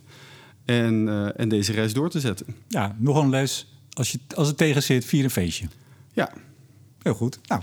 En, 0.66 1.08
en 1.36 1.50
deze 1.50 1.72
reis 1.72 1.94
door 1.94 2.10
te 2.10 2.20
zetten. 2.20 2.46
Ja, 2.68 2.96
nog 3.00 3.18
een 3.18 3.30
les. 3.30 3.68
Als, 3.94 4.12
je, 4.12 4.20
als 4.36 4.48
het 4.48 4.58
tegen 4.58 4.84
zit, 4.84 5.06
vier 5.06 5.24
een 5.24 5.30
feestje. 5.30 5.68
Ja. 6.14 6.34
Heel 7.02 7.14
goed. 7.14 7.40
Nou, 7.48 7.62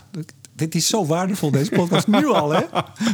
dit 0.54 0.74
is 0.74 0.86
zo 0.86 1.06
waardevol, 1.06 1.50
deze 1.50 1.70
podcast 1.70 2.06
nu 2.06 2.26
al, 2.26 2.50
hè? 2.50 2.62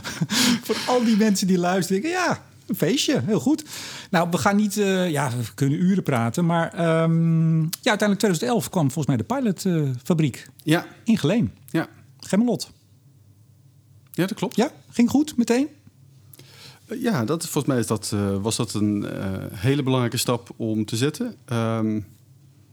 Voor 0.66 0.76
al 0.86 1.04
die 1.04 1.16
mensen 1.16 1.46
die 1.46 1.58
luisteren, 1.58 2.02
denken, 2.02 2.20
ja, 2.20 2.42
een 2.66 2.76
feestje, 2.76 3.22
heel 3.26 3.40
goed. 3.40 3.64
Nou, 4.10 4.28
we 4.30 4.38
gaan 4.38 4.56
niet, 4.56 4.76
uh, 4.76 5.10
ja, 5.10 5.30
we 5.30 5.54
kunnen 5.54 5.78
uren 5.78 6.02
praten, 6.02 6.46
maar 6.46 6.72
um, 7.02 7.60
ja, 7.60 7.90
uiteindelijk 7.90 8.18
2011 8.18 8.68
kwam 8.68 8.90
volgens 8.90 9.06
mij 9.06 9.16
de 9.16 9.34
pilotfabriek 9.34 10.36
uh, 10.36 10.52
ja. 10.64 10.86
in 11.04 11.18
Geleen. 11.18 11.52
Ja. 11.70 11.88
Gemmelot. 12.18 12.70
Ja, 14.12 14.26
dat 14.26 14.38
klopt. 14.38 14.56
Ja, 14.56 14.70
ging 14.90 15.10
goed 15.10 15.36
meteen? 15.36 15.68
Uh, 16.86 17.02
ja, 17.02 17.24
dat, 17.24 17.42
volgens 17.42 17.64
mij 17.64 17.78
is 17.78 17.86
dat, 17.86 18.14
was 18.40 18.56
dat 18.56 18.74
een 18.74 19.06
hele 19.52 19.82
belangrijke 19.82 20.16
stap 20.16 20.50
om 20.56 20.84
te 20.84 20.96
zetten. 20.96 21.34
Um, 21.52 22.06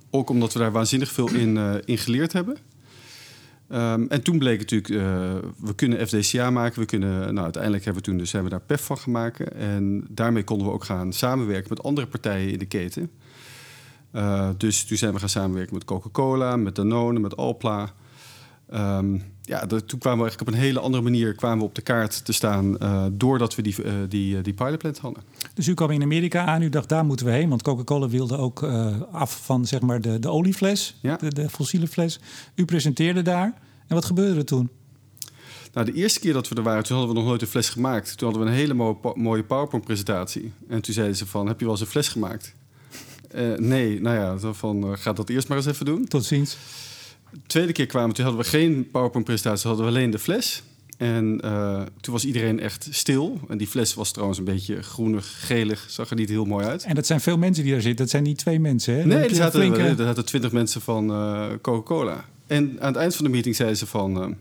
ook 0.10 0.30
omdat 0.30 0.54
we 0.54 0.60
daar 0.60 0.72
waanzinnig 0.72 1.12
veel 1.12 1.30
in, 1.30 1.82
in 1.86 1.98
geleerd 1.98 2.34
hebben. 2.34 2.58
Um, 3.72 4.08
en 4.10 4.22
toen 4.22 4.38
bleek 4.38 4.60
natuurlijk, 4.60 4.90
uh, 4.90 5.36
we 5.58 5.76
kunnen 5.76 6.08
FDCA 6.08 6.50
maken. 6.50 6.80
We 6.80 6.86
kunnen, 6.86 7.34
nou, 7.34 7.44
uiteindelijk 7.44 7.86
hebben 7.86 8.04
we 8.04 8.10
toen, 8.10 8.18
dus 8.18 8.30
zijn 8.30 8.44
we 8.44 8.50
daar 8.50 8.62
PEF 8.62 8.86
van 8.86 8.98
gemaakt. 8.98 9.40
En 9.40 10.06
daarmee 10.10 10.44
konden 10.44 10.68
we 10.68 10.74
ook 10.74 10.84
gaan 10.84 11.14
samenwerken 11.14 11.70
met 11.70 11.84
andere 11.84 12.08
partijen 12.08 12.52
in 12.52 12.60
de 12.60 12.66
keten. 12.66 13.12
Uh, 14.14 14.50
dus 14.58 14.86
toen 14.86 14.98
zijn 14.98 15.14
we 15.14 15.20
gaan 15.20 15.30
samenwerken 15.30 15.74
met 15.74 15.86
Coca-Cola, 15.86 16.56
met 16.56 16.76
Danone, 16.76 17.20
met 17.20 17.38
Alpla. 17.38 17.94
Um, 18.74 19.24
ja, 19.48 19.66
de, 19.66 19.86
toen 19.86 20.00
kwamen 20.00 20.20
we 20.20 20.26
eigenlijk 20.26 20.42
op 20.42 20.48
een 20.48 20.68
hele 20.68 20.80
andere 20.80 21.04
manier 21.04 21.36
kwamen 21.36 21.58
we 21.58 21.64
op 21.64 21.76
de 21.76 21.82
kaart 21.82 22.26
te 22.26 22.34
staan... 22.34 22.76
Uh, 22.82 23.06
doordat 23.12 23.56
we 23.56 23.62
die, 23.62 23.76
die, 24.08 24.42
die 24.42 24.54
pilotplant 24.54 24.98
hadden. 24.98 25.24
Dus 25.54 25.68
u 25.68 25.74
kwam 25.74 25.92
in 25.92 26.02
Amerika 26.02 26.46
aan, 26.46 26.62
u 26.62 26.70
dacht 26.70 26.90
daar 26.90 27.06
moeten 27.06 27.26
we 27.26 27.32
heen... 27.32 27.50
want 27.50 27.62
Coca-Cola 27.62 28.08
wilde 28.08 28.38
ook 28.38 28.64
af 29.12 29.46
van 29.46 29.66
zeg 29.66 29.82
maar, 29.82 30.02
de, 30.02 30.20
de 30.20 30.30
oliefles, 30.30 30.98
ja. 31.02 31.16
de, 31.16 31.34
de 31.34 31.50
fossiele 31.50 31.88
fles. 31.88 32.20
U 32.56 32.66
presenteerde 32.66 33.22
daar. 33.22 33.54
En 33.88 33.96
wat 33.96 34.06
gebeurde 34.06 34.40
er 34.40 34.46
toen? 34.46 34.70
Nou, 35.74 35.86
de 35.86 35.94
eerste 35.94 36.20
keer 36.20 36.34
dat 36.34 36.48
we 36.48 36.56
er 36.56 36.64
waren, 36.64 36.84
toen 36.84 36.98
hadden 36.98 37.16
we 37.16 37.22
nog 37.22 37.30
nooit 37.30 37.42
een 37.42 37.48
fles 37.48 37.70
gemaakt. 37.70 38.18
Toen 38.18 38.28
hadden 38.28 38.48
we 38.48 38.52
een 38.52 38.58
hele 38.58 38.98
mooie 39.16 39.44
PowerPoint-presentatie. 39.44 40.52
En 40.70 40.82
toen 40.82 40.94
zeiden 40.94 41.16
ze 41.16 41.26
van, 41.26 41.48
heb 41.48 41.60
je 41.60 41.66
wel 41.66 41.74
eens 41.74 41.84
een 41.84 41.90
fles 41.90 42.08
gemaakt? 42.08 42.54
Uh, 43.36 43.58
nee, 43.58 44.02
nou 44.02 44.16
ja, 44.16 44.54
van, 44.54 44.90
uh, 44.90 44.98
ga 44.98 45.14
dat 45.14 45.30
eerst 45.30 45.48
maar 45.48 45.58
eens 45.58 45.66
even 45.66 45.86
doen. 45.86 46.06
Tot 46.06 46.26
ziens. 46.26 46.58
De 47.32 47.40
tweede 47.48 47.72
keer 47.72 47.86
kwamen, 47.86 48.16
toen 48.16 48.26
hadden 48.26 48.44
we 48.44 48.50
geen 48.50 48.90
PowerPoint-presentatie, 48.92 49.68
hadden 49.68 49.86
we 49.86 49.92
alleen 49.92 50.10
de 50.10 50.20
fles. 50.20 50.64
En 50.98 51.42
uh, 51.46 51.82
toen 52.02 52.14
was 52.14 52.26
iedereen 52.26 52.60
echt 52.60 52.88
stil. 52.92 53.40
En 53.48 53.58
die 53.58 53.68
fles 53.68 53.94
was 53.94 54.12
trouwens 54.12 54.40
een 54.40 54.46
beetje 54.46 54.82
groenig, 54.84 55.46
gelig. 55.48 55.86
Zag 55.90 56.10
er 56.10 56.16
niet 56.16 56.30
heel 56.30 56.46
mooi 56.46 56.66
uit. 56.66 56.84
En 56.84 56.96
dat 56.96 57.06
zijn 57.06 57.22
veel 57.22 57.38
mensen 57.38 57.64
die 57.64 57.72
daar 57.72 57.82
zitten. 57.82 58.02
Dat 58.02 58.10
zijn 58.10 58.24
niet 58.24 58.38
twee 58.38 58.60
mensen, 58.60 58.96
hè? 58.96 59.06
Nee, 59.06 59.18
er 59.18 59.36
zaten, 59.36 59.60
flinke... 59.60 59.82
er 59.82 59.96
zaten 59.96 60.26
twintig 60.26 60.52
mensen 60.52 60.82
van 60.82 61.08
Coca-Cola. 61.62 62.26
En 62.48 62.78
aan 62.80 62.88
het 62.88 62.96
eind 62.96 63.16
van 63.16 63.26
de 63.26 63.32
meeting 63.32 63.56
zeiden 63.56 63.78
ze 63.78 63.86
van... 63.86 64.12
Uh, 64.12 64.24
oké, 64.24 64.36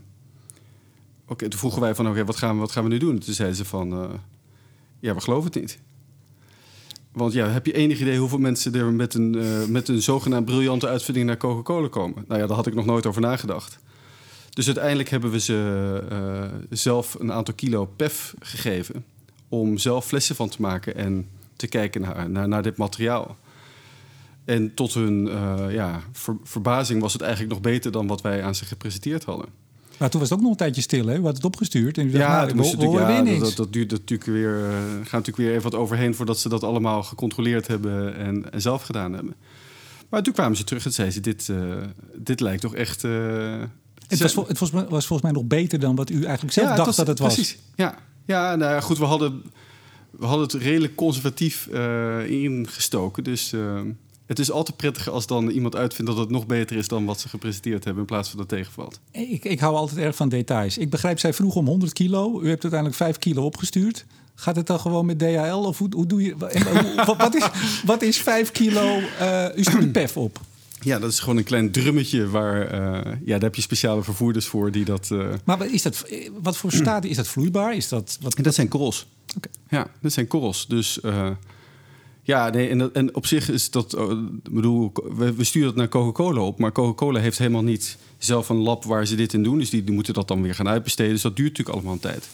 okay, 1.26 1.48
toen 1.48 1.58
vroegen 1.58 1.80
wij 1.80 1.94
van, 1.94 2.04
oké, 2.04 2.14
okay, 2.14 2.26
wat, 2.26 2.36
gaan 2.36 2.54
we, 2.54 2.60
wat 2.60 2.72
gaan 2.72 2.82
we 2.84 2.90
nu 2.90 2.98
doen? 2.98 3.18
Toen 3.18 3.34
zeiden 3.34 3.56
ze 3.56 3.64
van, 3.64 4.20
ja, 5.00 5.14
we 5.14 5.20
geloven 5.20 5.50
het 5.52 5.60
niet. 5.60 5.78
Want 7.16 7.32
ja, 7.32 7.48
heb 7.48 7.66
je 7.66 7.72
enig 7.72 8.00
idee 8.00 8.18
hoeveel 8.18 8.38
mensen 8.38 8.74
er 8.74 8.92
met 8.92 9.14
een, 9.14 9.36
uh, 9.36 9.64
met 9.64 9.88
een 9.88 10.02
zogenaamd 10.02 10.44
briljante 10.44 10.88
uitvinding 10.88 11.26
naar 11.26 11.36
Coca-Cola 11.36 11.88
komen? 11.88 12.24
Nou 12.28 12.40
ja, 12.40 12.46
daar 12.46 12.56
had 12.56 12.66
ik 12.66 12.74
nog 12.74 12.84
nooit 12.84 13.06
over 13.06 13.20
nagedacht. 13.20 13.78
Dus 14.50 14.66
uiteindelijk 14.66 15.08
hebben 15.08 15.30
we 15.30 15.40
ze 15.40 16.02
zelf 16.70 17.16
een 17.18 17.32
aantal 17.32 17.54
kilo 17.54 17.86
PEF 17.96 18.34
gegeven... 18.40 19.04
om 19.48 19.78
zelf 19.78 20.06
flessen 20.06 20.36
van 20.36 20.48
te 20.48 20.60
maken 20.60 20.96
en 20.96 21.28
te 21.56 21.66
kijken 21.66 22.00
naar, 22.30 22.48
naar, 22.48 22.62
dit 22.62 22.76
materiaal. 22.76 23.36
En 24.44 24.74
tot 24.74 24.94
hun 24.94 25.26
uh, 25.26 25.64
ja, 25.68 26.00
ver, 26.12 26.36
verbazing 26.42 27.00
was 27.00 27.12
het 27.12 27.22
eigenlijk 27.22 27.52
nog 27.52 27.62
beter 27.62 27.92
dan 27.92 28.06
wat 28.06 28.20
wij 28.20 28.42
aan 28.42 28.54
ze 28.54 28.64
gepresenteerd 28.64 29.24
hadden. 29.24 29.48
Maar 29.96 30.10
toen 30.10 30.20
was 30.20 30.28
het 30.28 30.38
ook 30.38 30.44
nog 30.44 30.52
een 30.52 30.58
tijdje 30.58 30.82
stil, 30.82 31.06
hè? 31.06 31.06
We 31.06 31.12
hadden 31.12 31.34
het 31.34 31.44
opgestuurd. 31.44 31.98
En 31.98 32.04
dacht, 32.04 32.16
ja, 32.16 32.44
nou, 32.44 32.54
moest 32.54 32.76
natuurlijk, 32.76 33.08
ja, 33.08 33.22
dat, 33.22 33.40
dat, 33.40 33.56
dat, 33.56 33.72
duurt 33.72 33.90
natuurlijk 33.90 34.30
weer, 34.30 34.58
uh, 34.58 34.68
gaat 34.94 35.12
natuurlijk 35.12 35.36
weer 35.36 35.50
even 35.50 35.62
wat 35.62 35.74
overheen 35.74 36.14
voordat 36.14 36.38
ze 36.38 36.48
dat 36.48 36.62
allemaal 36.62 37.02
gecontroleerd 37.02 37.66
hebben 37.66 38.16
en, 38.16 38.52
en 38.52 38.60
zelf 38.60 38.82
gedaan 38.82 39.12
hebben. 39.12 39.34
Maar 40.08 40.22
toen 40.22 40.32
kwamen 40.32 40.56
ze 40.56 40.64
terug 40.64 40.84
en 40.84 40.92
zeiden 40.92 41.14
ze: 41.14 41.20
Dit, 41.20 41.48
uh, 41.48 41.74
dit 42.14 42.40
lijkt 42.40 42.60
toch 42.60 42.74
echt. 42.74 43.04
Uh, 43.04 43.62
het, 44.08 44.18
was, 44.18 44.34
het 44.34 44.58
was, 44.58 44.70
was, 44.70 45.06
volgens 45.06 45.22
mij 45.22 45.30
nog 45.30 45.44
beter 45.44 45.78
dan 45.78 45.94
wat 45.94 46.10
u 46.10 46.24
eigenlijk 46.24 46.52
zelf 46.52 46.68
ja, 46.68 46.74
dacht 46.74 46.86
was, 46.86 46.96
dat 46.96 47.06
het 47.06 47.18
was. 47.18 47.34
Precies. 47.34 47.58
Ja, 47.74 47.94
ja 48.24 48.56
nou 48.56 48.72
ja, 48.72 48.80
goed, 48.80 48.98
we 48.98 49.04
hadden, 49.04 49.42
we 50.10 50.26
hadden 50.26 50.46
het 50.46 50.62
redelijk 50.62 50.94
conservatief 50.94 51.66
ingestoken. 52.26 53.24
Dus 53.24 53.52
het 54.26 54.38
is 54.38 54.50
altijd 54.50 54.76
prettiger 54.76 55.12
als 55.12 55.26
dan 55.26 55.48
iemand 55.48 55.76
uitvindt 55.76 56.10
dat 56.10 56.20
het 56.20 56.30
nog 56.30 56.46
beter 56.46 56.76
is 56.76 56.88
dan 56.88 57.04
wat 57.04 57.20
ze 57.20 57.28
gepresenteerd 57.28 57.84
hebben, 57.84 58.02
in 58.02 58.08
plaats 58.08 58.28
van 58.28 58.38
dat 58.38 58.48
tegenvalt. 58.48 59.00
Ik, 59.10 59.44
ik 59.44 59.60
hou 59.60 59.74
altijd 59.76 59.98
erg 60.00 60.16
van 60.16 60.28
details. 60.28 60.78
Ik 60.78 60.90
begrijp, 60.90 61.18
zij 61.18 61.32
vroeg 61.32 61.54
om 61.54 61.66
100 61.66 61.92
kilo. 61.92 62.40
U 62.42 62.48
hebt 62.48 62.62
uiteindelijk 62.62 62.94
5 62.94 63.18
kilo 63.18 63.44
opgestuurd. 63.44 64.04
Gaat 64.34 64.56
het 64.56 64.66
dan 64.66 64.80
gewoon 64.80 65.06
met 65.06 65.18
DHL? 65.18 65.54
Of 65.56 65.78
hoe, 65.78 65.88
hoe 65.94 66.06
doe 66.06 66.22
je. 66.22 66.34
wat, 67.18 67.34
is, 67.34 67.48
wat 67.84 68.02
is 68.02 68.18
5 68.18 68.52
kilo? 68.52 68.98
Uh, 69.20 69.46
u 69.56 69.62
stuurt 69.62 69.82
de 69.82 69.88
PEF 69.90 70.16
op. 70.16 70.40
Ja, 70.80 70.98
dat 70.98 71.10
is 71.12 71.18
gewoon 71.20 71.36
een 71.36 71.44
klein 71.44 71.70
drummetje 71.70 72.28
waar. 72.28 72.66
eh, 72.66 73.12
ja, 73.24 73.32
daar 73.32 73.40
heb 73.40 73.54
je 73.54 73.62
speciale 73.62 74.02
vervoerders 74.02 74.46
voor 74.46 74.70
die 74.70 74.84
dat. 74.84 75.10
eh, 75.10 75.28
Maar 75.44 75.66
is 75.72 75.82
dat, 75.82 76.04
wat 76.42 76.56
voor 76.56 76.72
stadium 76.72 77.10
is 77.10 77.16
dat 77.16 77.28
vloeibaar? 77.28 77.76
Is 77.76 77.88
dat, 77.88 78.18
wat, 78.20 78.34
En 78.34 78.42
dat 78.42 78.54
zijn 78.54 78.68
korrels. 78.68 79.06
Oké. 79.36 79.48
Ja, 79.68 79.86
dat 80.00 80.12
zijn 80.12 80.26
korrels. 80.26 80.66
Dus 80.68 81.00
ja, 82.26 82.50
nee, 82.50 82.68
en, 82.68 82.94
en 82.94 83.14
op 83.14 83.26
zich 83.26 83.50
is 83.50 83.70
dat. 83.70 83.98
ik 84.44 84.52
bedoel, 84.52 84.92
we, 85.16 85.44
sturen 85.44 85.68
dat 85.68 85.76
naar 85.76 85.88
Coca-Cola 85.88 86.40
op. 86.40 86.58
Maar 86.58 86.72
Coca-Cola 86.72 87.20
heeft 87.20 87.38
helemaal 87.38 87.62
niet 87.62 87.98
zelf 88.18 88.48
een 88.48 88.56
lab 88.56 88.84
waar 88.84 89.06
ze 89.06 89.14
dit 89.14 89.32
in 89.32 89.42
doen. 89.42 89.58
Dus 89.58 89.70
die, 89.70 89.84
die 89.84 89.94
moeten 89.94 90.14
dat 90.14 90.28
dan 90.28 90.42
weer 90.42 90.54
gaan 90.54 90.68
uitbesteden. 90.68 91.12
Dus 91.12 91.22
dat 91.22 91.36
duurt 91.36 91.48
natuurlijk 91.48 91.76
allemaal 91.76 91.94
een 91.94 92.00
tijd. 92.00 92.28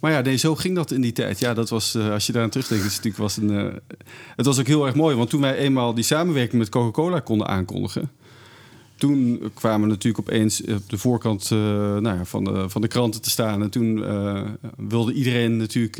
Maar 0.00 0.12
ja, 0.12 0.20
nee, 0.20 0.36
zo 0.36 0.54
ging 0.54 0.74
dat 0.74 0.90
in 0.90 1.00
die 1.00 1.12
tijd. 1.12 1.38
Ja, 1.38 1.54
dat 1.54 1.68
was, 1.68 1.94
eh, 1.94 2.10
als 2.10 2.26
je 2.26 2.32
daar 2.32 2.42
aan 2.42 2.50
terugdenkt, 2.50 2.84
is 2.84 2.94
het 2.94 3.04
natuurlijk 3.04 3.22
was 3.22 3.36
een. 3.36 3.50
eh, 3.50 3.96
het 4.36 4.46
was 4.46 4.58
ook 4.58 4.66
heel 4.66 4.86
erg 4.86 4.94
mooi. 4.94 5.16
Want 5.16 5.30
toen 5.30 5.40
wij 5.40 5.56
eenmaal 5.56 5.94
die 5.94 6.04
samenwerking 6.04 6.58
met 6.58 6.68
Coca-Cola 6.68 7.20
konden 7.20 7.46
aankondigen. 7.46 8.10
Toen 8.96 9.50
kwamen 9.54 9.88
natuurlijk 9.88 10.28
opeens 10.28 10.62
op 10.64 10.90
de 10.90 10.98
voorkant 10.98 11.50
nou 11.50 12.02
ja, 12.02 12.24
van, 12.24 12.44
de, 12.44 12.68
van 12.68 12.80
de 12.80 12.88
kranten 12.88 13.22
te 13.22 13.30
staan. 13.30 13.62
En 13.62 13.70
toen 13.70 14.04
wilde 14.76 15.12
iedereen 15.12 15.56
natuurlijk 15.56 15.98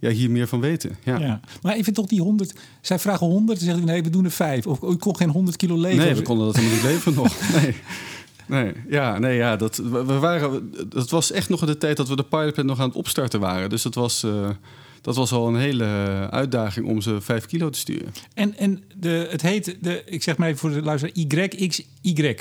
ja, 0.00 0.10
hier 0.10 0.30
meer 0.30 0.48
van 0.48 0.60
weten. 0.60 0.96
Ja. 1.04 1.18
ja. 1.18 1.40
Maar 1.62 1.74
even 1.74 1.92
toch 1.92 2.06
die 2.06 2.20
100. 2.20 2.54
Zij 2.80 2.98
vragen 2.98 3.26
100 3.26 3.58
en 3.58 3.64
zeggen 3.64 3.84
nee, 3.84 4.02
we 4.02 4.10
doen 4.10 4.24
er 4.24 4.30
5. 4.30 4.66
Of 4.66 4.82
ik 4.82 5.00
kon 5.00 5.16
geen 5.16 5.28
100 5.28 5.56
kilo 5.56 5.76
leven. 5.76 5.98
Nee, 5.98 6.14
we 6.14 6.22
konden 6.22 6.46
dat 6.46 6.56
helemaal 6.56 6.76
niet 6.76 6.84
leven 6.84 7.14
nog. 7.14 7.36
Nee. 7.60 7.74
Nee, 8.46 8.72
ja, 8.88 9.18
nee, 9.18 9.36
ja 9.36 9.56
dat, 9.56 9.76
we 9.76 10.18
waren, 10.18 10.72
dat 10.88 11.10
was 11.10 11.32
echt 11.32 11.48
nog 11.48 11.60
in 11.60 11.66
de 11.66 11.78
tijd 11.78 11.96
dat 11.96 12.08
we 12.08 12.16
de 12.16 12.24
pilotplan 12.24 12.66
nog 12.66 12.80
aan 12.80 12.88
het 12.88 12.96
opstarten 12.96 13.40
waren. 13.40 13.68
Dus 13.68 13.82
dat 13.82 13.94
was, 13.94 14.22
eh, 14.22 14.48
dat 15.00 15.16
was 15.16 15.32
al 15.32 15.48
een 15.48 15.56
hele 15.56 15.84
uitdaging 16.30 16.86
om 16.86 17.00
ze 17.00 17.20
5 17.20 17.46
kilo 17.46 17.70
te 17.70 17.78
sturen. 17.78 18.12
En, 18.34 18.56
en 18.58 18.82
de, 18.96 19.26
het 19.30 19.42
heet, 19.42 19.76
de, 19.80 20.02
ik 20.06 20.22
zeg 20.22 20.36
maar 20.36 20.48
even 20.48 20.60
voor 20.60 20.70
de 20.70 20.82
luisteraar, 20.82 21.14
YXY. 21.16 21.84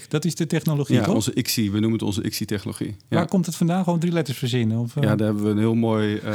Dat 0.08 0.26
is 0.26 0.36
de 0.36 0.48
technologie, 0.48 0.96
Ja, 0.96 1.04
toch? 1.04 1.14
onze 1.16 1.34
ICSI, 1.34 1.66
we 1.72 1.80
noemen 1.80 1.92
het 1.92 2.02
onze 2.02 2.24
ICSI-technologie. 2.24 2.96
Waar 3.10 3.20
Ja. 3.20 3.26
komt 3.26 3.46
het 3.46 3.56
vandaan? 3.56 3.84
Gewoon 3.84 4.00
drie 4.00 4.12
letters 4.12 4.38
verzinnen? 4.38 4.78
Of, 4.78 4.96
eh? 4.96 5.04
ja, 5.04 5.16
daar 5.16 5.26
hebben 5.28 5.44
we 5.46 5.50
een 5.52 5.58
heel 5.58 5.76
mooi 5.76 6.16
eh, 6.18 6.34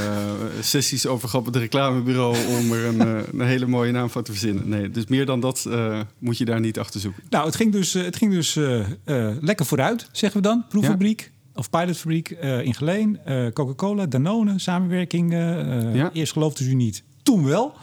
sessies 0.61 1.07
over 1.07 1.29
gehad 1.29 1.45
met 1.45 1.55
het 1.55 1.63
reclamebureau 1.63 2.37
om 2.59 2.73
er 2.73 2.85
een, 2.85 3.01
eh, 3.01 3.19
een 3.33 3.41
hele 3.47 3.67
mooie 3.67 3.93
naam 3.93 4.11
van 4.11 4.23
te 4.23 4.31
verzinnen. 4.31 4.69
Nee, 4.69 4.91
dus 4.91 5.07
meer 5.07 5.27
dan 5.27 5.41
dat 5.41 5.65
eh, 5.71 6.01
moet 6.19 6.39
je 6.39 6.45
daar 6.45 6.61
niet 6.61 6.79
achter 6.79 7.01
zoeken. 7.01 7.23
Nou, 7.31 7.47
het 7.47 7.57
ging 7.57 7.73
dus, 7.73 7.95
eh, 7.95 8.03
het 8.03 8.17
ging 8.17 8.33
dus 8.33 8.57
eh, 8.57 8.81
eh, 9.05 9.37
lekker 9.41 9.67
vooruit, 9.67 10.09
zeggen 10.13 10.41
we 10.43 10.49
dan. 10.49 10.65
Proeffabriek 10.69 11.33
of 11.55 11.71
pilotfabriek 11.71 12.31
eh, 12.31 12.61
in 12.65 12.75
Geleen. 12.75 13.19
eh, 13.25 13.47
Coca-Cola, 13.53 14.07
Danone, 14.07 14.59
samenwerking. 14.59 15.33
eh, 15.33 15.95
Ja. 15.95 16.11
Eerst 16.13 16.33
geloofden 16.33 16.65
ze 16.65 16.71
u 16.71 16.75
niet, 16.75 17.03
toen 17.23 17.45
wel. 17.45 17.75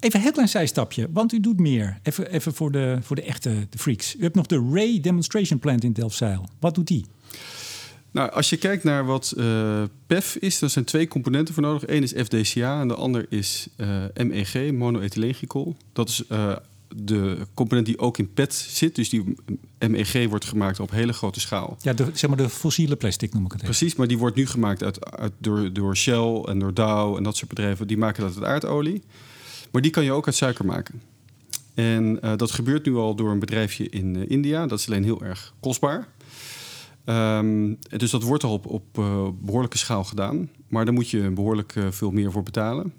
Even 0.00 0.16
een 0.18 0.22
heel 0.24 0.32
klein 0.32 0.48
zijstapje, 0.48 1.08
want 1.12 1.32
u 1.32 1.40
doet 1.40 1.58
meer. 1.60 1.98
Even, 2.02 2.30
even 2.32 2.54
voor, 2.54 2.72
de, 2.72 2.98
voor 3.02 3.16
de 3.16 3.22
echte 3.22 3.66
de 3.70 3.78
freaks. 3.78 4.16
U 4.16 4.22
hebt 4.22 4.34
nog 4.34 4.46
de 4.46 4.68
Ray 4.72 5.00
Demonstration 5.00 5.58
Plant 5.58 5.84
in 5.84 5.92
Delfzijl. 5.92 6.48
Wat 6.60 6.74
doet 6.74 6.86
die? 6.86 7.04
Nou, 8.10 8.30
als 8.30 8.50
je 8.50 8.56
kijkt 8.56 8.84
naar 8.84 9.04
wat 9.06 9.34
PEF 10.06 10.36
is, 10.36 10.58
dan 10.58 10.70
zijn 10.70 10.84
twee 10.84 11.08
componenten 11.08 11.54
voor 11.54 11.62
nodig. 11.62 11.88
Eén 11.88 12.02
is 12.02 12.12
FDCA 12.12 12.80
en 12.80 12.88
de 12.88 12.94
ander 12.94 13.26
is 13.28 13.68
eh, 13.76 14.02
MEG, 14.24 14.72
monoethylenglycol. 14.72 15.76
Dat 15.92 16.08
is 16.08 16.26
eh, 16.28 16.56
de 16.96 17.46
component 17.54 17.86
die 17.86 17.98
ook 17.98 18.18
in 18.18 18.32
PET 18.32 18.54
zit. 18.54 18.94
Dus 18.94 19.08
die 19.08 19.36
MEG 19.88 20.28
wordt 20.28 20.44
gemaakt 20.44 20.80
op 20.80 20.90
hele 20.90 21.12
grote 21.12 21.40
schaal. 21.40 21.76
Ja, 21.80 21.92
de, 21.92 22.10
zeg 22.12 22.30
maar 22.30 22.38
de 22.38 22.48
fossiele 22.48 22.96
plastic 22.96 23.32
noem 23.32 23.44
ik 23.44 23.52
het 23.52 23.62
even. 23.62 23.74
Precies, 23.74 23.96
maar 23.96 24.06
die 24.06 24.18
wordt 24.18 24.36
nu 24.36 24.46
gemaakt 24.46 24.82
uit, 24.82 25.10
uit, 25.10 25.32
door, 25.38 25.72
door 25.72 25.96
Shell 25.96 26.42
en 26.44 26.58
door 26.58 26.74
Dow 26.74 27.16
en 27.16 27.22
dat 27.22 27.36
soort 27.36 27.48
bedrijven. 27.48 27.86
Die 27.86 27.98
maken 27.98 28.22
dat 28.22 28.34
uit 28.36 28.44
aardolie. 28.44 29.02
Maar 29.70 29.82
die 29.82 29.90
kan 29.90 30.04
je 30.04 30.12
ook 30.12 30.26
uit 30.26 30.34
suiker 30.34 30.64
maken. 30.64 31.02
En 31.74 32.22
eh, 32.22 32.36
dat 32.36 32.50
gebeurt 32.50 32.86
nu 32.86 32.94
al 32.94 33.14
door 33.14 33.30
een 33.30 33.38
bedrijfje 33.38 33.88
in 33.88 34.16
eh, 34.16 34.30
India. 34.30 34.66
Dat 34.66 34.78
is 34.78 34.86
alleen 34.86 35.04
heel 35.04 35.22
erg 35.22 35.54
kostbaar. 35.60 36.08
Ehm, 37.06 37.74
dus 37.96 38.10
dat 38.10 38.22
wordt 38.22 38.44
al 38.44 38.52
op, 38.52 38.66
op 38.66 38.98
eh, 38.98 39.28
behoorlijke 39.40 39.78
schaal 39.78 40.04
gedaan. 40.04 40.50
Maar 40.68 40.84
daar 40.84 40.94
moet 40.94 41.10
je 41.10 41.30
behoorlijk 41.30 41.76
eh, 41.76 41.84
veel 41.90 42.10
meer 42.10 42.32
voor 42.32 42.42
betalen. 42.42 42.92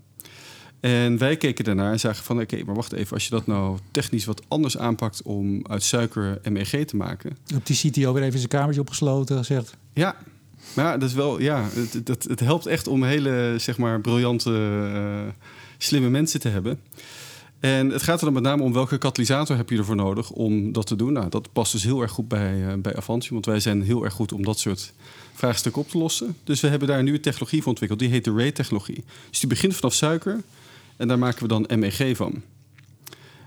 En 0.79 1.17
wij 1.17 1.37
keken 1.37 1.63
daarnaar 1.63 1.91
en 1.91 1.99
zagen 1.99 2.23
van... 2.23 2.41
oké, 2.41 2.63
maar 2.65 2.75
wacht 2.75 2.93
even. 2.93 3.13
Als 3.13 3.23
je 3.23 3.29
dat 3.29 3.47
nou 3.47 3.77
technisch 3.91 4.25
wat 4.25 4.41
anders 4.47 4.77
aanpakt... 4.77 5.21
om 5.21 5.67
uit 5.67 5.83
suiker 5.83 6.39
MEG 6.51 6.85
te 6.85 6.95
maken... 6.95 7.37
Op 7.55 7.65
die 7.65 7.75
CTO 7.75 8.13
weer 8.13 8.23
even 8.23 8.37
zijn 8.39 8.51
kamertje 8.51 8.81
opgesloten 8.81 9.37
gezegd. 9.37 9.77
Ja, 9.93 10.15
maar 10.73 10.85
ja, 10.85 10.97
dat 10.97 11.09
is 11.09 11.15
wel, 11.15 11.41
ja, 11.41 11.67
het, 11.73 12.05
dat, 12.05 12.23
het 12.23 12.39
helpt 12.39 12.65
echt 12.65 12.87
om 12.87 13.03
hele, 13.03 13.55
zeg 13.57 13.77
maar, 13.77 14.01
briljante, 14.01 14.79
eh, 14.93 15.33
slimme 15.77 16.09
mensen 16.09 16.39
te 16.39 16.49
hebben. 16.49 16.79
En 17.59 17.89
het 17.89 18.03
gaat 18.03 18.19
er 18.19 18.25
dan 18.25 18.33
met 18.33 18.43
name 18.43 18.63
om 18.63 18.73
welke 18.73 18.97
katalysator 18.97 19.57
heb 19.57 19.69
je 19.69 19.77
ervoor 19.77 19.95
nodig 19.95 20.31
om 20.31 20.71
dat 20.71 20.87
te 20.87 20.95
doen. 20.95 21.13
Nou, 21.13 21.29
dat 21.29 21.51
past 21.53 21.71
dus 21.71 21.83
heel 21.83 22.01
erg 22.01 22.11
goed 22.11 22.27
bij, 22.27 22.67
eh, 22.67 22.73
bij 22.77 22.95
Avantium, 22.95 23.33
want 23.33 23.45
wij 23.45 23.59
zijn 23.59 23.81
heel 23.81 24.03
erg 24.03 24.13
goed 24.13 24.31
om 24.31 24.43
dat 24.43 24.59
soort 24.59 24.93
vraagstukken 25.33 25.81
op 25.81 25.89
te 25.89 25.97
lossen. 25.97 26.35
Dus 26.43 26.61
we 26.61 26.67
hebben 26.67 26.87
daar 26.87 26.97
een 26.97 27.03
nieuwe 27.03 27.19
technologie 27.19 27.59
voor 27.59 27.69
ontwikkeld, 27.69 27.99
die 27.99 28.09
heet 28.09 28.23
de 28.23 28.33
Ray-technologie. 28.33 29.03
Dus 29.29 29.39
die 29.39 29.49
begint 29.49 29.75
vanaf 29.75 29.93
suiker 29.93 30.41
en 30.97 31.07
daar 31.07 31.19
maken 31.19 31.41
we 31.41 31.47
dan 31.47 31.79
MEG 31.79 32.17
van. 32.17 32.41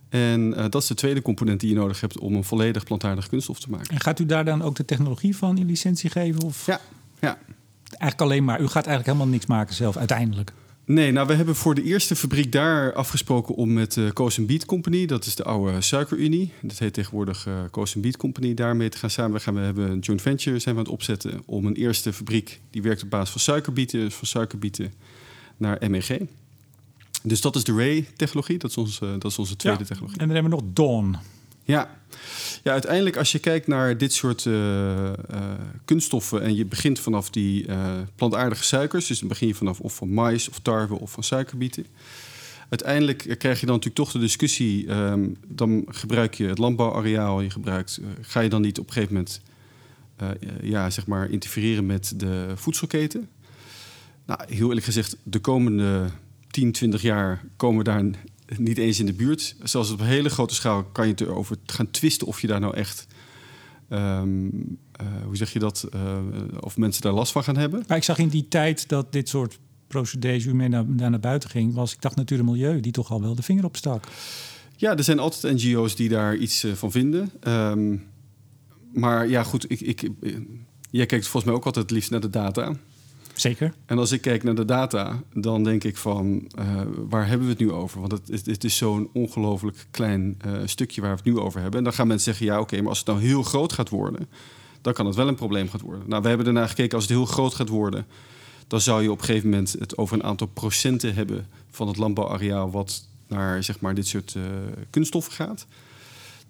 En 0.09 0.55
eh, 0.57 0.65
dat 0.69 0.83
is 0.83 0.89
de 0.89 0.95
tweede 0.95 1.23
component 1.23 1.61
die 1.61 1.69
je 1.69 1.75
nodig 1.75 2.01
hebt 2.01 2.19
om 2.19 2.35
een 2.35 2.45
volledig 2.45 2.85
plantaardig 2.85 3.29
kunststof 3.29 3.61
te 3.61 3.71
maken. 3.71 3.95
En 3.95 4.01
gaat 4.01 4.19
u 4.19 4.27
daar 4.27 4.45
dan 4.45 4.63
ook 4.63 4.77
de 4.77 4.85
technologie 4.85 5.37
van 5.37 5.59
in 5.59 5.67
licentie 5.67 6.11
geven? 6.11 6.43
Of 6.43 6.67
Ja, 6.67 6.81
ja. 7.21 7.39
eigenlijk 7.85 8.21
alleen 8.21 8.45
maar, 8.45 8.61
u 8.61 8.67
gaat 8.67 8.87
eigenlijk 8.87 9.07
helemaal 9.07 9.27
niks 9.27 9.47
maken 9.47 9.75
zelf 9.75 9.97
uiteindelijk? 9.97 10.53
Nee, 10.85 11.13
nou, 11.13 11.27
we 11.27 11.35
hebben 11.35 11.57
voor 11.57 11.75
de 11.75 11.83
eerste 11.83 12.17
fabriek 12.17 12.53
daar 12.53 12.93
afgesproken 12.93 13.55
om 13.55 13.73
met 13.73 13.93
de 13.93 14.11
Coast 14.13 14.47
Beat 14.47 14.65
Company, 14.65 15.07
dat 15.07 15.27
is 15.27 15.35
de 15.35 15.45
oude 15.45 15.81
suikerunie, 15.81 16.53
dat 16.63 16.79
heet 16.79 16.93
tegenwoordig 16.93 17.47
uh, 17.47 17.55
Coast 17.71 18.01
Beat 18.01 18.17
Company, 18.17 18.55
daarmee 18.55 18.89
te 18.89 18.99
gaan 18.99 19.11
samen. 19.11 19.33
We, 19.33 19.41
gaan, 19.41 19.55
we 19.55 19.61
hebben 19.61 19.91
een 19.91 19.99
joint 19.99 20.23
venture 20.23 20.59
zijn 20.59 20.75
we 20.75 20.81
aan 20.81 20.87
het 20.87 20.95
opzetten 20.95 21.43
om 21.47 21.67
een 21.67 21.75
eerste 21.75 22.13
fabriek 22.13 22.61
die 22.71 22.83
werkt 22.83 23.03
op 23.03 23.11
basis 23.11 23.31
van 23.31 23.41
suikerbieten, 23.41 24.01
dus 24.01 24.15
van 24.15 24.27
suikerbieten 24.27 24.93
naar 25.57 25.91
MEG. 25.91 26.19
Dus 27.23 27.41
dat 27.41 27.57
is 27.57 27.65
de 27.65 27.73
Ray-technologie, 27.75 28.59
dat, 28.59 28.71
is 28.71 28.77
onze, 28.77 29.17
dat 29.19 29.31
is 29.31 29.39
onze 29.39 29.57
tweede 29.57 29.81
Ja. 29.81 29.85
technologie. 29.87 30.19
En 30.21 30.27
dan 30.27 30.35
hebben 30.37 30.53
we 30.59 30.63
nog 30.63 30.73
Dawn. 30.75 31.17
Ja. 31.65 31.99
ja, 32.63 32.73
uiteindelijk 32.73 33.17
als 33.17 33.33
je 33.33 33.39
kijkt 33.39 33.67
naar 33.67 33.99
dit 33.99 34.13
soort 34.13 34.47
eh, 34.47 35.07
eh, 35.09 35.15
kunststoffen 35.85 36.43
en 36.43 36.55
je 36.55 36.65
begint 36.65 36.99
vanaf 37.01 37.31
die 37.31 37.67
eh, 37.67 37.93
plantaardige 38.15 38.65
suikers, 38.65 39.07
dus 39.07 39.19
dan 39.19 39.29
begin 39.29 39.49
je 39.49 39.55
vanaf 39.55 39.81
of 39.81 39.95
van 39.95 40.09
mais 40.15 40.49
of 40.49 40.59
tarwe 40.59 40.99
of 41.01 41.11
van 41.13 41.23
suikerbieten. 41.23 41.87
Uiteindelijk 42.69 43.25
eh, 43.25 43.37
krijg 43.37 43.61
je 43.61 43.67
dan 43.67 43.75
natuurlijk 43.75 44.05
toch 44.05 44.13
de 44.13 44.19
discussie, 44.27 44.87
ehm, 44.89 45.29
dan 45.49 45.85
gebruik 45.89 46.35
je 46.35 46.47
het 46.47 46.59
landbouwareaal, 46.59 47.41
je 47.41 47.51
gebruikt, 47.51 47.99
eh, 48.03 48.07
ga 48.21 48.41
je 48.41 48.49
dan 48.49 48.63
niet 48.63 48.79
op 48.79 48.87
een 48.87 48.93
gegeven 48.93 49.15
moment 49.15 49.41
eh, 50.17 50.29
ja, 50.63 50.91
zeg 50.91 51.07
maar 51.07 51.31
interfereren 51.31 51.87
met 51.87 52.13
de 52.17 52.53
voedselketen? 52.55 53.29
Nou, 54.27 54.41
heel 54.55 54.69
eerlijk 54.69 54.87
gezegd, 54.87 55.17
de 55.23 55.39
komende 55.39 56.11
10, 56.51 56.73
20 56.73 57.03
jaar 57.03 57.45
komen 57.57 57.79
we 57.79 57.85
daar 57.85 58.05
niet 58.57 58.79
eens 58.79 58.99
in 59.01 59.07
de 59.07 59.13
buurt. 59.13 59.57
Zelfs 59.63 59.91
op 59.91 60.01
een 60.01 60.07
hele 60.07 60.29
grote 60.31 60.55
schaal 60.55 60.85
kan 60.85 61.05
je 61.05 61.11
het 61.11 61.21
erover 61.21 61.57
gaan 61.67 61.91
twisten 61.91 62.27
of 62.27 62.41
je 62.41 62.47
daar 62.47 62.61
nou 62.61 62.77
echt. 62.77 63.07
eh, 63.89 64.23
hoe 65.25 65.37
zeg 65.37 65.53
je 65.53 65.59
dat? 65.59 65.89
eh, 65.93 66.19
of 66.61 66.77
mensen 66.77 67.03
daar 67.03 67.13
last 67.13 67.33
van 67.33 67.45
gaan 67.45 67.57
hebben. 67.57 67.85
Maar 67.89 67.97
ik 67.97 68.05
zag 68.05 68.19
in 68.19 68.29
die 68.29 68.49
tijd 68.49 68.89
dat 68.89 69.13
dit 69.13 69.29
soort 69.29 69.59
procedures 69.87 70.45
u 70.45 70.55
mee 70.55 70.69
naar, 70.69 70.85
naar, 70.87 71.11
naar 71.11 71.21
buiten 71.21 71.51
ging, 71.51 71.75
was 71.75 71.93
ik 71.93 72.01
dacht 72.01 72.17
Natuur 72.17 72.39
en 72.39 72.45
Milieu 72.45 72.81
die 72.81 72.93
toch 72.93 73.11
al 73.11 73.21
wel 73.21 73.35
de 73.35 73.43
vinger 73.43 73.65
op 73.65 73.77
stak. 73.77 74.05
Ja, 74.77 74.97
er 74.97 75.05
zijn 75.05 75.19
altijd 75.19 75.55
NGO's 75.63 75.97
die 75.97 76.09
daar 76.09 76.37
iets 76.37 76.65
eh, 76.65 76.73
van 76.73 76.91
vinden. 76.91 77.31
Ehm, 77.41 77.97
maar 78.93 79.29
ja, 79.29 79.43
goed, 79.43 79.71
ik, 79.71 79.81
ik, 79.81 80.09
jij 80.91 81.07
kijkt 81.07 81.25
volgens 81.25 81.45
mij 81.45 81.55
ook 81.55 81.65
altijd 81.65 81.85
het 81.85 81.95
liefst 81.95 82.11
naar 82.11 82.21
de 82.21 82.31
data. 82.31 82.77
Zeker. 83.41 83.75
En 83.87 83.99
als 83.99 84.13
ik 84.13 84.21
kijk 84.21 84.43
naar 84.43 84.55
de 84.55 84.65
data, 84.65 85.23
dan 85.35 85.65
denk 85.65 85.85
ik 85.85 85.97
van 85.97 86.49
uh, 86.59 86.81
waar 87.09 87.27
hebben 87.27 87.47
we 87.47 87.53
het 87.53 87.63
nu 87.63 87.73
over? 87.73 88.01
Want 88.01 88.13
het, 88.13 88.47
het, 88.47 88.65
is 88.65 88.77
zo'n 88.77 89.11
ongelooflijk 89.13 89.87
klein 89.91 90.39
uh, 90.47 90.53
stukje 90.65 91.01
waar 91.01 91.11
we 91.11 91.17
het 91.17 91.35
nu 91.35 91.39
over 91.39 91.61
hebben. 91.61 91.79
En 91.79 91.85
dan 91.85 91.93
gaan 91.93 92.07
mensen 92.07 92.35
zeggen, 92.35 92.55
ja 92.55 92.61
oké, 92.61 92.77
maar 92.81 92.89
als 92.89 92.99
het 92.99 93.07
nou 93.07 93.21
heel 93.21 93.43
groot 93.43 93.73
gaat 93.73 93.89
worden, 93.89 94.29
dan 94.81 94.93
kan 94.93 95.07
het 95.07 95.15
wel 95.15 95.29
een 95.29 95.35
probleem 95.35 95.69
gaan 95.69 95.81
worden. 95.85 96.09
Nou, 96.09 96.23
we 96.23 96.29
hebben 96.29 96.47
ernaar 96.47 96.69
gekeken, 96.69 96.95
als 96.95 97.05
het 97.07 97.17
heel 97.17 97.27
groot 97.27 97.55
gaat 97.55 97.69
worden, 97.69 98.07
dan 98.67 98.81
zou 98.81 99.03
je 99.03 99.11
op 99.11 99.19
een 99.19 99.25
gegeven 99.25 99.49
moment 99.49 99.73
het 99.79 99.97
over 99.97 100.17
een 100.17 100.25
aantal 100.25 100.47
procenten 100.47 101.15
hebben 101.15 101.47
van 101.71 101.89
het 101.89 101.97
landbouwareaal 101.97 102.71
wat 102.71 103.09
naar 103.27 103.65
zeg 103.65 103.81
maar, 103.81 103.95
dit 103.95 104.07
soort 104.07 104.35
uh, 104.37 104.43
kunststoffen 104.91 105.33
gaat. 105.33 105.67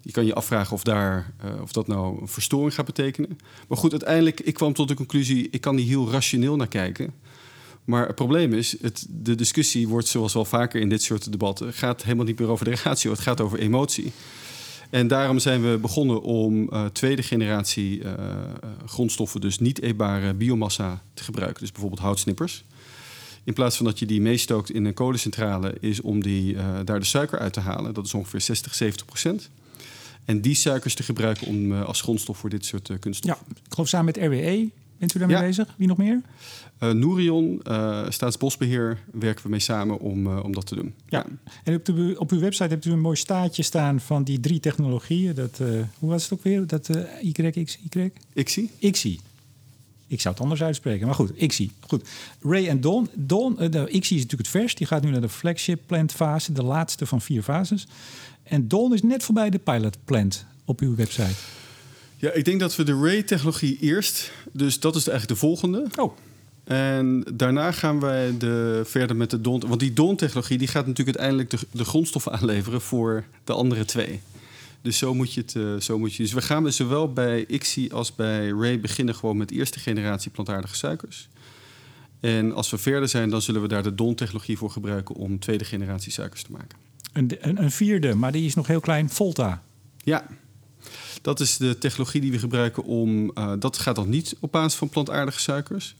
Je 0.01 0.11
kan 0.11 0.25
je 0.25 0.33
afvragen 0.33 0.73
of, 0.73 0.83
daar, 0.83 1.33
uh, 1.45 1.61
of 1.61 1.71
dat 1.71 1.87
nou 1.87 2.21
een 2.21 2.27
verstoring 2.27 2.73
gaat 2.73 2.85
betekenen. 2.85 3.39
Maar 3.67 3.77
goed, 3.77 3.91
uiteindelijk, 3.91 4.39
ik 4.39 4.53
kwam 4.53 4.73
tot 4.73 4.87
de 4.87 4.93
conclusie... 4.93 5.47
ik 5.51 5.61
kan 5.61 5.77
hier 5.77 5.87
heel 5.87 6.11
rationeel 6.11 6.55
naar 6.55 6.67
kijken. 6.67 7.13
Maar 7.85 8.07
het 8.07 8.15
probleem 8.15 8.53
is, 8.53 8.75
het, 8.81 9.05
de 9.09 9.35
discussie 9.35 9.87
wordt 9.87 10.07
zoals 10.07 10.33
wel 10.33 10.45
vaker 10.45 10.81
in 10.81 10.89
dit 10.89 11.03
soort 11.03 11.31
debatten... 11.31 11.73
gaat 11.73 12.03
helemaal 12.03 12.25
niet 12.25 12.39
meer 12.39 12.47
over 12.47 12.65
de 12.65 12.75
ratio, 12.83 13.11
het 13.11 13.19
gaat 13.19 13.41
over 13.41 13.59
emotie. 13.59 14.11
En 14.89 15.07
daarom 15.07 15.39
zijn 15.39 15.71
we 15.71 15.77
begonnen 15.77 16.21
om 16.21 16.61
uh, 16.61 16.85
tweede 16.85 17.23
generatie 17.23 17.99
uh, 17.99 18.11
grondstoffen... 18.85 19.41
dus 19.41 19.59
niet 19.59 19.81
eetbare 19.81 20.33
biomassa 20.33 21.01
te 21.13 21.23
gebruiken. 21.23 21.59
Dus 21.59 21.71
bijvoorbeeld 21.71 22.01
houtsnippers. 22.01 22.63
In 23.43 23.53
plaats 23.53 23.77
van 23.77 23.85
dat 23.85 23.99
je 23.99 24.05
die 24.05 24.21
meestookt 24.21 24.71
in 24.71 24.85
een 24.85 24.93
kolencentrale... 24.93 25.77
is 25.79 26.01
om 26.01 26.23
die, 26.23 26.55
daar 26.83 26.99
de 26.99 27.05
suiker 27.05 27.39
uit 27.39 27.53
te 27.53 27.59
halen. 27.59 27.93
Dat 27.93 28.05
is 28.05 28.13
ongeveer 28.13 28.41
60, 28.41 28.75
70 28.75 29.05
procent. 29.05 29.49
En 30.25 30.41
die 30.41 30.55
suikers 30.55 30.95
te 30.95 31.03
gebruiken 31.03 31.47
om, 31.47 31.71
uh, 31.71 31.85
als 31.85 32.01
grondstof 32.01 32.37
voor 32.37 32.49
dit 32.49 32.65
soort 32.65 32.89
uh, 32.89 32.99
kunststoffen. 32.99 33.45
Ja, 33.49 33.55
ik 33.65 33.73
geloof 33.73 33.87
samen 33.87 34.05
met 34.05 34.17
RWE 34.17 34.69
bent 34.97 35.15
u 35.15 35.19
daarmee 35.19 35.37
ja. 35.37 35.43
bezig. 35.43 35.75
Wie 35.77 35.87
nog 35.87 35.97
meer? 35.97 36.21
Uh, 36.79 36.91
Nourion, 36.91 37.61
Staatsbosbeheer, 38.09 38.99
werken 39.11 39.43
we 39.43 39.49
mee 39.49 39.59
samen 39.59 39.99
om, 39.99 40.37
om 40.37 40.53
dat 40.53 40.65
te 40.65 40.75
doen. 40.75 40.93
Ja, 41.07 41.25
en 41.63 41.75
op, 41.75 41.85
de, 41.85 42.15
op 42.17 42.31
uw 42.31 42.39
website 42.39 42.69
hebt 42.69 42.85
u 42.85 42.91
een 42.91 42.99
mooi 42.99 43.15
staatje 43.15 43.63
staan 43.63 43.99
van 43.99 44.23
die 44.23 44.39
drie 44.39 44.59
technologieën. 44.59 45.35
Dat, 45.35 45.57
hoe 45.99 46.09
was 46.09 46.23
het 46.23 46.33
ook 46.33 46.43
weer? 46.43 46.67
Dat 46.67 46.89
YX, 47.21 47.77
Y? 47.89 48.11
ICSI. 48.33 48.69
ICSI. 48.79 49.19
Ik 50.11 50.21
zou 50.21 50.33
het 50.33 50.43
anders 50.43 50.63
uitspreken, 50.63 51.05
maar 51.05 51.15
goed, 51.15 51.31
ICSI. 51.35 51.71
Goed. 51.87 52.09
Ray 52.41 52.67
en 52.67 52.81
Dawn. 52.81 53.09
Dawn 53.13 53.69
de 53.69 53.89
ICSI 53.89 54.15
is 54.15 54.21
natuurlijk 54.21 54.49
het 54.49 54.61
vers. 54.61 54.75
Die 54.75 54.87
gaat 54.87 55.03
nu 55.03 55.09
naar 55.09 55.21
de 55.21 55.29
flagship 55.29 55.81
plant 55.85 56.11
fase, 56.11 56.51
de 56.51 56.63
laatste 56.63 57.05
van 57.05 57.21
vier 57.21 57.43
fases. 57.43 57.87
En 58.43 58.67
Dawn 58.67 58.93
is 58.93 59.01
net 59.01 59.23
voorbij 59.23 59.49
de 59.49 59.57
pilot 59.57 59.97
plant 60.05 60.45
op 60.65 60.79
uw 60.79 60.95
website. 60.95 61.35
Ja, 62.17 62.31
ik 62.31 62.45
denk 62.45 62.59
dat 62.59 62.75
we 62.75 62.83
de 62.83 62.99
Ray-technologie 63.01 63.77
eerst, 63.79 64.31
dus 64.51 64.79
dat 64.79 64.95
is 64.95 65.07
eigenlijk 65.07 65.39
de 65.39 65.47
volgende. 65.47 65.85
Oh. 65.95 66.17
En 66.63 67.23
daarna 67.33 67.71
gaan 67.71 67.99
wij 67.99 68.37
de, 68.37 68.81
verder 68.85 69.15
met 69.15 69.29
de 69.29 69.41
Dawn. 69.41 69.67
Want 69.67 69.79
die 69.79 69.93
Dawn-technologie 69.93 70.57
die 70.57 70.67
gaat 70.67 70.87
natuurlijk 70.87 71.17
uiteindelijk 71.17 71.49
de, 71.49 71.67
de 71.77 71.85
grondstoffen 71.85 72.31
aanleveren 72.31 72.81
voor 72.81 73.23
de 73.43 73.53
andere 73.53 73.85
twee. 73.85 74.21
Dus 74.81 74.97
zo 74.97 75.13
moet 75.13 75.33
je 75.33 75.41
het. 75.41 75.55
Uh, 75.55 75.79
zo 75.79 75.99
moet 75.99 76.13
je, 76.13 76.23
dus 76.23 76.33
we 76.33 76.41
gaan 76.41 76.71
zowel 76.71 77.13
bij 77.13 77.45
ICSI 77.45 77.91
als 77.91 78.15
bij 78.15 78.49
Ray 78.49 78.79
beginnen 78.79 79.15
gewoon 79.15 79.37
met 79.37 79.51
eerste 79.51 79.79
generatie 79.79 80.31
plantaardige 80.31 80.75
suikers. 80.75 81.29
En 82.19 82.53
als 82.53 82.69
we 82.69 82.77
verder 82.77 83.09
zijn, 83.09 83.29
dan 83.29 83.41
zullen 83.41 83.61
we 83.61 83.67
daar 83.67 83.83
de 83.83 83.95
DON-technologie 83.95 84.57
voor 84.57 84.69
gebruiken 84.69 85.15
om 85.15 85.39
tweede 85.39 85.65
generatie 85.65 86.11
suikers 86.11 86.43
te 86.43 86.51
maken. 86.51 86.77
Een, 87.13 87.31
een, 87.39 87.61
een, 87.61 87.71
vierde, 87.71 88.15
maar 88.15 88.31
die 88.31 88.45
is 88.45 88.55
nog 88.55 88.67
heel 88.67 88.79
klein, 88.79 89.09
Volta. 89.09 89.63
Ja, 90.03 90.25
dat 91.21 91.39
is 91.39 91.57
de 91.57 91.77
technologie 91.77 92.21
die 92.21 92.31
we 92.31 92.39
gebruiken 92.39 92.83
om. 92.83 93.31
Uh, 93.37 93.53
dat 93.59 93.77
gaat 93.77 93.95
dan 93.95 94.09
niet 94.09 94.35
op 94.39 94.51
basis 94.51 94.77
van 94.77 94.89
plantaardige 94.89 95.39
suikers, 95.39 95.95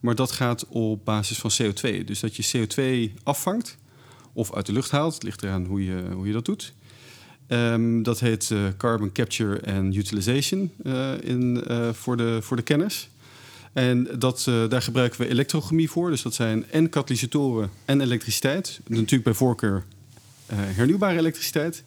maar 0.00 0.14
dat 0.14 0.32
gaat 0.32 0.66
op 0.68 1.04
basis 1.04 1.38
van 1.38 1.50
CO2. 1.62 2.04
Dus 2.04 2.20
dat 2.20 2.36
je 2.36 2.66
CO2 2.66 3.14
afvangt 3.22 3.76
of 4.32 4.54
uit 4.54 4.66
de 4.66 4.72
lucht 4.72 4.90
haalt. 4.90 5.14
Het 5.14 5.22
ligt 5.22 5.42
eraan 5.42 5.64
hoe 5.64 5.84
je, 5.84 6.02
hoe 6.12 6.26
je 6.26 6.32
dat 6.32 6.44
doet. 6.44 6.72
Um, 7.48 8.02
dat 8.02 8.20
heet 8.20 8.50
uh, 8.50 8.58
Carbon 8.76 9.12
Capture 9.12 9.74
and 9.74 9.94
Utilization 9.94 10.72
uh, 10.82 11.10
in, 11.22 11.64
uh, 11.70 11.92
voor, 11.92 12.16
de, 12.16 12.38
voor 12.40 12.56
de 12.56 12.62
kenners. 12.62 13.08
En 13.72 14.08
dat, 14.18 14.44
daar 14.68 14.82
gebruiken 14.82 15.20
we 15.20 15.28
elektrochemie 15.28 15.90
voor. 15.90 16.10
Dus 16.10 16.22
dat 16.22 16.34
zijn 16.34 16.70
en 16.70 16.88
katalysatoren 16.88 17.70
en 17.84 18.00
elektriciteit. 18.00 18.80
Natuurlijk 18.86 19.24
bij 19.24 19.32
voorkeur 19.32 19.84
hernieuwbare 20.54 21.18
elektriciteit. 21.18 21.84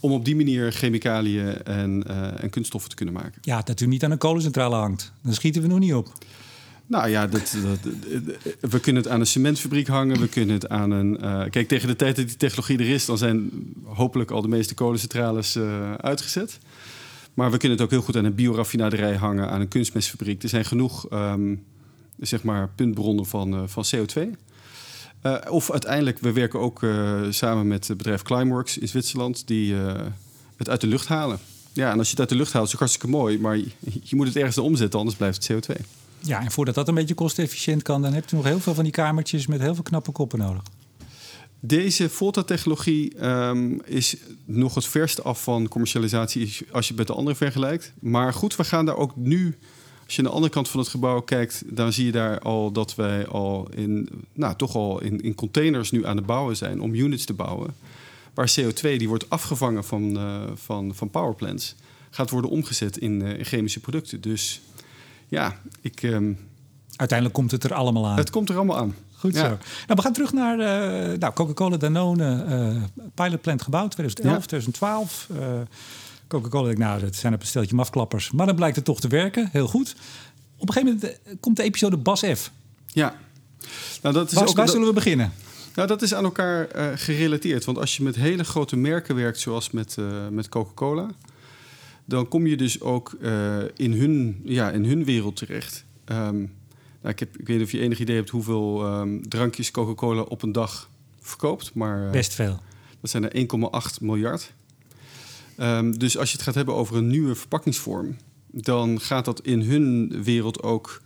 Om 0.00 0.12
op 0.12 0.24
die 0.24 0.36
manier 0.36 0.72
chemicaliën 0.72 1.62
en, 1.62 2.04
en 2.40 2.50
kunststoffen 2.50 2.90
te 2.90 2.96
kunnen 2.96 3.14
maken. 3.14 3.40
Ja, 3.42 3.62
dat 3.62 3.80
u 3.80 3.86
niet 3.86 4.04
aan 4.04 4.10
een 4.10 4.18
kolencentrale 4.18 4.76
hangt. 4.76 5.12
Dan 5.22 5.34
schieten 5.34 5.62
we 5.62 5.68
nog 5.68 5.78
niet 5.78 5.94
op. 5.94 6.12
Nou 6.88 7.08
ja, 7.08 7.26
dat, 7.26 7.56
we 8.60 8.80
kunnen 8.80 9.02
het 9.02 9.12
aan 9.12 9.20
een 9.20 9.26
cementfabriek 9.26 9.86
hangen. 9.86 10.20
We 10.20 10.28
kunnen 10.28 10.54
het 10.54 10.68
aan 10.68 10.90
een. 10.90 11.18
Uh, 11.24 11.42
kijk, 11.50 11.68
tegen 11.68 11.88
de 11.88 11.96
tijd 11.96 12.16
dat 12.16 12.26
die 12.26 12.36
technologie 12.36 12.78
er 12.78 12.88
is, 12.88 13.04
dan 13.04 13.18
zijn 13.18 13.50
hopelijk 13.84 14.30
al 14.30 14.42
de 14.42 14.48
meeste 14.48 14.74
kolencentrales 14.74 15.56
uh, 15.56 15.94
uitgezet. 15.94 16.58
Maar 17.34 17.50
we 17.50 17.56
kunnen 17.56 17.76
het 17.76 17.86
ook 17.86 17.92
heel 17.92 18.02
goed 18.02 18.16
aan 18.16 18.24
een 18.24 18.34
bioraffinaderij 18.34 19.16
hangen, 19.16 19.50
aan 19.50 19.60
een 19.60 19.68
kunstmestfabriek. 19.68 20.42
Er 20.42 20.48
zijn 20.48 20.64
genoeg 20.64 21.12
um, 21.12 21.64
zeg 22.18 22.42
maar, 22.42 22.68
puntbronnen 22.74 23.26
van, 23.26 23.54
uh, 23.54 23.60
van 23.66 23.84
CO2. 23.94 24.20
of 25.48 25.70
uiteindelijk, 25.70 26.18
we 26.18 26.32
werken 26.32 26.60
ook 26.60 26.86
samen 27.30 27.66
met 27.66 27.88
het 27.88 27.96
bedrijf 27.96 28.22
Climeworks 28.22 28.78
in 28.78 28.88
Zwitserland, 28.88 29.46
die 29.46 29.74
het 30.56 30.68
uit 30.68 30.80
de 30.80 30.86
lucht 30.86 31.08
halen. 31.08 31.38
Ja, 31.72 31.92
en 31.92 31.98
als 31.98 32.06
je 32.06 32.10
het 32.10 32.20
uit 32.20 32.28
de 32.28 32.36
lucht 32.36 32.52
haalt, 32.52 32.64
is 32.64 32.70
het 32.70 32.80
hartstikke 32.80 33.08
mooi. 33.16 33.38
Maar 33.38 33.56
je, 33.56 33.70
je 34.02 34.16
moet 34.16 34.26
het 34.26 34.36
ergens 34.36 34.58
omzetten, 34.58 34.98
anders 34.98 35.16
blijft 35.16 35.48
het 35.48 35.70
CO2. 35.70 35.97
Ja, 36.20 36.40
en 36.40 36.50
voordat 36.50 36.74
dat 36.74 36.88
een 36.88 36.94
beetje 36.94 37.14
kostefficiënt 37.14 37.82
kan, 37.82 38.02
dan 38.02 38.12
heb 38.12 38.28
je 38.28 38.36
nog 38.36 38.44
heel 38.44 38.60
veel 38.60 38.74
van 38.74 38.84
die 38.84 38.92
kamertjes 38.92 39.46
met 39.46 39.60
heel 39.60 39.74
veel 39.74 39.82
knappe 39.82 40.12
koppen 40.12 40.38
nodig. 40.38 40.62
Deze 41.60 42.08
Volta-technologie 42.08 43.26
um, 43.26 43.80
is 43.84 44.16
nog 44.44 44.74
het 44.74 44.86
verste 44.86 45.22
af 45.22 45.42
van 45.42 45.68
commercialisatie 45.68 46.66
als 46.72 46.84
je 46.84 46.90
het 46.90 46.98
met 46.98 47.06
de 47.06 47.12
andere 47.12 47.36
vergelijkt. 47.36 47.92
Maar 48.00 48.32
goed, 48.34 48.56
we 48.56 48.64
gaan 48.64 48.86
daar 48.86 48.96
ook 48.96 49.16
nu, 49.16 49.58
als 50.04 50.14
je 50.14 50.18
aan 50.18 50.28
de 50.28 50.34
andere 50.34 50.52
kant 50.52 50.68
van 50.68 50.80
het 50.80 50.88
gebouw 50.88 51.20
kijkt, 51.20 51.62
dan 51.66 51.92
zie 51.92 52.06
je 52.06 52.12
daar 52.12 52.38
al 52.38 52.72
dat 52.72 52.94
wij 52.94 53.26
al 53.26 53.68
in, 53.74 54.08
nou, 54.32 54.56
toch 54.56 54.74
al 54.74 55.02
in, 55.02 55.20
in 55.20 55.34
containers 55.34 55.90
nu 55.90 56.06
aan 56.06 56.16
het 56.16 56.26
bouwen 56.26 56.56
zijn 56.56 56.80
om 56.80 56.94
units 56.94 57.24
te 57.24 57.34
bouwen. 57.34 57.74
Waar 58.34 58.54
CO2 58.60 58.80
die 58.80 59.08
wordt 59.08 59.30
afgevangen 59.30 59.84
van, 59.84 60.16
uh, 60.16 60.42
van, 60.54 60.94
van 60.94 61.10
powerplants, 61.10 61.74
gaat 62.10 62.30
worden 62.30 62.50
omgezet 62.50 62.96
in, 62.96 63.20
uh, 63.20 63.38
in 63.38 63.44
chemische 63.44 63.80
producten. 63.80 64.20
Dus 64.20 64.60
ja, 65.28 65.56
ik... 65.80 66.02
Um, 66.02 66.38
Uiteindelijk 66.98 67.38
komt 67.38 67.50
het 67.50 67.64
er 67.64 67.74
allemaal 67.74 68.06
aan. 68.06 68.16
Het 68.16 68.30
komt 68.30 68.48
er 68.48 68.56
allemaal 68.56 68.78
aan. 68.78 68.94
Goed 69.18 69.34
zo. 69.34 69.42
Nou, 69.42 69.58
we 69.86 70.02
gaan 70.02 70.12
terug 70.12 70.32
naar 70.32 70.58
uh, 70.58 71.18
nou, 71.18 71.32
Coca-Cola 71.32 71.76
Danone 71.76 72.44
uh, 72.48 72.82
pilotplant 73.14 73.62
gebouwd, 73.62 73.90
2011, 73.90 74.40
ja. 74.40 74.46
2012. 74.46 75.28
Uh, 75.32 75.60
Coca-Cola 76.28 76.72
nou, 76.72 77.00
dat 77.00 77.14
zijn 77.14 77.34
op 77.34 77.40
een 77.40 77.46
steltje 77.46 77.74
mafklappers. 77.74 78.30
Maar 78.30 78.46
dan 78.46 78.54
blijkt 78.54 78.76
het 78.76 78.84
toch 78.84 79.00
te 79.00 79.08
werken, 79.08 79.48
heel 79.52 79.66
goed. 79.66 79.96
Op 80.56 80.68
een 80.68 80.74
gegeven 80.74 80.94
moment 80.94 81.22
eh, 81.22 81.34
komt 81.40 81.56
de 81.56 81.62
episode 81.62 81.96
Bas 81.96 82.20
F. 82.20 82.50
Ja. 82.86 83.14
Nou, 84.02 84.14
dat 84.14 84.30
is 84.30 84.34
waar, 84.34 84.48
ook, 84.48 84.56
waar 84.56 84.68
zullen 84.68 84.86
we 84.86 84.92
beginnen? 84.92 85.32
Nou, 85.74 85.88
dat 85.88 86.02
is 86.02 86.14
aan 86.14 86.24
elkaar 86.24 86.68
gerelateerd. 86.94 87.64
Want 87.64 87.78
als 87.78 87.96
je 87.96 88.02
met 88.02 88.14
hele 88.14 88.44
grote 88.44 88.76
merken 88.76 89.14
werkt, 89.14 89.40
zoals 89.40 89.70
met, 89.70 89.96
met 90.30 90.48
Coca-Cola 90.48 91.06
dan 92.08 92.28
kom 92.28 92.46
je 92.46 92.56
dus 92.56 92.80
ook 92.80 93.16
uh, 93.20 93.56
in, 93.76 93.92
hun, 93.92 94.40
ja, 94.44 94.70
in 94.70 94.84
hun 94.84 95.04
wereld 95.04 95.36
terecht. 95.36 95.84
Um, 96.04 96.36
nou, 97.00 97.12
ik, 97.14 97.18
heb, 97.18 97.38
ik 97.38 97.46
weet 97.46 97.56
niet 97.56 97.66
of 97.66 97.72
je 97.72 97.80
enig 97.80 98.00
idee 98.00 98.16
hebt 98.16 98.30
hoeveel 98.30 98.86
um, 99.00 99.28
drankjes 99.28 99.70
Coca-Cola 99.70 100.22
op 100.22 100.42
een 100.42 100.52
dag 100.52 100.90
verkoopt. 101.20 101.74
Maar, 101.74 102.04
uh, 102.04 102.10
Best 102.10 102.34
veel. 102.34 102.60
Dat 103.00 103.10
zijn 103.10 103.30
er 103.30 103.46
1,8 103.90 104.00
miljard. 104.00 104.52
Um, 105.60 105.98
dus 105.98 106.18
als 106.18 106.30
je 106.30 106.36
het 106.36 106.44
gaat 106.44 106.54
hebben 106.54 106.74
over 106.74 106.96
een 106.96 107.08
nieuwe 107.08 107.34
verpakkingsvorm, 107.34 108.16
dan 108.46 109.00
gaat 109.00 109.24
dat 109.24 109.40
in 109.40 109.60
hun 109.60 110.22
wereld 110.22 110.62
ook, 110.62 111.02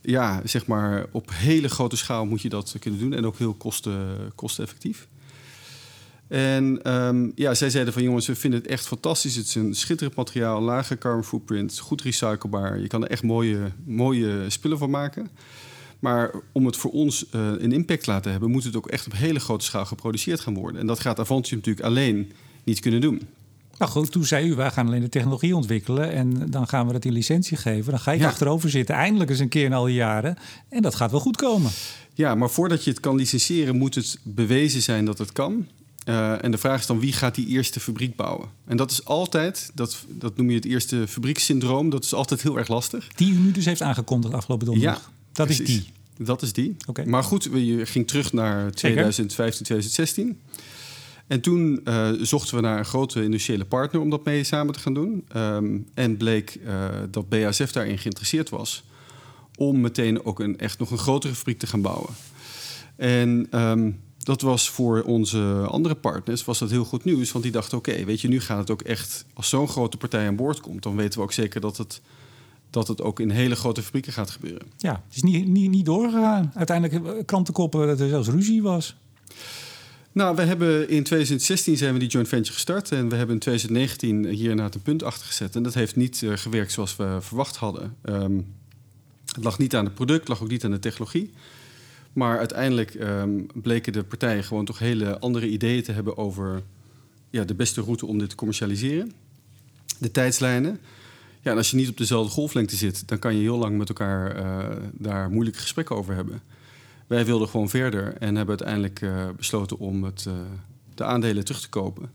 ja, 0.00 0.40
zeg 0.44 0.66
maar, 0.66 1.06
op 1.10 1.30
hele 1.32 1.68
grote 1.68 1.96
schaal 1.96 2.26
moet 2.26 2.42
je 2.42 2.48
dat 2.48 2.76
kunnen 2.78 3.00
doen 3.00 3.12
en 3.12 3.26
ook 3.26 3.38
heel 3.38 3.54
kosten, 3.54 4.32
kosteneffectief. 4.34 5.08
En 6.28 6.92
um, 6.92 7.32
ja, 7.34 7.54
zij 7.54 7.70
zeiden 7.70 7.92
van 7.92 8.02
jongens, 8.02 8.26
we 8.26 8.34
vinden 8.34 8.60
het 8.60 8.68
echt 8.68 8.86
fantastisch. 8.86 9.36
Het 9.36 9.46
is 9.46 9.54
een 9.54 9.74
schitterend 9.74 10.16
materiaal, 10.16 10.60
lage 10.60 10.98
carbon 10.98 11.24
footprint, 11.24 11.78
goed 11.78 12.02
recyclebaar. 12.02 12.80
Je 12.80 12.86
kan 12.86 13.02
er 13.02 13.10
echt 13.10 13.22
mooie, 13.22 13.72
mooie 13.84 14.44
spullen 14.50 14.78
van 14.78 14.90
maken. 14.90 15.28
Maar 15.98 16.30
om 16.52 16.66
het 16.66 16.76
voor 16.76 16.90
ons 16.90 17.24
uh, 17.34 17.50
een 17.58 17.72
impact 17.72 18.04
te 18.04 18.10
laten 18.10 18.30
hebben, 18.30 18.50
moet 18.50 18.64
het 18.64 18.76
ook 18.76 18.86
echt 18.86 19.06
op 19.06 19.12
hele 19.12 19.40
grote 19.40 19.64
schaal 19.64 19.84
geproduceerd 19.84 20.40
gaan 20.40 20.54
worden. 20.54 20.80
En 20.80 20.86
dat 20.86 21.00
gaat 21.00 21.18
Avantium 21.20 21.58
natuurlijk 21.58 21.86
alleen 21.86 22.32
niet 22.64 22.80
kunnen 22.80 23.00
doen. 23.00 23.22
Nou 23.78 23.90
goed, 23.90 24.12
toen 24.12 24.24
zei 24.24 24.48
u, 24.48 24.54
wij 24.54 24.70
gaan 24.70 24.86
alleen 24.86 25.00
de 25.00 25.08
technologie 25.08 25.56
ontwikkelen 25.56 26.12
en 26.12 26.50
dan 26.50 26.68
gaan 26.68 26.86
we 26.86 26.92
dat 26.92 27.04
in 27.04 27.12
licentie 27.12 27.56
geven. 27.56 27.90
Dan 27.90 28.00
ga 28.00 28.12
ik 28.12 28.20
ja. 28.20 28.26
achterover 28.26 28.70
zitten, 28.70 28.94
eindelijk 28.94 29.30
eens 29.30 29.38
een 29.38 29.48
keer 29.48 29.64
in 29.64 29.72
al 29.72 29.84
die 29.84 29.94
jaren. 29.94 30.36
En 30.68 30.82
dat 30.82 30.94
gaat 30.94 31.10
wel 31.10 31.20
goed 31.20 31.36
komen. 31.36 31.70
Ja, 32.14 32.34
maar 32.34 32.50
voordat 32.50 32.84
je 32.84 32.90
het 32.90 33.00
kan 33.00 33.16
licentiëren, 33.16 33.76
moet 33.76 33.94
het 33.94 34.18
bewezen 34.22 34.82
zijn 34.82 35.04
dat 35.04 35.18
het 35.18 35.32
kan. 35.32 35.66
Uh, 36.08 36.44
en 36.44 36.50
de 36.50 36.58
vraag 36.58 36.80
is 36.80 36.86
dan 36.86 37.00
wie 37.00 37.12
gaat 37.12 37.34
die 37.34 37.46
eerste 37.46 37.80
fabriek 37.80 38.16
bouwen? 38.16 38.48
En 38.64 38.76
dat 38.76 38.90
is 38.90 39.04
altijd, 39.04 39.70
dat, 39.74 40.04
dat 40.08 40.36
noem 40.36 40.50
je 40.50 40.56
het 40.56 40.64
eerste 40.64 41.04
fabriekssyndroom, 41.08 41.90
dat 41.90 42.04
is 42.04 42.14
altijd 42.14 42.42
heel 42.42 42.58
erg 42.58 42.68
lastig. 42.68 43.08
Die 43.08 43.32
u 43.32 43.36
nu 43.36 43.50
dus 43.50 43.64
heeft 43.64 43.82
aangekondigd 43.82 44.34
afgelopen 44.34 44.66
donderdag? 44.66 44.96
Ja, 44.96 45.12
dat 45.32 45.46
precies. 45.46 45.68
is 45.68 45.74
die? 45.74 45.92
Dat 46.26 46.42
is 46.42 46.52
die. 46.52 46.76
Okay. 46.86 47.04
Maar 47.04 47.24
goed, 47.24 47.48
je 47.52 47.86
ging 47.86 48.06
terug 48.06 48.32
naar 48.32 48.72
2015, 48.72 49.64
2016. 49.64 50.40
En 51.26 51.40
toen 51.40 51.80
uh, 51.84 52.08
zochten 52.20 52.56
we 52.56 52.62
naar 52.62 52.78
een 52.78 52.84
grote 52.84 53.22
industriële 53.22 53.64
partner 53.64 54.00
om 54.00 54.10
dat 54.10 54.24
mee 54.24 54.44
samen 54.44 54.74
te 54.74 54.80
gaan 54.80 54.94
doen. 54.94 55.24
Um, 55.36 55.86
en 55.94 56.16
bleek 56.16 56.58
uh, 56.64 56.88
dat 57.10 57.28
BASF 57.28 57.72
daarin 57.72 57.98
geïnteresseerd 57.98 58.48
was 58.48 58.84
om 59.56 59.80
meteen 59.80 60.24
ook 60.24 60.40
een, 60.40 60.58
echt 60.58 60.78
nog 60.78 60.90
een 60.90 60.98
grotere 60.98 61.34
fabriek 61.34 61.58
te 61.58 61.66
gaan 61.66 61.82
bouwen. 61.82 62.10
En 62.96 63.48
um, 63.60 64.00
dat 64.26 64.40
was 64.40 64.70
voor 64.70 65.02
onze 65.02 65.66
andere 65.68 65.94
partners 65.94 66.44
was 66.44 66.58
dat 66.58 66.70
heel 66.70 66.84
goed 66.84 67.04
nieuws. 67.04 67.32
Want 67.32 67.44
die 67.44 67.52
dachten, 67.52 67.78
oké, 67.78 68.04
weet 68.04 68.20
je, 68.20 68.28
nu 68.28 68.40
gaat 68.40 68.58
het 68.58 68.70
ook 68.70 68.82
echt... 68.82 69.24
als 69.34 69.48
zo'n 69.48 69.68
grote 69.68 69.96
partij 69.96 70.26
aan 70.26 70.36
boord 70.36 70.60
komt... 70.60 70.82
dan 70.82 70.96
weten 70.96 71.18
we 71.18 71.24
ook 71.24 71.32
zeker 71.32 71.60
dat 71.60 71.76
het, 71.76 72.00
dat 72.70 72.88
het 72.88 73.02
ook 73.02 73.20
in 73.20 73.30
hele 73.30 73.56
grote 73.56 73.82
fabrieken 73.82 74.12
gaat 74.12 74.30
gebeuren. 74.30 74.66
Ja, 74.76 75.02
het 75.06 75.16
is 75.16 75.22
niet, 75.22 75.46
niet, 75.46 75.70
niet 75.70 75.84
doorgegaan. 75.84 76.52
Uiteindelijk 76.54 77.06
eh, 77.06 77.24
krantenkoppen 77.24 77.86
dat 77.86 78.00
er 78.00 78.08
zelfs 78.08 78.28
ruzie 78.28 78.62
was. 78.62 78.96
Nou, 80.12 80.36
we 80.36 80.42
hebben 80.42 80.88
in 80.88 81.02
2016 81.02 81.76
zijn 81.76 81.92
we 81.92 81.98
die 81.98 82.08
joint 82.08 82.28
venture 82.28 82.54
gestart. 82.54 82.92
En 82.92 83.08
we 83.08 83.16
hebben 83.16 83.34
in 83.34 83.40
2019 83.40 84.26
hierna 84.26 84.62
het 84.62 84.74
een 84.74 84.82
punt 84.82 85.02
achter 85.02 85.26
gezet. 85.26 85.56
En 85.56 85.62
dat 85.62 85.74
heeft 85.74 85.96
niet 85.96 86.22
uh, 86.22 86.36
gewerkt 86.36 86.72
zoals 86.72 86.96
we 86.96 87.16
verwacht 87.20 87.56
hadden. 87.56 87.96
Um, 88.02 88.54
het 89.34 89.44
lag 89.44 89.58
niet 89.58 89.76
aan 89.76 89.84
het 89.84 89.94
product, 89.94 90.20
het 90.20 90.28
lag 90.28 90.42
ook 90.42 90.50
niet 90.50 90.64
aan 90.64 90.70
de 90.70 90.78
technologie. 90.78 91.32
Maar 92.16 92.38
uiteindelijk 92.38 92.94
um, 92.94 93.46
bleken 93.54 93.92
de 93.92 94.04
partijen 94.04 94.44
gewoon 94.44 94.64
toch 94.64 94.78
hele 94.78 95.18
andere 95.18 95.48
ideeën 95.48 95.82
te 95.82 95.92
hebben 95.92 96.16
over 96.16 96.62
ja, 97.30 97.44
de 97.44 97.54
beste 97.54 97.80
route 97.80 98.06
om 98.06 98.18
dit 98.18 98.30
te 98.30 98.36
commercialiseren. 98.36 99.12
de 99.98 100.10
tijdslijnen. 100.10 100.80
Ja, 101.40 101.50
en 101.50 101.56
als 101.56 101.70
je 101.70 101.76
niet 101.76 101.88
op 101.88 101.96
dezelfde 101.96 102.32
golflengte 102.32 102.76
zit, 102.76 103.08
dan 103.08 103.18
kan 103.18 103.34
je 103.34 103.40
heel 103.40 103.58
lang 103.58 103.78
met 103.78 103.88
elkaar 103.88 104.36
eh, 104.36 104.76
daar 104.92 105.30
moeilijke 105.30 105.60
gesprekken 105.60 105.96
over 105.96 106.14
hebben. 106.14 106.42
Wij 107.06 107.24
wilden 107.24 107.48
gewoon 107.48 107.68
verder 107.68 108.16
en 108.16 108.36
hebben 108.36 108.58
uiteindelijk 108.58 109.00
uh, 109.00 109.28
besloten 109.36 109.78
om 109.78 110.04
het, 110.04 110.24
uh, 110.28 110.34
de 110.94 111.04
aandelen 111.04 111.44
terug 111.44 111.60
te 111.60 111.68
kopen. 111.68 112.10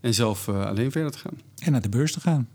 En 0.00 0.14
zelf 0.14 0.48
alleen 0.48 0.92
verder 0.92 1.10
te 1.10 1.18
gaan. 1.18 1.40
En 1.58 1.72
naar 1.72 1.82
de 1.82 1.88
beurs 1.88 2.12
te 2.12 2.20
gaan. 2.20 2.48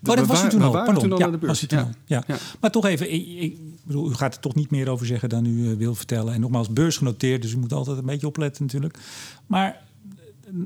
De, 0.00 0.10
oh, 0.10 0.16
dat 0.16 0.26
was 0.26 0.44
u 0.44 0.48
toen 0.48 0.62
al. 0.62 0.70
Pardon. 0.70 0.98
Toen 0.98 1.12
al 1.12 1.18
ja, 1.18 1.24
naar 1.24 1.40
de 1.40 1.46
beurs. 1.46 1.60
Ja. 1.60 1.90
Ja. 2.04 2.22
ja. 2.26 2.36
Maar 2.60 2.70
toch 2.70 2.84
even, 2.84 3.12
ik, 3.12 3.26
ik, 3.26 3.58
bedoel, 3.84 4.10
u 4.10 4.14
gaat 4.14 4.34
er 4.34 4.40
toch 4.40 4.54
niet 4.54 4.70
meer 4.70 4.88
over 4.88 5.06
zeggen 5.06 5.28
dan 5.28 5.46
u 5.46 5.76
wil 5.76 5.94
vertellen. 5.94 6.34
En 6.34 6.40
nogmaals, 6.40 6.68
beursgenoteerd, 6.68 7.42
dus 7.42 7.52
u 7.52 7.58
moet 7.58 7.72
altijd 7.72 7.98
een 7.98 8.06
beetje 8.06 8.26
opletten 8.26 8.62
natuurlijk. 8.64 8.98
Maar 9.46 9.82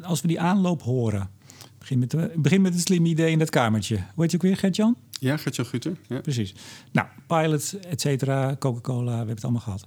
als 0.02 0.20
we 0.20 0.28
die 0.28 0.40
aanloop 0.40 0.82
horen, 0.82 1.30
begin 1.78 1.98
met, 1.98 2.10
de, 2.10 2.32
begin 2.36 2.62
met 2.62 2.74
een 2.74 2.80
slim 2.80 3.06
idee 3.06 3.30
in 3.30 3.38
dat 3.38 3.50
kamertje. 3.50 3.96
Hoe 3.96 4.22
heet 4.22 4.30
je 4.30 4.36
ook 4.36 4.42
weer, 4.42 4.56
Gert-Jan? 4.56 4.96
Ja, 5.10 5.36
Gert-Jan 5.36 5.66
Guter. 5.66 5.96
Ja. 6.08 6.20
Precies. 6.20 6.54
Nou, 6.92 7.06
Pilot, 7.26 7.78
et 7.88 8.00
cetera, 8.00 8.56
Coca-Cola, 8.58 9.10
we 9.10 9.16
hebben 9.16 9.34
het 9.34 9.44
allemaal 9.44 9.62
gehad. 9.62 9.86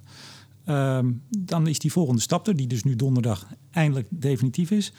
Um, 0.67 1.21
dan 1.29 1.67
is 1.67 1.79
die 1.79 1.91
volgende 1.91 2.21
stap 2.21 2.47
er, 2.47 2.55
die 2.55 2.67
dus 2.67 2.83
nu 2.83 2.95
donderdag 2.95 3.47
eindelijk 3.71 4.07
definitief 4.09 4.71
is. 4.71 4.93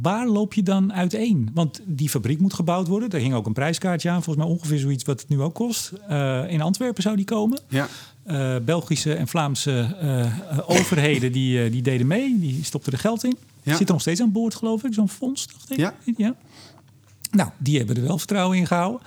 Waar 0.00 0.28
loop 0.28 0.54
je 0.54 0.62
dan 0.62 0.92
uiteen? 0.92 1.50
Want 1.54 1.80
die 1.84 2.08
fabriek 2.08 2.40
moet 2.40 2.54
gebouwd 2.54 2.88
worden. 2.88 3.10
Daar 3.10 3.20
hing 3.20 3.34
ook 3.34 3.46
een 3.46 3.52
prijskaartje 3.52 4.10
aan. 4.10 4.22
Volgens 4.22 4.44
mij 4.44 4.54
ongeveer 4.54 4.78
zoiets 4.78 5.04
wat 5.04 5.20
het 5.20 5.28
nu 5.28 5.40
ook 5.40 5.54
kost. 5.54 5.92
Uh, 6.10 6.50
in 6.50 6.60
Antwerpen 6.60 7.02
zou 7.02 7.16
die 7.16 7.24
komen. 7.24 7.60
Ja. 7.68 7.88
Uh, 8.26 8.56
Belgische 8.64 9.14
en 9.14 9.28
Vlaamse 9.28 9.96
uh, 10.02 10.58
overheden 10.66 11.32
die, 11.32 11.70
die 11.70 11.82
deden 11.82 12.06
mee. 12.06 12.38
Die 12.38 12.64
stopten 12.64 12.92
er 12.92 12.98
geld 12.98 13.24
in. 13.24 13.36
Ja. 13.62 13.76
Zit 13.76 13.86
er 13.86 13.92
nog 13.92 14.00
steeds 14.02 14.20
aan 14.20 14.32
boord, 14.32 14.54
geloof 14.54 14.84
ik, 14.84 14.94
zo'n 14.94 15.08
fonds, 15.08 15.46
dacht 15.46 15.70
ik. 15.70 15.78
Ja. 15.78 15.94
ja. 16.16 16.34
Nou, 17.30 17.50
die 17.58 17.78
hebben 17.78 17.96
er 17.96 18.02
wel 18.02 18.18
vertrouwen 18.18 18.58
in 18.58 18.66
gehouden. 18.66 19.00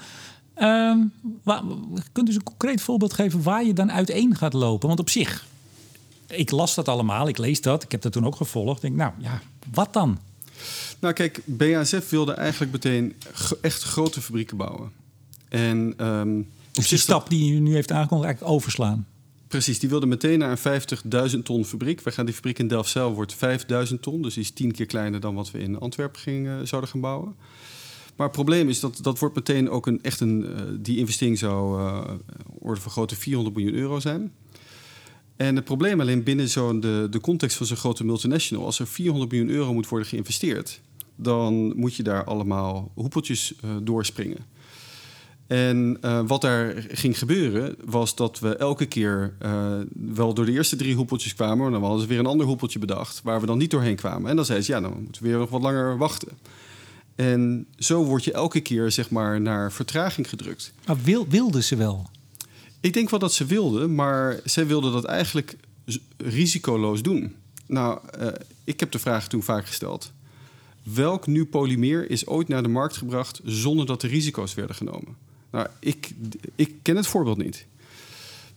Um, 0.62 1.12
waar, 1.44 1.62
kunt 2.12 2.28
u 2.28 2.32
eens 2.32 2.36
een 2.36 2.44
concreet 2.44 2.82
voorbeeld 2.82 3.14
geven 3.14 3.44
waar 3.44 3.66
je 3.66 3.74
dan 3.74 3.92
uiteen 3.92 4.36
gaat 4.36 4.54
lopen? 4.54 4.88
Want 4.88 5.00
op 5.00 5.10
zich, 5.10 5.46
ik 6.28 6.52
las 6.52 6.76
dat 6.76 6.88
allemaal, 6.88 7.28
ik 7.28 7.38
lees 7.38 7.62
dat, 7.62 7.84
ik 7.84 7.92
heb 7.92 8.02
dat 8.02 8.12
toen 8.12 8.26
ook 8.26 8.36
gevolgd. 8.36 8.76
Ik 8.76 8.82
denk, 8.82 8.96
nou 8.96 9.12
ja, 9.18 9.42
wat 9.74 9.94
dan? 9.94 10.18
Nou 11.00 11.14
kijk, 11.14 11.42
BASF 11.46 12.10
wilde 12.10 12.34
eigenlijk 12.34 12.72
meteen 12.72 13.16
echt 13.62 13.84
grote 13.84 14.22
fabrieken 14.22 14.58
bouwen. 14.58 14.92
En 15.50 16.08
um, 16.08 16.48
dus 16.72 16.88
die 16.88 16.98
stap 16.98 17.30
die 17.30 17.54
u 17.54 17.60
nu 17.60 17.74
heeft 17.74 17.92
aangekondigd, 17.92 18.28
eigenlijk 18.28 18.56
overslaan? 18.56 19.08
Precies, 19.48 19.80
die 19.80 19.90
wilde 19.90 20.06
meteen 20.06 20.40
naar 20.40 20.58
een 20.64 20.82
50.000 21.32 21.40
ton 21.44 21.66
fabriek. 21.66 22.02
We 22.02 22.12
gaan 22.12 22.26
die 22.26 22.36
fabriek 22.36 22.60
in 22.60 22.68
Delfzijl 22.68 23.14
wordt 23.14 23.36
5.000 23.36 24.00
ton, 24.02 24.22
dus 24.22 24.34
die 24.34 24.44
is 24.44 24.52
tien 24.52 24.72
keer 24.72 24.86
kleiner 24.86 25.20
dan 25.20 25.36
wat 25.36 25.52
we 25.52 25.60
in 25.60 25.80
Antwerpen 25.80 26.22
gingen, 26.22 26.68
zouden 26.68 26.90
gaan 26.90 27.02
bouwen. 27.02 27.36
Maar 28.16 28.28
het 28.28 28.36
probleem 28.36 28.70
is 28.70 28.80
dat 28.80 29.00
dat 29.02 29.20
wordt 29.20 29.36
meteen 29.36 29.70
ook 29.70 29.88
een 29.88 30.04
echt 30.04 30.20
een. 30.20 30.46
Uh, 30.46 30.62
die 30.80 30.98
investering 30.98 31.38
zou 31.38 31.82
uh, 31.82 32.12
orde 32.60 32.82
van 32.82 32.92
grote 32.92 33.16
400 33.16 33.56
miljoen 33.56 33.76
euro 33.76 34.00
zijn. 34.00 34.32
En 35.36 35.56
het 35.56 35.66
probleem 35.66 36.02
alleen 36.02 36.24
binnen 36.24 36.50
zo'n 36.50 36.80
de, 36.80 37.08
de 37.10 37.20
context 37.20 37.58
van 37.58 37.66
zo'n 37.66 37.78
grote 37.78 38.06
multinational, 38.06 38.66
als 38.66 38.80
er 38.80 38.88
400 38.88 39.32
miljoen 39.32 39.50
euro 39.50 39.74
moet 39.74 39.88
worden 39.88 40.08
geïnvesteerd, 40.08 40.82
dan 41.16 41.78
moet 41.78 41.96
je 41.96 42.04
daar 42.04 42.24
allemaal 42.24 42.92
hoepeltjes 42.94 43.54
uh, 43.66 43.72
doorspringen. 43.82 44.46
En 45.48 45.98
uh, 46.02 46.22
wat 46.28 46.42
daar 46.42 46.86
ging 46.90 47.18
gebeuren, 47.18 47.76
was 47.86 48.16
dat 48.16 48.40
we 48.40 48.56
elke 48.56 48.86
keer 48.86 49.34
uh, 49.42 49.80
wel 49.94 50.34
door 50.34 50.46
de 50.46 50.52
eerste 50.52 50.76
drie 50.76 50.96
hoepeltjes 50.96 51.36
kwamen, 51.36 51.72
dan 51.72 51.82
hadden 51.82 52.02
ze 52.02 52.08
weer 52.08 52.20
een 52.20 52.26
ander 52.26 52.46
hoepeltje 52.46 52.80
bedacht, 52.80 53.22
waar 53.24 53.40
we 53.40 53.46
dan 53.46 53.58
niet 53.58 53.72
doorheen 53.72 53.96
kwamen. 53.96 54.30
En 54.30 54.36
dan 54.36 54.46
zei 54.46 54.62
ze, 54.62 54.72
ja, 54.72 54.82
dan 54.82 55.02
moeten 55.04 55.24
we 55.24 55.30
weer 55.30 55.38
nog 55.38 55.50
wat 55.50 55.62
langer 55.62 55.98
wachten. 55.98 56.30
En 57.16 57.68
zo 57.78 58.04
word 58.04 58.24
je 58.24 58.34
elke 58.34 58.60
keer 58.60 58.92
zeg 58.92 59.10
maar, 59.10 59.42
naar 59.42 59.72
vertraging 59.72 60.30
gedrukt. 60.30 60.74
Maar 60.86 60.98
wil, 61.04 61.28
wilden 61.28 61.64
ze 61.64 61.76
wel? 61.76 62.10
Ik 62.84 62.94
denk 62.94 63.10
wel 63.10 63.20
dat 63.20 63.34
ze 63.34 63.46
wilden, 63.46 63.96
maar 63.96 64.40
zij 64.44 64.68
wilden 64.68 64.92
dat 64.92 65.04
eigenlijk 65.04 65.56
risicoloos 66.18 67.02
doen. 67.02 67.36
Nou, 67.68 68.00
uh, 68.20 68.28
ik 68.64 68.80
heb 68.80 68.92
de 68.92 69.00
vraag 69.00 69.28
toen 69.28 69.44
vaak 69.44 69.66
gesteld. 69.66 70.12
Welk 70.84 71.28
nieuw 71.28 71.46
polymeer 71.46 72.10
is 72.10 72.28
ooit 72.28 72.48
naar 72.48 72.64
de 72.64 72.70
markt 72.70 72.98
gebracht 72.98 73.42
zonder 73.44 73.86
dat 73.86 74.02
de 74.02 74.08
risico's 74.08 74.54
werden 74.54 74.76
genomen? 74.76 75.16
Nou, 75.52 75.68
ik, 75.80 76.12
ik 76.56 76.76
ken 76.82 76.96
het 76.96 77.08
voorbeeld 77.08 77.38
niet. 77.38 77.66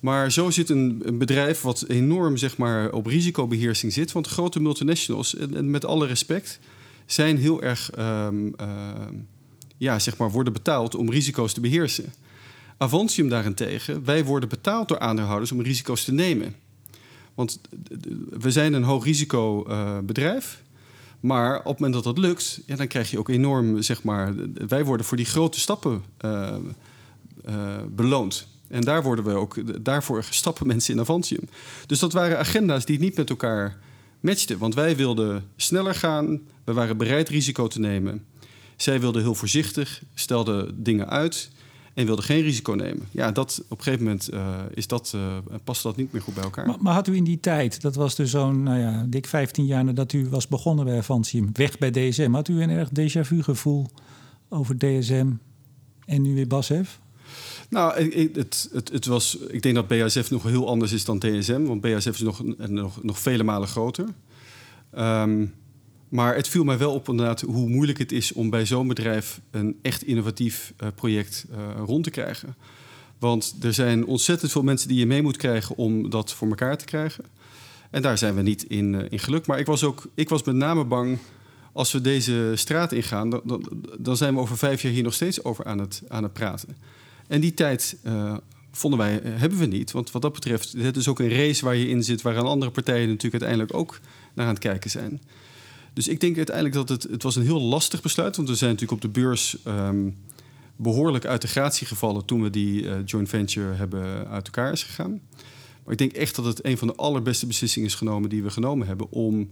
Maar 0.01 0.33
zo 0.33 0.51
zit 0.51 0.71
een, 0.71 1.03
een, 1.05 1.19
bedrijf 1.19 1.61
wat 1.61 1.85
enorm 1.89 2.37
zeg 2.37 2.57
maar, 2.57 2.93
op 2.93 3.07
risicobeheersing 3.07 3.93
zit. 3.93 4.13
Want 4.13 4.27
grote 4.27 4.61
multinationals, 4.61 5.37
en, 5.37 5.71
met 5.71 5.85
alle 5.85 6.07
respect, 6.07 6.59
zijn 7.07 7.39
heel 7.39 7.63
erg, 7.63 7.91
um, 7.99 8.47
uh, 8.47 8.77
ja, 9.77 9.99
zeg 9.99 10.17
maar, 10.17 10.31
worden 10.31 10.53
betaald 10.53 10.95
om 10.95 11.11
risico's 11.11 11.53
te 11.53 11.61
beheersen. 11.61 12.13
Avantium 12.77 13.29
daarentegen, 13.29 14.05
wij 14.05 14.25
worden 14.25 14.49
betaald 14.49 14.89
door 14.89 14.99
aandeelhouders 14.99 15.53
om 15.53 15.61
risico's 15.61 16.05
te 16.05 16.13
nemen. 16.13 16.55
Want 17.35 17.61
we 18.31 18.51
zijn 18.51 18.73
een 18.73 18.83
hoog 18.83 19.05
risico 19.05 19.65
uh, 19.69 19.99
bedrijf. 19.99 20.63
Maar 21.21 21.59
op 21.59 21.65
het 21.65 21.79
moment 21.79 21.95
dat 21.95 22.05
dat 22.05 22.25
lukt, 22.25 22.61
ja, 22.67 22.77
dan 22.77 22.87
krijg 22.87 23.11
je 23.11 23.19
ook 23.19 23.29
enorm, 23.29 23.83
zeg 23.83 24.03
maar, 24.03 24.35
wij 24.67 24.85
worden 24.85 25.07
voor 25.07 25.17
die 25.17 25.27
grote 25.27 25.61
stappen 25.61 26.03
uh, 26.25 26.55
uh, 27.49 27.77
beloond. 27.89 28.49
En 28.69 28.81
daar 28.81 29.03
worden 29.03 29.25
we 29.25 29.33
ook, 29.33 29.85
daarvoor 29.85 30.25
stappen 30.31 30.67
mensen 30.73 30.95
in 30.95 31.01
Avantium. 31.01 31.49
Dus 31.87 31.99
dat 31.99 32.13
waren 32.13 32.39
agenda's 32.39 32.85
die 32.85 32.99
niet 32.99 33.17
met 33.17 33.31
elkaar 33.31 33.79
matchten. 34.21 34.59
Want 34.59 34.75
wij 34.75 34.97
wilden 34.97 35.45
sneller 35.57 35.95
gaan, 35.95 36.41
we 36.65 36.73
waren 36.73 36.97
bereid 36.97 37.29
risico 37.29 37.67
te 37.67 37.81
nemen. 37.81 38.25
Zij 38.77 39.01
wilden 39.01 39.23
heel 39.23 39.35
voorzichtig, 39.35 40.03
stelden 40.15 40.83
dingen 40.83 41.09
uit 41.09 41.51
en 41.97 42.07
wilde 42.07 42.23
geen 42.23 42.43
risico 42.43 42.73
nemen. 42.73 43.09
Ja, 43.11 43.33
dat, 43.33 43.63
op 43.69 43.79
een 43.79 43.85
gegeven 43.85 44.05
moment 44.05 44.33
uh, 44.33 44.59
is 44.75 44.87
dat, 44.87 45.13
uh, 45.17 45.37
past 45.65 45.83
dat 45.83 45.97
niet 45.97 46.13
meer 46.13 46.23
goed 46.23 46.35
bij 46.35 46.43
elkaar. 46.43 46.67
Maar, 46.67 46.77
maar, 46.81 46.95
had 46.95 47.09
u 47.09 47.15
in 47.15 47.25
die 47.25 47.41
tijd, 47.41 47.81
dat 47.81 47.95
was 47.95 48.15
dus 48.15 48.31
zo'n 48.31 48.63
nou 48.63 48.79
ja, 48.79 49.05
dik 49.09 49.27
15 49.27 49.67
jaar 49.67 49.85
nadat 49.85 50.13
u 50.13 50.29
was 50.29 50.49
begonnen 50.49 50.85
bij 50.85 50.97
Avantium, 50.97 51.51
weg 51.53 51.79
bij 51.79 51.91
DSM, 51.91 52.33
had 52.33 52.49
u 52.49 52.63
een 52.63 52.71
erg 52.71 52.89
déjà 52.89 53.21
vu 53.21 53.43
gevoel 53.43 53.87
over 54.49 54.79
DSM 54.79 55.31
en 56.05 56.23
nu 56.23 56.35
weer 56.35 56.47
BASF? 56.47 57.01
Nou, 57.69 57.99
ik, 57.99 58.35
het, 58.35 58.69
het, 58.73 58.93
het, 58.93 59.07
was, 59.07 59.37
ik 59.37 59.63
denk 59.63 59.75
dat 59.75 59.89
BASF 59.89 60.31
nog 60.31 60.43
heel 60.43 60.69
anders 60.69 60.93
is 60.93 61.05
dan 61.05 61.19
DSM, 61.19 61.63
want 61.63 61.81
BASF 61.81 62.07
is 62.07 62.21
nog, 62.21 62.43
nog, 62.69 63.03
nog 63.03 63.19
vele 63.19 63.43
malen 63.43 63.69
groter. 63.69 64.07
Um, 64.99 65.55
maar 66.09 66.35
het 66.35 66.49
viel 66.49 66.65
mij 66.65 66.79
wel 66.79 66.95
op 66.95 67.07
hoe 67.47 67.69
moeilijk 67.69 67.99
het 67.99 68.13
is 68.13 68.33
om 68.33 68.51
bij 68.51 68.67
zo'n 68.67 68.89
bedrijf 68.89 69.41
een 69.51 69.79
echt 69.83 70.03
innovatief 70.03 70.73
uh, 70.83 70.89
project 70.95 71.47
uh, 71.51 71.57
rond 71.85 72.05
te 72.05 72.11
krijgen. 72.11 72.55
Want 73.19 73.57
er 73.61 73.75
zijn 73.75 74.07
ontzettend 74.07 74.53
veel 74.53 74.63
mensen 74.63 74.89
die 74.89 74.99
je 74.99 75.07
mee 75.07 75.23
moet 75.23 75.37
krijgen 75.37 75.77
om 75.77 76.11
dat 76.11 76.33
voor 76.33 76.49
elkaar 76.49 76.77
te 76.77 76.85
krijgen. 76.85 77.25
En 77.91 78.03
daar 78.03 78.19
zijn 78.19 78.35
we 78.35 78.43
niet 78.43 78.63
in, 78.63 78.93
uh, 78.93 79.01
in 79.09 79.19
geluk. 79.19 79.47
Maar 79.47 79.59
ik 79.59 79.67
was, 79.67 79.85
ook, 79.85 80.07
ik 80.15 80.29
was 80.29 80.43
met 80.43 80.55
name 80.55 80.85
bang, 80.85 81.19
als 81.73 81.93
we 81.93 82.01
deze 82.01 82.53
straat 82.55 82.93
ingaan, 82.93 83.31
dan, 83.31 83.41
dan, 83.45 83.69
dan, 83.99 84.17
zijn 84.17 84.35
we 84.35 84.41
over 84.41 84.59
vijf 84.59 84.83
jaar 84.83 84.93
hier 84.93 85.03
nog 85.03 85.15
steeds 85.15 85.45
over 85.45 85.65
aan 85.65 85.79
het, 85.79 86.03
aan 86.09 86.23
het 86.23 86.33
praten. 86.33 86.77
En 87.27 87.41
die 87.41 87.55
tijd 87.55 87.97
vonden 88.73 88.99
wij, 88.99 89.21
hebben 89.25 89.59
we 89.59 89.67
niet. 89.67 89.93
Want 89.93 90.11
wat 90.11 90.23
dat 90.23 90.33
betreft, 90.33 90.73
het 90.73 90.97
is 90.97 91.09
ook 91.09 91.19
een 91.19 91.37
race 91.37 91.65
waar 91.65 91.77
je 91.77 91.89
in 91.89 92.05
zit, 92.05 92.23
waar 92.23 92.39
andere 92.39 92.71
partijen 92.71 93.09
natuurlijk 93.09 93.43
uiteindelijk 93.43 93.75
ook 93.75 94.01
naar 94.35 94.47
aan 94.47 94.53
het 94.53 94.63
kijken 94.63 94.91
zijn. 94.91 95.21
Dus 95.97 96.09
ik 96.09 96.21
denk 96.21 96.37
uiteindelijk 96.37 96.75
dat 96.75 96.89
het, 96.89 97.03
het 97.03 97.23
was 97.23 97.37
een 97.37 97.43
heel 97.43 97.61
lastig 97.61 98.03
besluit. 98.03 98.37
Want 98.37 98.49
we 98.49 98.55
zijn 98.55 98.71
natuurlijk 98.71 99.05
op 99.05 99.13
de 99.13 99.21
beurs 99.21 99.57
um, 99.67 100.17
behoorlijk 100.77 101.25
uit 101.25 101.43
de 101.43 101.49
gratie 101.49 101.87
gevallen 101.87 102.25
toen 102.25 102.43
we 102.43 102.51
die 102.51 102.83
uh, 102.83 102.95
joint 103.05 103.29
venture 103.29 103.75
hebben 103.75 104.29
uit 104.29 104.47
elkaar 104.47 104.73
is 104.73 104.83
gegaan. 104.83 105.21
Maar 105.85 105.93
ik 105.93 105.99
denk 105.99 106.13
echt 106.13 106.37
dat 106.37 106.45
het 106.45 106.65
een 106.65 106.79
van 106.79 106.89
de 106.89 106.95
allerbeste 106.95 107.47
beslissingen 107.47 107.89
is 107.89 107.95
genomen 107.95 108.29
die 108.29 108.43
we 108.43 108.51
genomen 108.51 108.87
hebben 108.87 109.11
om 109.11 109.51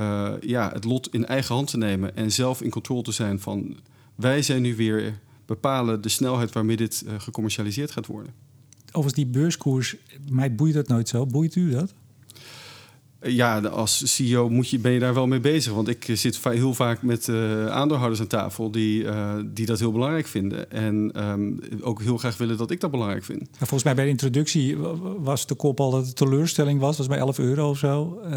uh, 0.00 0.32
ja, 0.40 0.70
het 0.72 0.84
lot 0.84 1.14
in 1.14 1.26
eigen 1.26 1.54
hand 1.54 1.70
te 1.70 1.76
nemen 1.76 2.16
en 2.16 2.32
zelf 2.32 2.62
in 2.62 2.70
controle 2.70 3.02
te 3.02 3.12
zijn 3.12 3.40
van 3.40 3.76
wij 4.14 4.42
zijn 4.42 4.62
nu 4.62 4.76
weer 4.76 5.18
bepalen 5.46 6.00
de 6.00 6.08
snelheid 6.08 6.52
waarmee 6.52 6.76
dit 6.76 7.02
uh, 7.06 7.12
gecommercialiseerd 7.18 7.90
gaat 7.90 8.06
worden. 8.06 8.32
Overigens, 8.86 9.14
die 9.14 9.26
beurskoers, 9.26 9.96
mij 10.30 10.54
boeit 10.54 10.74
dat 10.74 10.88
nooit 10.88 11.08
zo. 11.08 11.26
Boeit 11.26 11.54
u 11.54 11.70
dat? 11.70 11.94
Ja, 13.26 13.60
als 13.60 14.14
CEO 14.14 14.48
moet 14.48 14.68
je, 14.68 14.78
ben 14.78 14.92
je 14.92 14.98
daar 14.98 15.14
wel 15.14 15.26
mee 15.26 15.40
bezig. 15.40 15.72
Want 15.72 15.88
ik 15.88 16.10
zit 16.12 16.40
heel 16.42 16.74
vaak 16.74 17.02
met 17.02 17.28
uh, 17.28 17.66
aandeelhouders 17.66 18.20
aan 18.20 18.26
tafel 18.26 18.70
die, 18.70 19.02
uh, 19.02 19.34
die 19.46 19.66
dat 19.66 19.78
heel 19.78 19.92
belangrijk 19.92 20.26
vinden. 20.26 20.70
En 20.70 21.12
um, 21.28 21.60
ook 21.80 22.02
heel 22.02 22.18
graag 22.18 22.36
willen 22.36 22.56
dat 22.56 22.70
ik 22.70 22.80
dat 22.80 22.90
belangrijk 22.90 23.24
vind. 23.24 23.48
Volgens 23.56 23.82
mij 23.82 23.94
bij 23.94 24.04
de 24.04 24.10
introductie 24.10 24.76
was 25.18 25.46
de 25.46 25.54
kop 25.54 25.80
al 25.80 25.90
dat 25.90 26.06
het 26.06 26.16
teleurstelling 26.16 26.80
was. 26.80 26.96
Dat 26.96 27.06
was 27.06 27.16
bij 27.16 27.18
11 27.18 27.38
euro 27.38 27.68
of 27.68 27.78
zo. 27.78 28.20
Uh, 28.24 28.30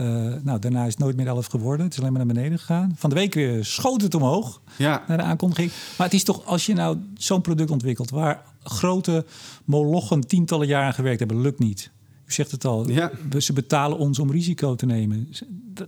nou, 0.43 0.59
daarna 0.59 0.83
is 0.83 0.91
het 0.91 0.99
nooit 0.99 1.15
meer 1.15 1.27
11 1.27 1.45
geworden. 1.45 1.85
Het 1.85 1.93
is 1.93 1.99
alleen 1.99 2.13
maar 2.13 2.25
naar 2.25 2.33
beneden 2.35 2.59
gegaan. 2.59 2.95
Van 2.95 3.09
de 3.09 3.15
week 3.15 3.33
weer 3.33 3.65
schoot 3.65 4.01
het 4.01 4.15
omhoog 4.15 4.61
ja. 4.77 5.03
naar 5.07 5.17
de 5.17 5.23
aankondiging. 5.23 5.71
Maar 5.97 6.07
het 6.07 6.15
is 6.15 6.23
toch, 6.23 6.45
als 6.45 6.65
je 6.65 6.73
nou 6.73 6.97
zo'n 7.13 7.41
product 7.41 7.71
ontwikkelt... 7.71 8.09
waar 8.09 8.43
grote 8.63 9.25
molochen 9.65 10.27
tientallen 10.27 10.67
jaren 10.67 10.93
gewerkt 10.93 11.19
hebben, 11.19 11.41
lukt 11.41 11.59
niet... 11.59 11.91
U 12.27 12.31
zegt 12.31 12.51
het 12.51 12.65
al, 12.65 12.89
ja. 12.89 13.11
ze 13.37 13.53
betalen 13.53 13.97
ons 13.97 14.19
om 14.19 14.31
risico 14.31 14.75
te 14.75 14.85
nemen. 14.85 15.29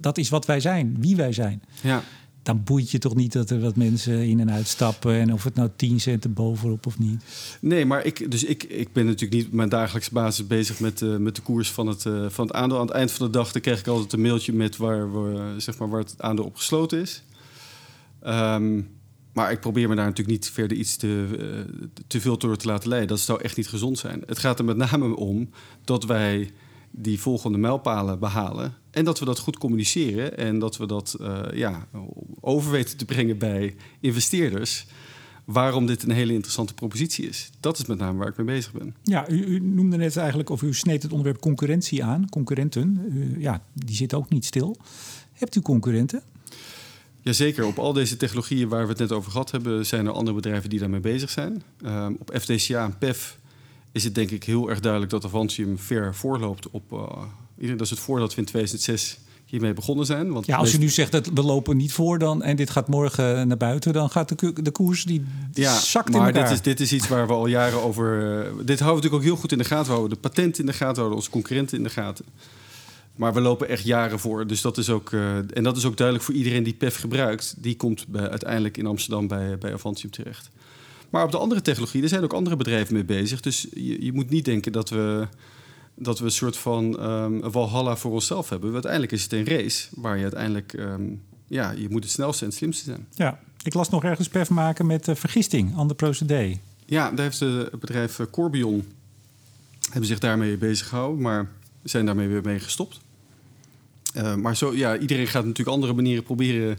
Dat 0.02 0.18
is 0.18 0.30
wat 0.30 0.46
wij 0.46 0.60
zijn, 0.60 0.96
wie 1.00 1.16
wij 1.16 1.34
zijn. 1.34 1.62
Ja. 1.82 2.04
dan 2.44 2.64
boeit 2.64 2.92
je 2.92 2.98
toch 2.98 3.16
niet 3.16 3.34
dat 3.34 3.50
er 3.50 3.60
wat 3.60 3.76
mensen 3.76 4.28
in 4.28 4.40
en 4.40 4.52
uitstappen 4.52 5.14
en 5.14 5.34
of 5.34 5.44
het 5.44 5.56
nou 5.56 5.70
10 5.76 6.00
cent 6.00 6.24
erbovenop 6.24 6.86
of 6.86 7.00
niet. 7.00 7.24
Nee, 7.62 7.86
maar 7.86 8.06
ik, 8.06 8.32
dus 8.32 8.44
ik, 8.44 8.64
ik 8.64 8.94
ben 8.94 9.06
natuurlijk 9.06 9.34
niet 9.34 9.46
op 9.46 9.54
mijn 9.54 9.70
dagelijkse 9.70 10.14
basis 10.14 10.48
bezig 10.48 10.80
met, 10.80 11.02
uh, 11.02 11.18
met 11.18 11.36
de 11.36 11.42
koers 11.42 11.72
van 11.72 11.88
het, 11.88 12.06
uh, 12.06 12.26
van 12.30 12.48
het 12.48 12.56
aandeel. 12.56 12.80
Aan 12.80 12.86
het 12.86 12.96
eind 12.96 13.12
van 13.12 13.26
de 13.26 13.32
dag 13.32 13.52
dan 13.52 13.62
krijg 13.62 13.80
ik 13.80 13.88
altijd 13.88 14.14
een 14.14 14.22
mailtje 14.22 14.54
met 14.54 14.78
waar, 14.78 15.12
waar, 15.12 15.62
zeg 15.62 15.78
maar, 15.78 15.90
waar 15.90 16.00
het 16.02 16.16
aandeel 16.18 16.46
op 16.46 16.56
gesloten 16.56 17.02
is. 17.02 17.24
Um, 18.28 18.99
maar 19.40 19.52
ik 19.52 19.60
probeer 19.60 19.90
me 19.90 19.96
daar 19.96 20.06
natuurlijk 20.06 20.38
niet 20.38 20.50
verder 20.50 20.78
iets 20.78 20.96
te, 20.96 21.28
uh, 21.40 21.88
te 22.08 22.22
veel 22.22 22.38
door 22.38 22.58
te 22.58 22.68
laten 22.68 22.90
leiden. 22.90 23.10
Dat 23.10 23.20
zou 23.20 23.42
echt 23.42 23.58
niet 23.58 23.68
gezond 23.68 23.98
zijn. 23.98 24.24
Het 24.26 24.40
gaat 24.40 24.60
er 24.60 24.66
met 24.66 24.78
name 24.78 25.16
om 25.16 25.50
dat 25.84 26.04
wij 26.04 26.52
die 26.92 27.20
volgende 27.20 27.58
mijlpalen 27.58 28.20
behalen. 28.20 28.74
En 28.92 29.06
dat 29.06 29.20
we 29.20 29.26
dat 29.26 29.40
goed 29.40 29.58
communiceren 29.58 30.38
en 30.38 30.60
dat 30.60 30.78
we 30.78 30.86
dat 30.86 31.18
uh, 31.22 31.40
ja, 31.54 31.88
over 32.40 32.72
weten 32.72 32.98
te 32.98 33.06
brengen 33.06 33.38
bij 33.38 33.76
investeerders. 34.00 34.86
Waarom 35.46 35.86
dit 35.86 36.04
een 36.04 36.12
hele 36.12 36.34
interessante 36.34 36.74
propositie 36.74 37.28
is. 37.28 37.50
Dat 37.60 37.80
is 37.80 37.86
met 37.86 37.98
name 37.98 38.18
waar 38.18 38.28
ik 38.28 38.38
mee 38.38 38.46
bezig 38.46 38.72
ben. 38.72 38.96
Ja, 39.04 39.30
u, 39.30 39.44
u 39.44 39.60
noemde 39.60 39.98
net 39.98 40.18
eigenlijk, 40.18 40.50
of 40.50 40.62
u 40.62 40.74
sneed 40.74 41.04
het 41.04 41.12
onderwerp 41.12 41.40
concurrentie 41.40 42.04
aan. 42.04 42.30
Concurrenten, 42.30 43.36
ja, 43.38 43.64
die 43.74 43.96
zitten 43.96 44.18
ook 44.18 44.30
niet 44.30 44.46
stil. 44.46 44.78
Hebt 45.34 45.56
u 45.56 45.62
concurrenten? 45.62 46.24
Jazeker, 47.22 47.66
op 47.66 47.80
al 47.80 47.94
deze 47.94 48.18
technologieën 48.18 48.68
waar 48.68 48.84
we 48.84 48.90
het 48.90 49.00
net 49.00 49.12
over 49.12 49.32
gehad 49.32 49.52
hebben, 49.52 49.86
zijn 49.86 50.06
er 50.06 50.12
andere 50.12 50.36
bedrijven 50.36 50.70
die 50.70 50.80
daarmee 50.80 51.00
bezig 51.00 51.30
zijn. 51.30 51.64
Um, 51.86 52.18
op 52.20 52.32
FDCA 52.34 52.84
en 52.84 52.98
PEF 52.98 53.38
is 53.92 54.04
het 54.04 54.16
denk 54.16 54.32
ik 54.32 54.44
heel 54.44 54.70
erg 54.70 54.80
duidelijk 54.80 55.12
dat 55.12 55.26
Avantium 55.26 55.78
ver 55.78 56.16
voorloopt 56.16 56.70
op. 56.70 56.92
Uh, 56.92 57.70
dat 57.70 57.82
is 57.82 57.90
het 57.90 58.00
voordat 58.00 58.34
we 58.34 58.40
in 58.40 58.46
2006 58.46 59.20
hiermee 59.46 59.74
begonnen 59.74 60.06
zijn. 60.06 60.32
Want 60.32 60.46
ja, 60.46 60.58
als 60.58 60.72
je 60.72 60.78
nu 60.78 60.90
zegt 60.90 61.12
dat 61.12 61.30
we 61.34 61.42
lopen 61.42 61.78
niet 61.78 61.94
voor 61.94 62.20
dan 62.20 62.44
en 62.44 62.56
dit 62.56 62.70
gaat 62.70 62.88
morgen 62.88 63.48
naar 63.48 63.58
buiten, 63.58 63.94
dan 63.94 64.10
gaat 64.10 64.40
de, 64.40 64.54
de 64.62 64.72
koers 64.72 65.04
die 65.04 65.26
ja, 65.54 65.80
zakt 65.80 66.12
maar 66.12 66.28
in 66.28 66.34
dit 66.34 66.50
is, 66.50 66.62
dit 66.62 66.80
is 66.80 66.94
iets 66.94 67.08
waar 67.08 67.28
we 67.28 67.34
al 67.34 67.48
jaren 67.48 67.84
over. 67.84 68.22
Uh, 68.22 68.40
dit 68.42 68.50
houden 68.50 68.66
we 68.66 68.86
natuurlijk 68.86 69.14
ook 69.14 69.24
heel 69.24 69.36
goed 69.36 69.52
in 69.52 69.58
de 69.58 69.64
gaten. 69.64 69.86
We 69.86 69.92
houden 69.92 70.10
de 70.10 70.30
patenten 70.30 70.60
in 70.60 70.66
de 70.66 70.74
gaten, 70.74 70.94
we 70.94 71.00
houden 71.00 71.18
onze 71.18 71.30
concurrenten 71.30 71.78
in 71.78 71.84
de 71.84 71.90
gaten. 71.90 72.26
Maar 73.20 73.34
we 73.34 73.42
lopen 73.42 73.68
echt 73.68 73.84
jaren 73.84 74.20
voor. 74.20 74.48
Dus 74.48 74.62
dat 74.62 74.78
is 74.78 74.90
ook, 74.90 75.12
uh, 75.12 75.38
en 75.38 75.64
dat 75.64 75.78
is 75.78 75.86
ook 75.86 75.98
duidelijk 75.98 76.26
voor 76.26 76.36
iedereen 76.36 76.64
die 76.64 76.74
PEF 76.74 76.96
gebruikt. 76.96 77.56
Die 77.58 77.76
komt 77.76 78.08
bij, 78.08 78.30
uiteindelijk 78.30 78.78
in 78.78 78.86
Amsterdam 78.86 79.28
bij, 79.28 79.58
bij 79.58 79.74
Avantium 79.74 80.12
terecht. 80.12 80.50
Maar 81.10 81.24
op 81.24 81.32
de 81.32 81.38
andere 81.38 81.62
technologie, 81.62 82.02
er 82.02 82.10
zijn 82.10 82.24
ook 82.24 82.34
andere 82.34 82.56
bedrijven 82.56 82.94
mee 82.94 83.04
bezig. 83.04 83.42
Dus 83.42 83.68
je, 83.74 84.06
je 84.06 84.14
moet 84.14 84.30
niet 84.30 84.46
denken 84.46 84.72
dat 84.72 84.90
we, 84.90 85.28
dat 85.96 86.20
we 86.20 86.26
een 86.26 86.32
soort 86.32 86.58
van 86.58 87.04
um, 87.10 87.52
walhalla 87.52 87.96
voor 87.96 88.12
onszelf 88.12 88.50
hebben. 88.50 88.74
Uiteindelijk 88.74 89.12
is 89.12 89.24
het 89.24 89.34
een 89.34 89.46
race 89.46 89.88
waar 89.96 90.16
je 90.16 90.24
uiteindelijk... 90.24 90.74
Um, 90.74 91.22
ja, 91.48 91.72
je 91.72 91.90
moet 91.90 92.04
het 92.04 92.12
snelste 92.12 92.44
en 92.44 92.50
het 92.50 92.58
slimste 92.58 92.84
zijn. 92.84 93.08
Ja, 93.14 93.40
ik 93.64 93.74
las 93.74 93.90
nog 93.90 94.04
ergens 94.04 94.28
PEF 94.28 94.50
maken 94.50 94.86
met 94.86 95.08
uh, 95.08 95.16
vergisting, 95.16 95.78
ander 95.78 95.96
procedé. 95.96 96.60
Ja, 96.86 97.12
daar 97.12 97.26
heeft 97.26 97.40
het 97.40 97.80
bedrijf 97.80 98.20
Corbion... 98.32 98.88
hebben 99.90 100.10
zich 100.10 100.20
daarmee 100.20 100.58
bezig 100.58 100.88
gehouden, 100.88 101.22
maar 101.22 101.50
zijn 101.84 102.06
daarmee 102.06 102.28
weer 102.28 102.42
mee 102.44 102.60
gestopt. 102.60 103.00
Uh, 104.20 104.36
maar 104.36 104.58
zo, 104.58 104.76
ja, 104.76 104.98
iedereen 104.98 105.28
gaat 105.28 105.46
natuurlijk 105.46 105.76
andere 105.76 105.94
manieren 105.94 106.24
proberen 106.24 106.78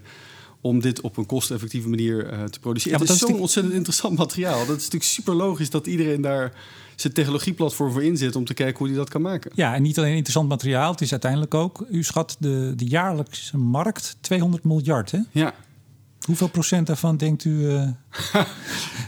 om 0.60 0.80
dit 0.80 1.00
op 1.00 1.16
een 1.16 1.26
kosteneffectieve 1.26 1.88
manier 1.88 2.32
uh, 2.32 2.44
te 2.44 2.60
produceren. 2.60 2.98
Ja, 2.98 3.04
het 3.04 3.14
is 3.14 3.18
zo'n 3.18 3.32
die... 3.32 3.40
ontzettend 3.40 3.74
interessant 3.74 4.18
materiaal. 4.18 4.58
Dat 4.58 4.76
is 4.76 4.82
natuurlijk 4.82 5.10
super 5.10 5.34
logisch 5.34 5.70
dat 5.70 5.86
iedereen 5.86 6.20
daar 6.20 6.52
zijn 6.96 7.12
technologieplatform 7.12 7.92
voor 7.92 8.02
inzet 8.02 8.36
om 8.36 8.44
te 8.44 8.54
kijken 8.54 8.78
hoe 8.78 8.86
hij 8.86 8.96
dat 8.96 9.08
kan 9.08 9.22
maken. 9.22 9.50
Ja, 9.54 9.74
en 9.74 9.82
niet 9.82 9.98
alleen 9.98 10.14
interessant 10.14 10.48
materiaal, 10.48 10.90
het 10.90 11.00
is 11.00 11.10
uiteindelijk 11.10 11.54
ook, 11.54 11.86
u 11.90 12.02
schat 12.02 12.36
de, 12.38 12.72
de 12.76 12.84
jaarlijkse 12.84 13.56
markt 13.58 14.16
200 14.20 14.64
miljard, 14.64 15.10
hè? 15.10 15.18
Ja. 15.30 15.54
Hoeveel 16.26 16.48
procent 16.48 16.86
daarvan 16.86 17.16
denkt 17.16 17.44
u? 17.44 17.50
Uh... 17.50 17.88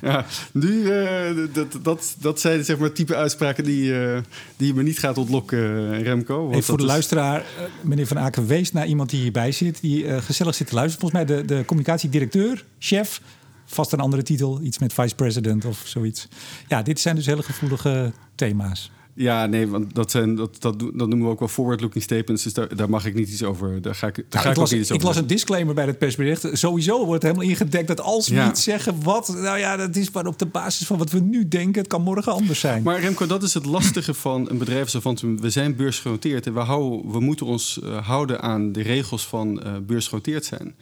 ja, 0.02 0.26
nu, 0.52 0.68
uh, 0.68 1.48
dat, 1.52 1.78
dat, 1.82 2.16
dat 2.18 2.40
zijn 2.40 2.64
zeg 2.64 2.78
maar 2.78 2.92
type 2.92 3.16
uitspraken 3.16 3.64
die, 3.64 3.90
uh, 3.92 4.18
die 4.56 4.74
me 4.74 4.82
niet 4.82 4.98
gaat 4.98 5.18
ontlokken, 5.18 6.02
Remco. 6.02 6.48
Want 6.48 6.64
voor 6.64 6.76
de 6.76 6.82
is... 6.82 6.88
luisteraar, 6.88 7.44
meneer 7.80 8.06
Van 8.06 8.18
Aken, 8.18 8.46
wees 8.46 8.72
naar 8.72 8.86
iemand 8.86 9.10
die 9.10 9.20
hierbij 9.20 9.52
zit, 9.52 9.80
die 9.80 10.20
gezellig 10.20 10.54
zit 10.54 10.66
te 10.66 10.74
luisteren. 10.74 11.00
Volgens 11.10 11.24
mij 11.24 11.36
de, 11.36 11.44
de 11.44 11.64
communicatiedirecteur, 11.64 12.64
chef, 12.78 13.20
vast 13.64 13.92
een 13.92 14.00
andere 14.00 14.22
titel, 14.22 14.60
iets 14.62 14.78
met 14.78 14.92
vice 14.92 15.14
president 15.14 15.64
of 15.64 15.82
zoiets. 15.84 16.28
Ja, 16.68 16.82
dit 16.82 17.00
zijn 17.00 17.16
dus 17.16 17.26
hele 17.26 17.42
gevoelige 17.42 18.12
thema's. 18.34 18.90
Ja, 19.14 19.46
nee, 19.46 19.68
want 19.68 19.94
dat, 19.94 20.10
zijn, 20.10 20.34
dat, 20.34 20.56
dat, 20.60 20.78
dat 20.78 20.92
noemen 20.94 21.22
we 21.22 21.28
ook 21.28 21.38
wel 21.38 21.48
forward-looking 21.48 22.04
statements. 22.04 22.42
Dus 22.42 22.52
daar, 22.52 22.76
daar 22.76 22.90
mag 22.90 23.06
ik 23.06 23.14
niet 23.14 23.28
iets 23.28 23.42
over. 23.42 23.82
Daar 23.82 23.94
ga 23.94 24.06
ik, 24.06 24.14
daar 24.14 24.24
nou, 24.30 24.42
ga 24.42 24.48
ik, 24.48 24.54
ik, 24.54 24.60
las, 24.60 24.72
iets 24.72 24.90
ik 24.90 25.02
las 25.02 25.16
een 25.16 25.26
disclaimer 25.26 25.74
bij 25.74 25.86
het 25.86 25.98
persbericht. 25.98 26.48
Sowieso 26.52 27.06
wordt 27.06 27.22
helemaal 27.22 27.44
ingedekt 27.44 27.88
dat 27.88 28.00
als 28.00 28.28
we 28.28 28.34
Ja. 28.34 28.46
niet 28.46 28.58
zeggen 28.58 29.02
wat... 29.02 29.28
Nou 29.28 29.58
ja, 29.58 29.76
dat 29.76 29.96
is 29.96 30.10
maar 30.10 30.26
op 30.26 30.38
de 30.38 30.46
basis 30.46 30.86
van 30.86 30.98
wat 30.98 31.10
we 31.10 31.20
nu 31.20 31.48
denken. 31.48 31.80
Het 31.80 31.90
kan 31.90 32.02
morgen 32.02 32.32
anders 32.32 32.60
zijn. 32.60 32.82
Maar 32.82 33.00
Remco, 33.00 33.26
dat 33.26 33.42
is 33.42 33.54
het 33.54 33.64
lastige 33.64 34.14
van 34.14 34.50
een 34.50 34.58
bedrijf 34.58 34.82
als 34.82 34.96
Avantium. 34.96 35.40
We 35.40 35.50
zijn 35.50 35.76
beursgenoteerd 35.76 36.46
en 36.46 36.54
we, 36.54 36.60
houden, 36.60 37.10
we 37.10 37.20
moeten 37.20 37.46
ons 37.46 37.80
uh, 37.82 38.06
houden 38.06 38.40
aan 38.40 38.72
de 38.72 38.82
regels 38.82 39.26
van 39.26 39.62
uh, 39.66 39.72
beursgenoteerd 39.86 40.44
zijn. 40.44 40.74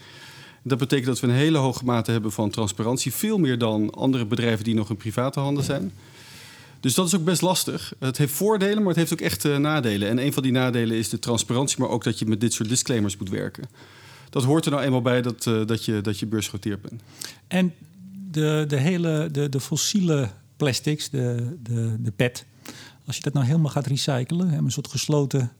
Dat 0.63 0.79
betekent 0.79 1.07
dat 1.07 1.21
we 1.21 1.27
een 1.27 1.33
hele 1.33 1.59
hoge 1.59 1.85
mate 1.85 2.11
hebben 2.11 2.33
van 2.33 2.51
transparantie. 2.51 3.13
Veel 3.13 3.39
meer 3.39 3.59
dan 3.59 3.91
andere 3.91 4.27
bedrijven 4.27 4.65
die 4.65 4.75
nog 4.75 4.91
in 4.91 4.97
private 4.97 5.41
handen 5.41 5.65
zijn. 5.65 5.93
Dus 6.81 6.95
dat 6.95 7.07
is 7.07 7.15
ook 7.15 7.25
best 7.25 7.43
lastig. 7.43 7.93
Het 7.99 8.19
heeft 8.19 8.33
voordelen, 8.33 8.79
maar 8.79 8.87
het 8.87 8.97
heeft 8.97 9.13
ook 9.13 9.21
echt 9.21 9.45
uh, 9.45 9.57
nadelen. 9.57 10.09
En 10.09 10.19
een 10.19 10.33
van 10.33 10.43
die 10.43 10.53
nadelen 10.53 10.97
is 10.97 11.09
de 11.09 11.19
transparantie, 11.19 11.79
maar 11.79 11.89
ook 11.89 12.05
dat 12.05 12.19
je 12.19 12.27
met 12.27 12.41
dit 12.41 12.53
soort 12.53 12.69
disclaimers 12.69 13.17
moet 13.17 13.29
werken. 13.29 13.65
Dat 14.31 14.45
hoort 14.45 14.65
er 14.65 14.71
nou 14.71 14.83
eenmaal 14.83 15.03
bij 15.03 15.23
dat, 15.23 15.47
uh, 15.47 15.67
dat, 15.67 15.85
je, 15.85 16.01
dat 16.01 16.19
je 16.19 16.27
beursgenoteerd 16.27 16.83
bent. 16.83 17.03
En 17.49 17.73
de, 18.31 18.65
de 18.69 18.77
hele 18.77 19.29
de, 19.33 19.49
de 19.49 19.61
fossiele 19.61 20.31
plastics, 20.57 21.11
de, 21.11 21.57
de, 21.63 21.97
de 21.99 22.11
PET, 22.11 22.45
als 23.07 23.17
je 23.17 23.23
dat 23.23 23.33
nou 23.33 23.47
helemaal 23.47 23.71
gaat 23.71 23.87
recyclen, 23.87 24.53
een 24.53 24.71
soort 24.71 24.89
gesloten 24.89 25.53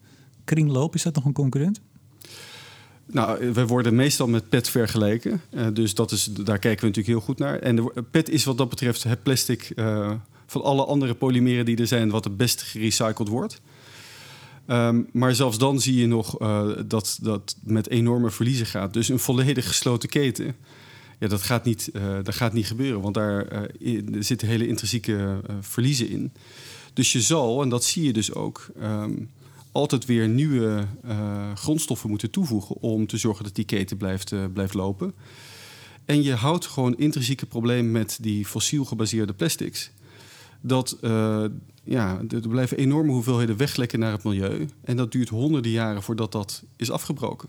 kringloop, 0.45 0.95
is 0.95 1.03
dat 1.03 1.15
nog 1.15 1.25
een 1.25 1.33
concurrent? 1.33 1.81
Nou, 3.07 3.53
we 3.53 3.67
worden 3.67 3.95
meestal 3.95 4.27
met 4.27 4.49
PET 4.49 4.69
vergeleken. 4.69 5.41
Uh, 5.51 5.67
dus 5.73 5.95
dat 5.95 6.13
is, 6.13 6.25
daar 6.25 6.59
kijken 6.59 6.81
we 6.81 6.87
natuurlijk 6.87 7.07
heel 7.07 7.21
goed 7.27 7.39
naar. 7.39 7.59
En 7.59 7.77
de, 7.77 8.05
PET 8.11 8.29
is 8.29 8.45
wat 8.45 8.59
dat 8.59 8.69
betreft 8.69 9.03
het 9.03 9.23
plastic 9.23 9.73
uh, 9.77 10.13
van 10.51 10.63
alle 10.63 10.85
andere 10.85 11.15
polymeren 11.15 11.65
die 11.65 11.77
er 11.77 11.87
zijn, 11.87 12.11
wat 12.11 12.25
het 12.25 12.37
best 12.37 12.63
gerecycled 12.63 13.29
wordt. 13.29 13.61
Um, 14.67 15.09
maar 15.13 15.35
zelfs 15.35 15.59
dan 15.59 15.81
zie 15.81 15.97
je 15.97 16.07
nog 16.07 16.41
uh, 16.41 16.69
dat 16.87 17.19
dat 17.23 17.57
met 17.63 17.89
enorme 17.89 18.31
verliezen 18.31 18.67
gaat. 18.67 18.93
Dus 18.93 19.09
een 19.09 19.19
volledig 19.19 19.67
gesloten 19.67 20.09
keten, 20.09 20.57
ja, 21.19 21.29
dat, 21.29 21.43
gaat 21.43 21.65
niet, 21.65 21.91
uh, 21.93 22.03
dat 22.23 22.35
gaat 22.35 22.53
niet 22.53 22.67
gebeuren. 22.67 23.01
Want 23.01 23.15
daar 23.15 23.69
uh, 23.79 24.03
zitten 24.19 24.49
hele 24.49 24.67
intrinsieke 24.67 25.41
verliezen 25.61 26.09
in. 26.09 26.33
Dus 26.93 27.13
je 27.13 27.21
zal, 27.21 27.63
en 27.63 27.69
dat 27.69 27.85
zie 27.85 28.05
je 28.05 28.13
dus 28.13 28.35
ook, 28.35 28.71
um, 28.83 29.31
altijd 29.73 30.05
weer 30.05 30.29
nieuwe 30.29 30.87
grondstoffen 31.55 32.11
moeten 32.11 32.31
toevoegen 32.31 32.77
om 32.77 33.07
te 33.07 33.17
zorgen 33.17 33.45
dat 33.45 33.55
die 33.55 33.65
keten 33.65 33.97
blijft, 33.97 34.33
blijft 34.53 34.75
lopen. 34.75 35.15
En 36.05 36.23
je 36.23 36.35
houdt 36.35 36.67
gewoon 36.67 36.97
intrinsieke 36.97 37.47
problemen 37.47 37.93
met 37.93 38.19
die 38.21 38.47
fossiel 38.47 38.85
gebaseerde 38.85 39.33
plastics 39.33 39.91
dat 40.61 40.97
uh, 41.01 41.45
ja, 41.85 42.21
er 42.29 42.49
blijven 42.49 42.77
enorme 42.77 43.13
hoeveelheden 43.13 43.57
weglekken 43.57 43.99
naar 43.99 44.13
het 44.13 44.25
milieu. 44.25 44.69
En 44.85 44.97
dat 44.97 45.13
duurt 45.13 45.29
honderden 45.29 45.71
jaren 45.71 46.03
voordat 46.03 46.33
dat 46.33 46.63
is 46.77 46.91
afgebroken. 46.91 47.49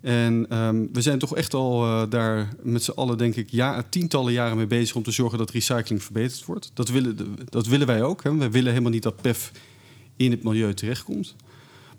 En 0.00 0.58
um, 0.58 0.88
we 0.92 1.02
zijn 1.02 1.18
toch 1.18 1.36
echt 1.36 1.54
al 1.54 1.84
uh, 1.84 2.02
daar 2.10 2.48
met 2.62 2.82
z'n 2.82 2.90
allen, 2.90 3.18
denk 3.18 3.34
ik, 3.34 3.50
ja, 3.50 3.84
tientallen 3.88 4.32
jaren 4.32 4.56
mee 4.56 4.66
bezig 4.66 4.96
om 4.96 5.02
te 5.02 5.10
zorgen 5.10 5.38
dat 5.38 5.50
recycling 5.50 6.02
verbeterd 6.02 6.44
wordt. 6.44 6.70
Dat 6.74 6.88
willen, 6.88 7.16
dat 7.48 7.66
willen 7.66 7.86
wij 7.86 8.02
ook. 8.02 8.22
Hè. 8.22 8.50
Willen 8.50 8.70
helemaal 8.70 8.90
niet 8.90 9.02
dat 9.02 9.20
PEF 9.20 9.52
in 10.16 10.30
het 10.30 10.42
milieu 10.42 10.74
terechtkomt. 10.74 11.34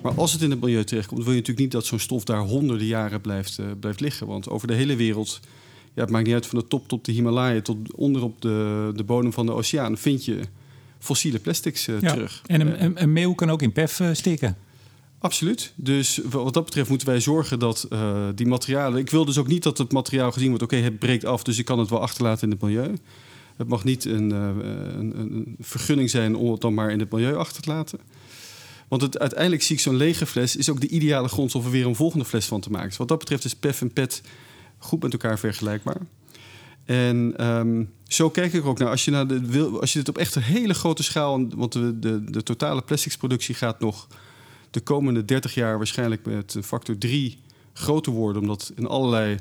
Maar 0.01 0.13
als 0.15 0.34
het 0.34 0.41
in 0.41 0.49
het 0.51 0.61
milieu 0.61 0.84
terechtkomt, 0.84 1.24
wil 1.24 1.32
je 1.34 1.39
natuurlijk 1.39 1.65
niet 1.65 1.71
dat 1.71 1.86
zo'n 1.86 1.99
stof 1.99 2.24
daar 2.24 2.39
honderden 2.39 2.88
jaren 2.88 3.21
blijft, 3.21 3.57
uh, 3.57 3.65
blijft 3.80 3.99
liggen. 3.99 4.28
Want 4.28 4.49
over 4.49 4.67
de 4.67 4.74
hele 4.74 4.95
wereld 4.95 5.39
ja, 5.94 6.02
het 6.02 6.10
maakt 6.10 6.26
niet 6.26 6.34
uit 6.34 6.48
van 6.48 6.60
de 6.60 6.68
top 6.68 6.88
tot 6.88 7.06
de 7.06 7.12
Himalaya 7.12 7.62
tot 7.62 7.94
onder 7.94 8.24
op 8.24 8.41
de, 8.41 8.91
de 8.96 9.04
bodem 9.04 9.34
van 9.34 9.46
de 9.46 9.52
oceaan 9.52 9.98
vind 9.98 10.26
je 10.26 10.39
fossiele 11.00 11.39
plastics 11.39 11.88
uh, 11.88 12.02
ja, 12.02 12.14
terug. 12.14 12.41
En 12.46 12.62
een, 12.62 12.84
een, 12.84 13.02
een 13.02 13.14
meeuw 13.14 13.34
kan 13.34 13.50
ook 13.50 13.62
in 13.62 13.72
PEF 13.72 14.00
uh, 14.00 14.10
steken. 14.14 14.58
Absoluut. 15.20 15.74
Dus 15.76 16.20
wat 16.30 16.54
dat 16.54 16.66
betreft 16.66 16.89
moeten 16.89 17.08
wij 17.08 17.20
zorgen 17.20 17.60
dat 17.60 17.88
uh, 17.89 18.28
die 18.36 18.48
materialen. 18.48 19.00
Ik 19.00 19.10
wil 19.10 19.26
dus 19.26 19.38
ook 19.38 19.48
niet 19.48 19.64
dat 19.64 19.78
het 19.78 19.91
materiaal 19.91 20.32
gezien 20.32 20.48
wordt. 20.48 20.64
Oké, 20.64 20.76
okay, 20.76 20.86
het 20.86 21.00
breekt 21.00 21.26
af, 21.26 21.44
dus 21.44 21.58
ik 21.58 21.66
kan 21.66 21.80
het 21.80 21.89
wel 21.89 22.02
achterlaten 22.02 22.44
in 22.44 22.52
het 22.52 22.62
milieu. 22.62 22.96
Het 23.56 23.68
mag 23.68 23.84
niet 23.84 24.06
een, 24.06 24.32
een, 24.32 25.20
een, 25.20 25.56
vergunning 25.60 26.10
zijn 26.10 26.36
om 26.36 26.52
het 26.52 26.62
dan 26.62 26.74
maar 26.74 26.91
in 26.91 27.00
het 27.00 27.12
milieu 27.12 27.36
achter 27.36 27.62
te 27.62 27.70
laten. 27.70 28.00
Want 28.88 29.02
het, 29.02 29.20
uiteindelijk 29.20 29.62
zie 29.62 29.76
ik 29.76 29.82
zo'n 29.82 29.96
lege 29.96 30.26
fles 30.26 30.56
is 30.56 30.70
ook 30.70 30.82
de 30.82 30.88
ideale 30.88 31.28
grondstof 31.28 31.66
om 31.66 31.72
weer 31.72 31.86
een 31.86 31.96
volgende 31.96 32.26
fles 32.26 32.46
van 32.46 32.62
te 32.62 32.70
maken. 32.70 32.88
Dus 32.88 32.98
wat 32.98 33.08
dat 33.08 33.20
betreft 33.20 33.46
is 33.46 33.56
PEF 33.56 33.82
en 33.82 33.94
PET 33.94 34.22
goed 34.84 35.04
met 35.04 35.12
elkaar 35.12 35.40
vergelijkbaar. 35.40 35.98
En 36.86 37.48
um, 37.48 37.92
zo 38.08 38.30
kijk 38.30 38.54
ik 38.54 38.66
ook 38.66 38.80
naar. 38.80 38.90
Als 38.90 39.06
je, 39.06 39.12
naar 39.12 39.28
de, 39.28 39.46
wil, 39.46 39.82
als 39.82 39.94
je 39.94 40.00
dit 40.00 40.10
op 40.10 40.18
echt 40.18 40.36
een 40.36 40.42
hele 40.42 40.74
grote 40.74 41.04
schaal. 41.04 41.48
Want 41.56 41.72
de, 41.72 42.00
de, 42.00 42.24
de 42.24 42.44
totale 42.44 42.82
plasticsproductie 42.82 43.56
gaat 43.56 43.80
nog 43.80 44.08
de 44.70 44.80
komende 44.80 45.26
30 45.26 45.54
jaar 45.54 45.78
waarschijnlijk 45.78 46.26
met 46.26 46.58
factor 46.62 46.98
3 46.98 47.40
groter 47.74 48.12
worden. 48.12 48.42
Omdat 48.42 48.72
in 48.76 48.88
allerlei 48.88 49.38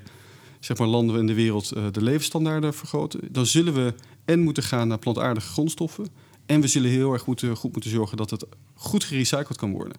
zeg 0.61 0.79
maar, 0.79 0.87
landen 0.89 1.19
in 1.19 1.27
de 1.27 1.35
wereld 1.35 1.73
eh, 1.73 1.85
de 1.93 2.03
levensstandaarden 2.03 2.75
vergroten, 2.75 3.21
dan 3.31 3.47
zullen 3.47 3.75
we 3.75 3.95
en 4.25 4.41
moeten 4.41 4.63
gaan 4.63 4.89
naar 4.89 4.99
plantaardige 4.99 5.49
grondstoffen. 5.49 6.07
En 6.47 6.61
we 6.61 6.67
zullen 6.67 6.91
heel 6.91 7.13
erg 7.13 7.27
moeten, 7.27 7.57
goed 7.57 7.73
moeten 7.73 7.91
zorgen 7.91 8.17
dat 8.17 8.31
het 8.31 8.47
goed 8.75 9.05
gerecycled 9.05 9.57
kan 9.57 9.73
worden. 9.73 9.97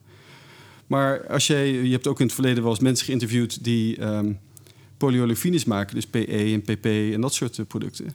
Maar 0.87 1.27
als 1.27 1.47
jij, 1.47 1.71
je 1.71 1.91
hebt 1.91 2.07
ook 2.07 2.19
in 2.19 2.25
het 2.25 2.35
verleden 2.35 2.63
wel 2.63 2.71
eens 2.71 2.81
mensen 2.81 3.05
geïnterviewd 3.05 3.63
die 3.63 4.01
um, 4.01 4.39
polyolefines 5.05 5.65
maken, 5.65 5.95
dus 5.95 6.07
PE 6.07 6.25
en 6.25 6.61
PP 6.61 6.85
en 6.85 7.21
dat 7.21 7.33
soort 7.33 7.59
eh, 7.59 7.65
producten. 7.65 8.05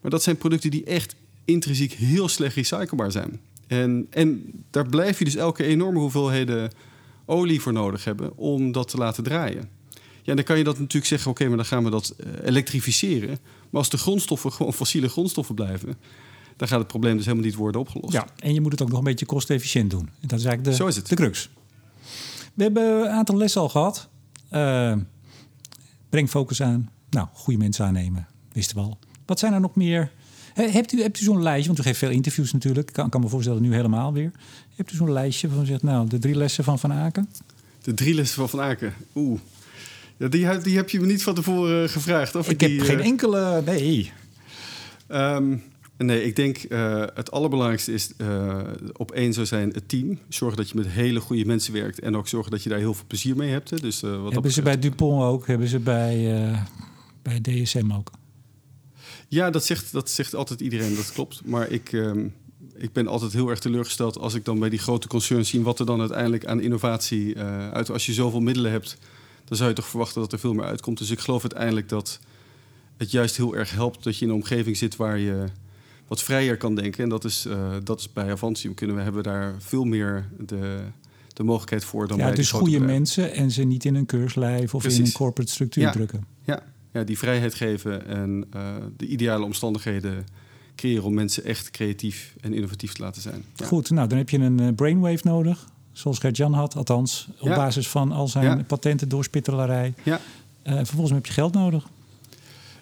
Maar 0.00 0.10
dat 0.10 0.22
zijn 0.22 0.36
producten 0.36 0.70
die 0.70 0.84
echt 0.84 1.14
intrinsiek 1.44 1.92
heel 1.92 2.28
slecht 2.28 2.54
recyclebaar 2.54 3.12
zijn. 3.12 3.40
En, 3.66 4.06
en 4.10 4.52
daar 4.70 4.86
blijf 4.86 5.18
je 5.18 5.24
dus 5.24 5.36
elke 5.36 5.64
enorme 5.64 5.98
hoeveelheden 5.98 6.70
olie 7.24 7.60
voor 7.60 7.72
nodig 7.72 8.04
hebben 8.04 8.36
om 8.36 8.72
dat 8.72 8.88
te 8.88 8.96
laten 8.96 9.24
draaien. 9.24 9.68
Ja, 10.22 10.34
dan 10.34 10.44
kan 10.44 10.58
je 10.58 10.64
dat 10.64 10.78
natuurlijk 10.78 11.06
zeggen, 11.06 11.30
oké, 11.30 11.46
maar 11.48 11.56
dan 11.56 11.66
gaan 11.66 11.84
we 11.84 11.90
dat 11.90 12.14
eh, 12.18 12.26
elektrificeren. 12.44 13.38
Maar 13.70 13.80
als 13.80 13.90
de 13.90 13.98
grondstoffen 13.98 14.52
gewoon 14.52 14.72
fossiele 14.72 15.08
grondstoffen 15.08 15.54
blijven, 15.54 15.96
dan 16.56 16.68
gaat 16.68 16.78
het 16.78 16.88
probleem 16.88 17.16
dus 17.16 17.24
helemaal 17.24 17.46
niet 17.46 17.56
worden 17.56 17.80
opgelost. 17.80 18.12
Ja, 18.12 18.26
en 18.38 18.54
je 18.54 18.60
moet 18.60 18.72
het 18.72 18.82
ook 18.82 18.88
nog 18.88 18.98
een 18.98 19.04
beetje 19.04 19.26
kostefficiënt 19.26 19.90
doen. 19.90 20.08
Dat 20.20 20.38
is 20.38 20.44
eigenlijk 20.44 20.64
de, 20.64 20.74
Zo 20.74 20.86
is 20.86 20.96
het. 20.96 21.08
de 21.08 21.14
crux. 21.14 21.50
We 22.54 22.62
hebben 22.62 23.00
een 23.00 23.08
aantal 23.08 23.36
lessen 23.36 23.60
al 23.60 23.68
gehad. 23.68 24.08
Uh, 24.52 24.96
breng 26.10 26.30
focus 26.30 26.62
aan. 26.62 26.90
Nou, 27.10 27.28
goede 27.32 27.58
mensen 27.58 27.84
aannemen. 27.84 28.26
Wisten 28.52 28.76
we 28.76 28.82
al. 28.82 28.98
Wat 29.26 29.38
zijn 29.38 29.52
er 29.52 29.60
nog 29.60 29.74
meer? 29.74 30.10
Hebt 30.54 30.92
u, 30.92 31.02
hebt 31.02 31.20
u 31.20 31.24
zo'n 31.24 31.42
lijstje? 31.42 31.66
Want 31.66 31.78
u 31.78 31.82
geeft 31.82 31.98
veel 31.98 32.10
interviews 32.10 32.52
natuurlijk. 32.52 32.88
Ik 32.88 32.94
kan, 32.94 33.10
kan 33.10 33.20
me 33.20 33.28
voorstellen 33.28 33.62
nu 33.62 33.74
helemaal 33.74 34.12
weer. 34.12 34.30
Hebt 34.76 34.92
u 34.92 34.96
zo'n 34.96 35.12
lijstje 35.12 35.48
van 35.48 35.66
zegt, 35.66 35.82
nou, 35.82 36.08
de 36.08 36.18
drie 36.18 36.34
lessen 36.34 36.64
van 36.64 36.78
Van 36.78 36.92
Aken? 36.92 37.28
De 37.82 37.94
drie 37.94 38.14
lessen 38.14 38.36
van 38.36 38.48
Van 38.48 38.60
Aken. 38.60 38.94
Oeh. 39.14 39.40
Ja, 40.16 40.28
die, 40.28 40.58
die 40.58 40.76
heb 40.76 40.90
je 40.90 41.00
me 41.00 41.06
niet 41.06 41.22
van 41.22 41.34
tevoren 41.34 41.88
gevraagd. 41.88 42.34
Of 42.34 42.48
ik, 42.48 42.62
ik 42.62 42.76
heb 42.76 42.86
geen 42.86 42.98
uh... 42.98 43.04
enkele. 43.04 43.62
Nee. 43.64 44.12
Um, 45.08 45.62
nee, 46.06 46.24
ik 46.24 46.36
denk 46.36 46.64
uh, 46.68 47.04
het 47.14 47.30
allerbelangrijkste 47.30 47.92
is 47.92 48.10
uh, 48.18 48.60
op 48.92 49.10
één 49.10 49.32
zou 49.32 49.46
zijn 49.46 49.70
het 49.70 49.88
team. 49.88 50.18
Zorg 50.28 50.54
dat 50.54 50.68
je 50.68 50.76
met 50.76 50.86
hele 50.86 51.20
goede 51.20 51.44
mensen 51.44 51.72
werkt 51.72 52.00
en 52.00 52.16
ook 52.16 52.28
zorgen 52.28 52.50
dat 52.50 52.62
je 52.62 52.68
daar 52.68 52.78
heel 52.78 52.94
veel 52.94 53.06
plezier 53.06 53.36
mee 53.36 53.50
hebt. 53.50 53.70
Hè. 53.70 53.76
Dus, 53.76 54.02
uh, 54.02 54.22
wat 54.22 54.32
hebben 54.32 54.52
ze 54.52 54.62
bij 54.62 54.78
Dupont 54.78 55.22
ook? 55.22 55.46
Hebben 55.46 55.68
ze 55.68 55.78
bij, 55.78 56.54
bij 57.22 57.40
DSM 57.40 57.92
ook? 57.92 58.10
Ja, 59.28 59.50
dat 59.50 59.64
zegt, 59.64 59.92
dat 59.92 60.10
zegt 60.10 60.34
altijd 60.34 60.60
iedereen, 60.60 60.94
dat 60.94 61.12
klopt. 61.12 61.40
Maar 61.44 61.70
ik, 61.70 61.92
um, 61.92 62.34
ik 62.74 62.92
ben 62.92 63.06
altijd 63.06 63.32
heel 63.32 63.48
erg 63.48 63.58
teleurgesteld 63.58 64.18
als 64.18 64.34
ik 64.34 64.44
dan 64.44 64.58
bij 64.58 64.68
die 64.68 64.78
grote 64.78 65.08
concerns 65.08 65.48
zie 65.48 65.62
wat 65.62 65.78
er 65.78 65.86
dan 65.86 66.00
uiteindelijk 66.00 66.46
aan 66.46 66.60
innovatie 66.60 67.38
uit. 67.72 67.90
Als 67.90 68.06
je 68.06 68.12
zoveel 68.12 68.40
middelen 68.40 68.70
hebt, 68.70 68.96
dan 69.44 69.56
zou 69.56 69.68
je 69.68 69.74
toch 69.74 69.88
verwachten 69.88 70.20
dat 70.20 70.32
er 70.32 70.38
veel 70.38 70.54
meer 70.54 70.64
uitkomt. 70.64 70.98
Dus 70.98 71.10
ik 71.10 71.18
geloof 71.18 71.42
uiteindelijk 71.42 71.88
dat 71.88 72.20
het 72.96 73.10
juist 73.10 73.36
heel 73.36 73.56
erg 73.56 73.70
helpt 73.70 74.04
dat 74.04 74.18
je 74.18 74.24
in 74.24 74.30
een 74.30 74.36
omgeving 74.36 74.76
zit 74.76 74.96
waar 74.96 75.18
je 75.18 75.44
wat 76.10 76.22
vrijer 76.22 76.56
kan 76.56 76.74
denken. 76.74 77.02
En 77.02 77.08
dat 77.08 77.24
is, 77.24 77.46
uh, 77.46 77.70
dat 77.82 78.00
is 78.00 78.12
bij 78.12 78.30
Avantium 78.30 78.74
kunnen 78.74 78.96
we 78.96 79.02
hebben 79.02 79.22
daar 79.22 79.54
veel 79.58 79.84
meer 79.84 80.28
de, 80.38 80.78
de 81.32 81.42
mogelijkheid 81.42 81.84
voor 81.84 82.08
dan 82.08 82.18
ja, 82.18 82.24
bij 82.24 82.34
dus 82.34 82.50
goede 82.50 82.80
mensen 82.80 83.32
en 83.32 83.50
ze 83.50 83.62
niet 83.62 83.84
in 83.84 83.94
een 83.94 84.06
keurslijf 84.06 84.74
of 84.74 84.80
Precies. 84.82 84.98
in 85.00 85.04
een 85.06 85.12
corporate 85.12 85.50
structuur 85.52 85.82
Ja. 85.82 85.90
drukken. 85.90 86.24
Ja, 86.44 86.62
ja, 86.92 87.02
die 87.04 87.18
vrijheid 87.18 87.54
geven 87.54 88.06
en 88.06 88.44
uh, 88.56 88.62
de 88.96 89.06
ideale 89.06 89.44
omstandigheden 89.44 90.26
creëren 90.76 91.04
om 91.04 91.14
mensen 91.14 91.44
echt 91.44 91.70
creatief 91.70 92.34
en 92.40 92.52
innovatief 92.54 92.92
te 92.92 93.02
laten 93.02 93.22
zijn. 93.22 93.44
Ja. 93.56 93.66
Goed, 93.66 93.90
nou 93.90 94.08
dan 94.08 94.18
heb 94.18 94.30
je 94.30 94.38
een 94.38 94.60
uh, 94.60 94.68
brainwave 94.74 95.20
nodig, 95.22 95.66
zoals 95.92 96.18
Gert-Jan 96.18 96.52
had, 96.52 96.76
althans 96.76 97.28
op 97.40 97.48
Ja. 97.48 97.56
basis 97.56 97.88
van 97.88 98.12
al 98.12 98.28
zijn 98.28 98.44
Ja. 98.44 98.64
patenten 98.66 99.08
door 99.08 99.24
spittelarij. 99.24 99.94
Ja. 100.02 100.20
Uh, 100.66 100.74
vervolgens 100.76 101.10
heb 101.10 101.26
je 101.26 101.32
geld 101.32 101.54
nodig. 101.54 101.86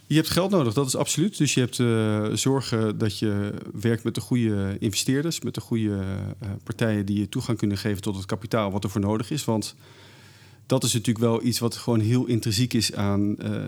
Je 0.09 0.15
hebt 0.15 0.31
geld 0.31 0.51
nodig, 0.51 0.75
dat 0.75 0.87
is 0.87 0.97
absoluut. 0.97 1.39
Dus 1.39 1.55
je 1.55 1.61
hebt 1.61 1.79
uh, 1.79 2.27
zorgen 2.33 2.99
dat 2.99 3.19
je 3.19 3.55
werkt 3.73 4.05
met 4.05 4.15
de 4.15 4.21
goede 4.21 4.77
investeerders, 4.79 5.41
met 5.41 5.55
de 5.55 5.61
goede 5.61 5.89
uh, 5.89 6.49
partijen 6.65 7.07
die 7.07 7.19
je 7.19 7.29
toegang 7.29 7.59
kunnen 7.59 7.79
geven 7.79 8.03
tot 8.03 8.17
het 8.17 8.27
kapitaal 8.27 8.71
wat 8.71 8.85
er 8.85 8.91
voor 8.91 9.01
nodig 9.01 9.31
is. 9.31 9.45
Want 9.45 9.75
dat 10.67 10.85
is 10.85 10.93
natuurlijk 10.93 11.25
wel 11.25 11.45
iets 11.45 11.59
wat 11.59 11.77
gewoon 11.77 12.01
heel 12.01 12.27
intrinsiek 12.27 12.75
is 12.75 12.95
aan 12.95 13.37
uh, 13.39 13.63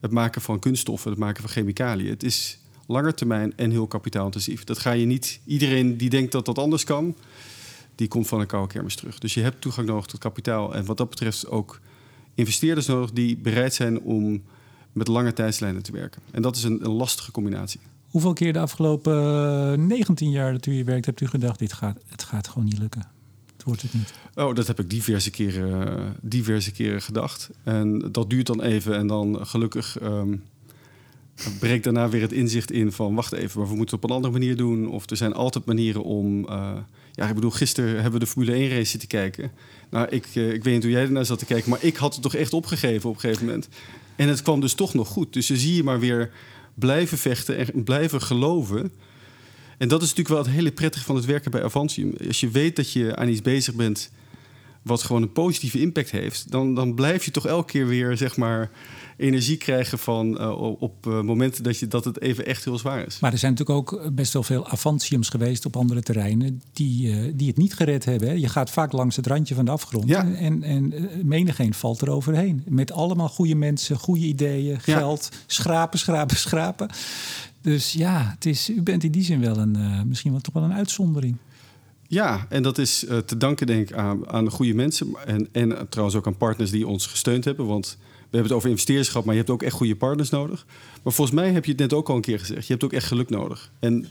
het 0.00 0.10
maken 0.10 0.42
van 0.42 0.58
kunststoffen, 0.58 1.10
het 1.10 1.20
maken 1.20 1.42
van 1.42 1.50
chemicaliën. 1.50 2.10
Het 2.10 2.22
is 2.22 2.58
langer 2.86 3.14
termijn 3.14 3.52
en 3.56 3.70
heel 3.70 3.86
kapitaalintensief. 3.86 4.64
Dat 4.64 4.78
ga 4.78 4.90
je 4.90 5.06
niet. 5.06 5.40
Iedereen 5.46 5.96
die 5.96 6.10
denkt 6.10 6.32
dat 6.32 6.44
dat 6.44 6.58
anders 6.58 6.84
kan, 6.84 7.16
die 7.94 8.08
komt 8.08 8.28
van 8.28 8.40
een 8.40 8.46
koude 8.46 8.72
kermis 8.72 8.96
terug. 8.96 9.18
Dus 9.18 9.34
je 9.34 9.40
hebt 9.40 9.60
toegang 9.60 9.86
nodig 9.86 10.06
tot 10.06 10.20
kapitaal. 10.20 10.74
En 10.74 10.84
wat 10.84 10.96
dat 10.96 11.08
betreft 11.08 11.48
ook 11.48 11.80
investeerders 12.34 12.86
nodig 12.86 13.10
die 13.10 13.36
bereid 13.36 13.74
zijn 13.74 14.00
om 14.00 14.42
met 14.92 15.08
lange 15.08 15.32
tijdslijnen 15.32 15.82
te 15.82 15.92
werken. 15.92 16.22
En 16.30 16.42
dat 16.42 16.56
is 16.56 16.62
een, 16.62 16.84
een 16.84 16.92
lastige 16.92 17.30
combinatie. 17.30 17.80
Hoeveel 18.10 18.32
keer 18.32 18.52
de 18.52 18.58
afgelopen 18.58 19.14
uh, 19.80 19.86
19 19.86 20.30
jaar 20.30 20.52
dat 20.52 20.66
u 20.66 20.72
hier 20.72 20.84
werkt, 20.84 21.06
hebt 21.06 21.20
u 21.20 21.26
gedacht: 21.26 21.58
dit 21.58 21.72
gaat, 21.72 21.98
het 22.06 22.22
gaat 22.22 22.48
gewoon 22.48 22.64
niet 22.64 22.78
lukken? 22.78 23.06
Het 23.52 23.64
wordt 23.64 23.82
het 23.82 23.94
niet. 23.94 24.12
Oh, 24.34 24.54
dat 24.54 24.66
heb 24.66 24.80
ik 24.80 24.90
diverse 24.90 25.30
keren, 25.30 26.16
diverse 26.20 26.72
keren 26.72 27.02
gedacht. 27.02 27.50
En 27.62 28.08
dat 28.12 28.30
duurt 28.30 28.46
dan 28.46 28.62
even 28.62 28.96
en 28.96 29.06
dan 29.06 29.46
gelukkig 29.46 30.02
um, 30.02 30.42
breekt 31.58 31.84
daarna 31.84 32.08
weer 32.08 32.20
het 32.20 32.32
inzicht 32.32 32.70
in 32.70 32.92
van 32.92 33.14
wacht 33.14 33.32
even, 33.32 33.60
maar 33.60 33.68
we 33.68 33.76
moeten 33.76 33.94
het 33.94 34.04
op 34.04 34.10
een 34.10 34.16
andere 34.16 34.32
manier 34.32 34.56
doen. 34.56 34.88
Of 34.88 35.10
er 35.10 35.16
zijn 35.16 35.34
altijd 35.34 35.64
manieren 35.64 36.02
om. 36.02 36.48
Uh, 36.48 36.70
ja, 37.12 37.28
ik 37.28 37.34
bedoel, 37.34 37.50
gisteren 37.50 37.94
hebben 37.94 38.12
we 38.12 38.18
de 38.18 38.26
Formule 38.26 38.52
1 38.52 38.68
race 38.68 38.90
zitten 38.90 39.08
kijken. 39.08 39.50
Nou, 39.90 40.08
ik, 40.08 40.26
uh, 40.34 40.52
ik 40.52 40.64
weet 40.64 40.74
niet 40.74 40.82
hoe 40.82 40.92
jij 40.92 41.02
ernaar 41.02 41.24
zat 41.24 41.38
te 41.38 41.44
kijken, 41.44 41.70
maar 41.70 41.84
ik 41.84 41.96
had 41.96 42.12
het 42.12 42.22
toch 42.22 42.34
echt 42.34 42.52
opgegeven 42.52 43.08
op 43.08 43.14
een 43.14 43.20
gegeven 43.20 43.46
moment. 43.46 43.68
En 44.16 44.28
het 44.28 44.42
kwam 44.42 44.60
dus 44.60 44.74
toch 44.74 44.94
nog 44.94 45.08
goed. 45.08 45.32
Dus 45.32 45.46
dan 45.46 45.56
zie 45.56 45.74
je 45.74 45.82
maar 45.82 46.00
weer 46.00 46.30
blijven 46.74 47.18
vechten 47.18 47.56
en 47.56 47.84
blijven 47.84 48.22
geloven. 48.22 48.92
En 49.78 49.88
dat 49.88 50.02
is 50.02 50.08
natuurlijk 50.08 50.34
wel 50.34 50.44
het 50.44 50.54
hele 50.54 50.72
prettige 50.72 51.04
van 51.04 51.16
het 51.16 51.24
werken 51.24 51.50
bij 51.50 51.64
Avantium. 51.64 52.14
Als 52.26 52.40
je 52.40 52.50
weet 52.50 52.76
dat 52.76 52.92
je 52.92 53.16
aan 53.16 53.28
iets 53.28 53.42
bezig 53.42 53.74
bent 53.74 54.10
wat 54.82 55.02
gewoon 55.02 55.22
een 55.22 55.32
positieve 55.32 55.80
impact 55.80 56.10
heeft, 56.10 56.50
dan, 56.50 56.74
dan 56.74 56.94
blijf 56.94 57.24
je 57.24 57.30
toch 57.30 57.46
elke 57.46 57.70
keer 57.72 57.86
weer 57.86 58.16
zeg 58.16 58.36
maar, 58.36 58.70
energie 59.16 59.56
krijgen 59.56 59.98
van 59.98 60.40
uh, 60.40 60.80
op 60.80 61.06
uh, 61.06 61.20
momenten 61.20 61.62
dat, 61.62 61.78
je, 61.78 61.88
dat 61.88 62.04
het 62.04 62.20
even 62.20 62.46
echt 62.46 62.64
heel 62.64 62.78
zwaar 62.78 63.06
is. 63.06 63.20
Maar 63.20 63.32
er 63.32 63.38
zijn 63.38 63.52
natuurlijk 63.52 63.78
ook 63.78 64.14
best 64.14 64.32
wel 64.32 64.42
veel 64.42 64.68
Avantiums 64.68 65.28
geweest 65.28 65.66
op 65.66 65.76
andere 65.76 66.02
terreinen 66.02 66.62
die, 66.72 67.06
uh, 67.06 67.32
die 67.34 67.48
het 67.48 67.56
niet 67.56 67.74
gered 67.74 68.04
hebben. 68.04 68.28
Hè? 68.28 68.34
Je 68.34 68.48
gaat 68.48 68.70
vaak 68.70 68.92
langs 68.92 69.16
het 69.16 69.26
randje 69.26 69.54
van 69.54 69.64
de 69.64 69.70
afgrond 69.70 70.08
Ja. 70.08 70.26
en, 70.34 70.62
en 70.62 70.94
menigeen 71.22 71.74
valt 71.74 72.00
er 72.00 72.10
overheen. 72.10 72.62
Met 72.68 72.92
allemaal 72.92 73.28
goede 73.28 73.54
mensen, 73.54 73.96
goede 73.98 74.26
ideeën, 74.26 74.80
geld, 74.80 75.28
schrapen, 75.46 75.98
schrapen, 75.98 76.36
schrapen. 76.36 76.88
Dus 77.60 77.92
ja, 77.92 78.30
het 78.34 78.46
is, 78.46 78.70
u 78.70 78.82
bent 78.82 79.04
in 79.04 79.10
die 79.10 79.24
zin 79.24 79.40
wel 79.40 79.56
een, 79.56 80.08
misschien 80.08 80.32
wel 80.32 80.40
toch 80.40 80.54
wel 80.54 80.62
een 80.62 80.72
uitzondering. 80.72 81.36
Ja, 82.12 82.46
en 82.48 82.62
dat 82.62 82.78
is 82.78 83.04
uh, 83.04 83.18
te 83.18 83.36
danken 83.36 83.66
denk 83.66 83.90
ik 83.90 83.96
aan, 83.96 84.28
aan 84.28 84.44
de 84.44 84.50
goede 84.50 84.74
mensen. 84.74 85.14
En, 85.26 85.48
en 85.52 85.70
uh, 85.70 85.80
trouwens 85.88 86.16
ook 86.16 86.26
aan 86.26 86.36
partners 86.36 86.70
die 86.70 86.86
ons 86.86 87.06
gesteund 87.06 87.44
hebben. 87.44 87.66
Want 87.66 87.96
we 87.98 88.22
hebben 88.22 88.42
het 88.42 88.52
over 88.52 88.68
investeerschap, 88.68 89.24
maar 89.24 89.34
je 89.34 89.40
hebt 89.40 89.52
ook 89.52 89.62
echt 89.62 89.74
goede 89.74 89.96
partners 89.96 90.30
nodig. 90.30 90.66
Maar 91.02 91.12
volgens 91.12 91.36
mij 91.36 91.52
heb 91.52 91.64
je 91.64 91.70
het 91.70 91.80
net 91.80 91.92
ook 91.92 92.08
al 92.08 92.16
een 92.16 92.20
keer 92.20 92.38
gezegd. 92.38 92.66
Je 92.66 92.72
hebt 92.72 92.84
ook 92.84 92.92
echt 92.92 93.06
geluk 93.06 93.30
nodig. 93.30 93.70
En 93.78 94.06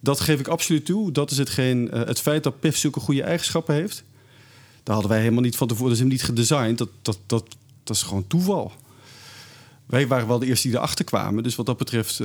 dat 0.00 0.20
geef 0.20 0.40
ik 0.40 0.48
absoluut 0.48 0.84
toe. 0.84 1.12
Dat 1.12 1.30
is 1.30 1.38
hetgeen, 1.38 1.90
uh, 1.94 2.04
het 2.04 2.20
feit 2.20 2.42
dat 2.42 2.60
PIF 2.60 2.76
zulke 2.76 3.00
goede 3.00 3.22
eigenschappen 3.22 3.74
heeft. 3.74 4.04
Daar 4.82 4.94
hadden 4.94 5.12
wij 5.12 5.20
helemaal 5.20 5.42
niet 5.42 5.56
van 5.56 5.68
tevoren. 5.68 5.88
Dat 5.88 5.96
is 5.96 6.02
hem 6.02 6.12
niet 6.12 6.24
gedesigned. 6.24 6.78
Dat, 6.78 6.90
dat, 7.02 7.18
dat, 7.26 7.56
dat 7.84 7.96
is 7.96 8.02
gewoon 8.02 8.26
toeval. 8.26 8.72
Wij 9.86 10.06
waren 10.06 10.28
wel 10.28 10.38
de 10.38 10.46
eerste 10.46 10.68
die 10.68 10.76
erachter 10.76 11.04
kwamen. 11.04 11.42
Dus 11.42 11.54
wat 11.54 11.66
dat 11.66 11.76
betreft, 11.76 12.16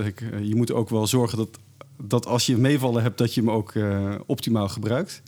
je 0.42 0.56
moet 0.56 0.72
ook 0.72 0.90
wel 0.90 1.08
zorgen 1.08 1.38
dat, 1.38 1.60
dat 2.04 2.26
als 2.26 2.46
je 2.46 2.58
meevallen 2.58 3.04
hebt, 3.04 3.18
dat 3.18 3.34
je 3.34 3.42
hem 3.42 3.50
ook 3.50 3.74
uh, 3.74 4.16
optimaal 4.26 4.68
gebruikt. 4.70 5.22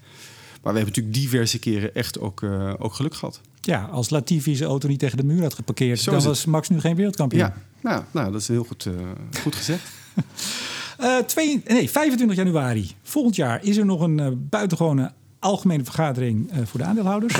Maar 0.62 0.74
we 0.74 0.80
hebben 0.80 0.96
natuurlijk 0.96 1.16
diverse 1.16 1.60
keren 1.60 1.96
echt 1.96 2.20
ook, 2.20 2.42
uh, 2.42 2.74
ook 2.78 2.94
geluk 2.94 3.16
gehad. 3.16 3.42
Ja, 3.62 3.84
als 3.84 4.10
Latifi 4.10 4.56
zijn 4.56 4.70
auto 4.70 4.88
niet 4.88 5.00
tegen 5.00 5.18
de 5.18 5.24
muur 5.24 5.42
had 5.42 5.54
geparkeerd, 5.54 6.00
Zo 6.00 6.12
dan 6.12 6.24
was. 6.24 6.46
Max 6.46 6.70
nu 6.70 6.80
geen 6.80 6.96
wereldkampioen. 6.96 7.42
Ja, 7.42 7.54
nou, 7.82 8.04
nou 8.12 8.32
dat 8.32 8.42
is 8.42 8.48
heel 8.48 8.64
goed, 8.64 8.86
uh, 8.86 8.94
goed 9.42 9.56
gezegd. 9.56 9.84
Twee, 11.26 11.62
nee, 11.68 11.90
25 11.90 12.38
januari 12.38 12.92
volgend 13.02 13.36
jaar 13.36 13.64
is 13.64 13.78
er 13.78 13.86
nog 13.86 14.02
een 14.02 14.48
buitengewone 14.50 15.12
algemene 15.40 15.84
vergadering 15.84 16.52
voor 16.64 16.80
de 16.80 16.86
aandeelhouders. 16.86 17.36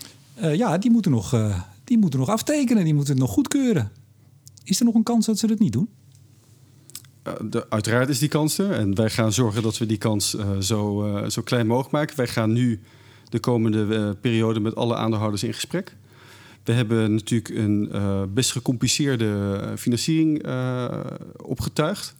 ja, 0.62 0.78
die 0.78 0.90
moeten, 0.90 1.10
nog, 1.10 1.36
die 1.84 1.98
moeten 1.98 2.18
nog 2.18 2.28
aftekenen, 2.28 2.84
die 2.84 2.94
moeten 2.94 3.12
het 3.12 3.22
nog 3.22 3.32
goedkeuren. 3.32 3.90
Is 4.64 4.78
er 4.78 4.84
nog 4.84 4.94
een 4.94 5.02
kans 5.02 5.26
dat 5.26 5.38
ze 5.38 5.46
dat 5.46 5.58
niet 5.58 5.72
doen? 5.72 5.88
Uh, 7.28 7.32
de, 7.40 7.70
uiteraard 7.70 8.08
is 8.08 8.18
die 8.18 8.28
kans 8.28 8.58
er. 8.58 8.70
En 8.70 8.94
wij 8.94 9.10
gaan 9.10 9.32
zorgen 9.32 9.62
dat 9.62 9.78
we 9.78 9.86
die 9.86 9.98
kans 9.98 10.34
uh, 10.34 10.56
zo, 10.58 11.06
uh, 11.06 11.28
zo 11.28 11.42
klein 11.42 11.66
mogelijk 11.66 11.92
maken. 11.92 12.16
Wij 12.16 12.28
gaan 12.28 12.52
nu 12.52 12.80
de 13.28 13.38
komende 13.40 14.16
periode 14.20 14.60
met 14.60 14.74
alle 14.74 14.96
aandeelhouders 14.96 15.42
in 15.42 15.54
gesprek. 15.54 15.96
We 16.64 16.72
hebben 16.72 17.14
natuurlijk 17.14 17.48
een 17.48 17.90
best 18.34 18.52
gecompliceerde 18.52 19.60
financiering 19.76 20.46
opgetuigd. 21.36 22.14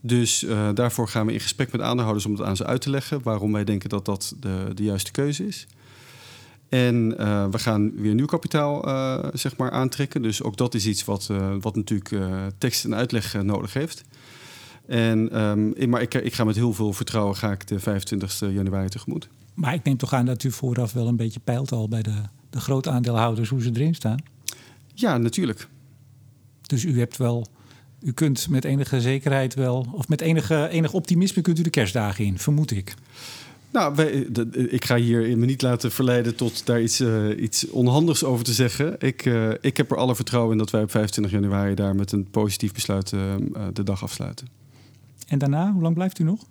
Dus 0.00 0.46
daarvoor 0.74 1.08
gaan 1.08 1.26
we 1.26 1.32
in 1.32 1.40
gesprek 1.40 1.72
met 1.72 1.80
aandeelhouders 1.80 2.26
om 2.26 2.32
het 2.32 2.42
aan 2.42 2.56
ze 2.56 2.66
uit 2.66 2.80
te 2.80 2.90
leggen. 2.90 3.22
Waarom 3.22 3.52
wij 3.52 3.64
denken 3.64 3.88
dat 3.88 4.04
dat 4.04 4.34
de, 4.40 4.70
de 4.74 4.82
juiste 4.82 5.10
keuze 5.10 5.46
is. 5.46 5.66
En 6.68 7.08
we 7.50 7.58
gaan 7.58 7.92
weer 7.94 8.14
nieuw 8.14 8.26
kapitaal 8.26 8.88
zeg 9.32 9.56
maar 9.56 9.70
aantrekken. 9.70 10.22
Dus 10.22 10.42
ook 10.42 10.56
dat 10.56 10.74
is 10.74 10.86
iets 10.86 11.04
wat, 11.04 11.30
wat 11.60 11.76
natuurlijk 11.76 12.14
tekst 12.58 12.84
en 12.84 12.94
uitleg 12.94 13.42
nodig 13.42 13.72
heeft. 13.72 14.04
En, 14.86 15.40
um, 15.42 15.90
maar 15.90 16.02
ik, 16.02 16.14
ik, 16.14 16.34
ga 16.34 16.44
met 16.44 16.56
heel 16.56 16.72
veel 16.72 16.92
vertrouwen 16.92 17.36
ga 17.36 17.52
ik 17.52 17.66
de 17.66 17.78
25 17.78 18.40
januari 18.40 18.88
tegemoet. 18.88 19.28
Maar 19.54 19.74
ik 19.74 19.84
neem 19.84 19.96
toch 19.96 20.12
aan 20.12 20.26
dat 20.26 20.44
u 20.44 20.50
vooraf 20.50 20.92
wel 20.92 21.08
een 21.08 21.16
beetje 21.16 21.40
peilt 21.44 21.72
al 21.72 21.88
bij 21.88 22.02
de, 22.02 22.14
de 22.50 22.60
grote 22.60 22.90
aandeelhouders 22.90 23.48
hoe 23.48 23.62
ze 23.62 23.70
erin 23.74 23.94
staan? 23.94 24.18
Ja, 24.94 25.18
natuurlijk. 25.18 25.68
Dus 26.62 26.84
u 26.84 26.98
hebt 26.98 27.16
wel, 27.16 27.46
u 28.02 28.12
kunt 28.12 28.48
met 28.48 28.64
enige 28.64 29.00
zekerheid 29.00 29.54
wel, 29.54 29.86
of 29.92 30.08
met 30.08 30.20
enige, 30.20 30.68
enig 30.68 30.92
optimisme 30.92 31.42
kunt 31.42 31.58
u 31.58 31.62
de 31.62 31.70
kerstdagen 31.70 32.24
in, 32.24 32.38
vermoed 32.38 32.70
ik. 32.70 32.94
Nou, 33.70 33.94
wij, 33.94 34.10
ik 34.68 34.84
ga 34.84 34.96
hier 34.96 35.38
me 35.38 35.46
niet 35.46 35.62
laten 35.62 35.92
verleiden 35.92 36.34
tot 36.34 36.66
daar 36.66 36.82
iets, 36.82 37.00
uh, 37.00 37.42
iets 37.42 37.70
onhandigs 37.70 38.24
over 38.24 38.44
te 38.44 38.52
zeggen. 38.52 38.96
Ik, 38.98 39.24
uh, 39.24 39.50
ik 39.60 39.76
heb 39.76 39.90
er 39.90 39.96
alle 39.96 40.14
vertrouwen 40.14 40.52
in 40.52 40.58
dat 40.58 40.70
wij 40.70 40.82
op 40.82 40.90
25 40.90 41.32
januari 41.32 41.74
daar 41.74 41.94
met 41.94 42.12
een 42.12 42.30
positief 42.30 42.72
besluit 42.72 43.12
uh, 43.12 43.34
de 43.72 43.82
dag 43.82 44.02
afsluiten. 44.02 44.48
En 45.26 45.38
daarna, 45.38 45.72
hoe 45.72 45.82
lang 45.82 45.94
blijft 45.94 46.18
u 46.18 46.24
nog? 46.24 46.44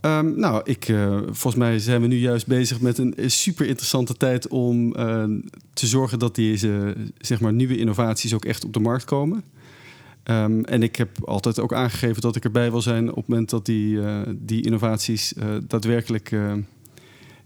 Um, 0.00 0.38
nou, 0.38 0.60
ik, 0.64 0.94
volgens 1.24 1.54
mij 1.54 1.78
zijn 1.78 2.00
we 2.00 2.06
nu 2.06 2.16
juist 2.16 2.46
bezig 2.46 2.80
met 2.80 2.98
een 2.98 3.14
super 3.16 3.66
interessante 3.66 4.16
tijd 4.16 4.48
om 4.48 4.92
te 5.72 5.86
zorgen 5.86 6.18
dat 6.18 6.34
deze 6.34 6.96
zeg 7.18 7.40
maar, 7.40 7.52
nieuwe 7.52 7.78
innovaties 7.78 8.34
ook 8.34 8.44
echt 8.44 8.64
op 8.64 8.72
de 8.72 8.80
markt 8.80 9.04
komen. 9.04 9.42
Um, 10.24 10.64
en 10.64 10.82
ik 10.82 10.96
heb 10.96 11.24
altijd 11.24 11.60
ook 11.60 11.74
aangegeven 11.74 12.22
dat 12.22 12.36
ik 12.36 12.44
erbij 12.44 12.70
wil 12.70 12.82
zijn 12.82 13.10
op 13.10 13.16
het 13.16 13.28
moment 13.28 13.50
dat 13.50 13.66
die, 13.66 13.96
uh, 13.96 14.20
die 14.34 14.64
innovaties 14.64 15.34
daadwerkelijk 15.66 16.36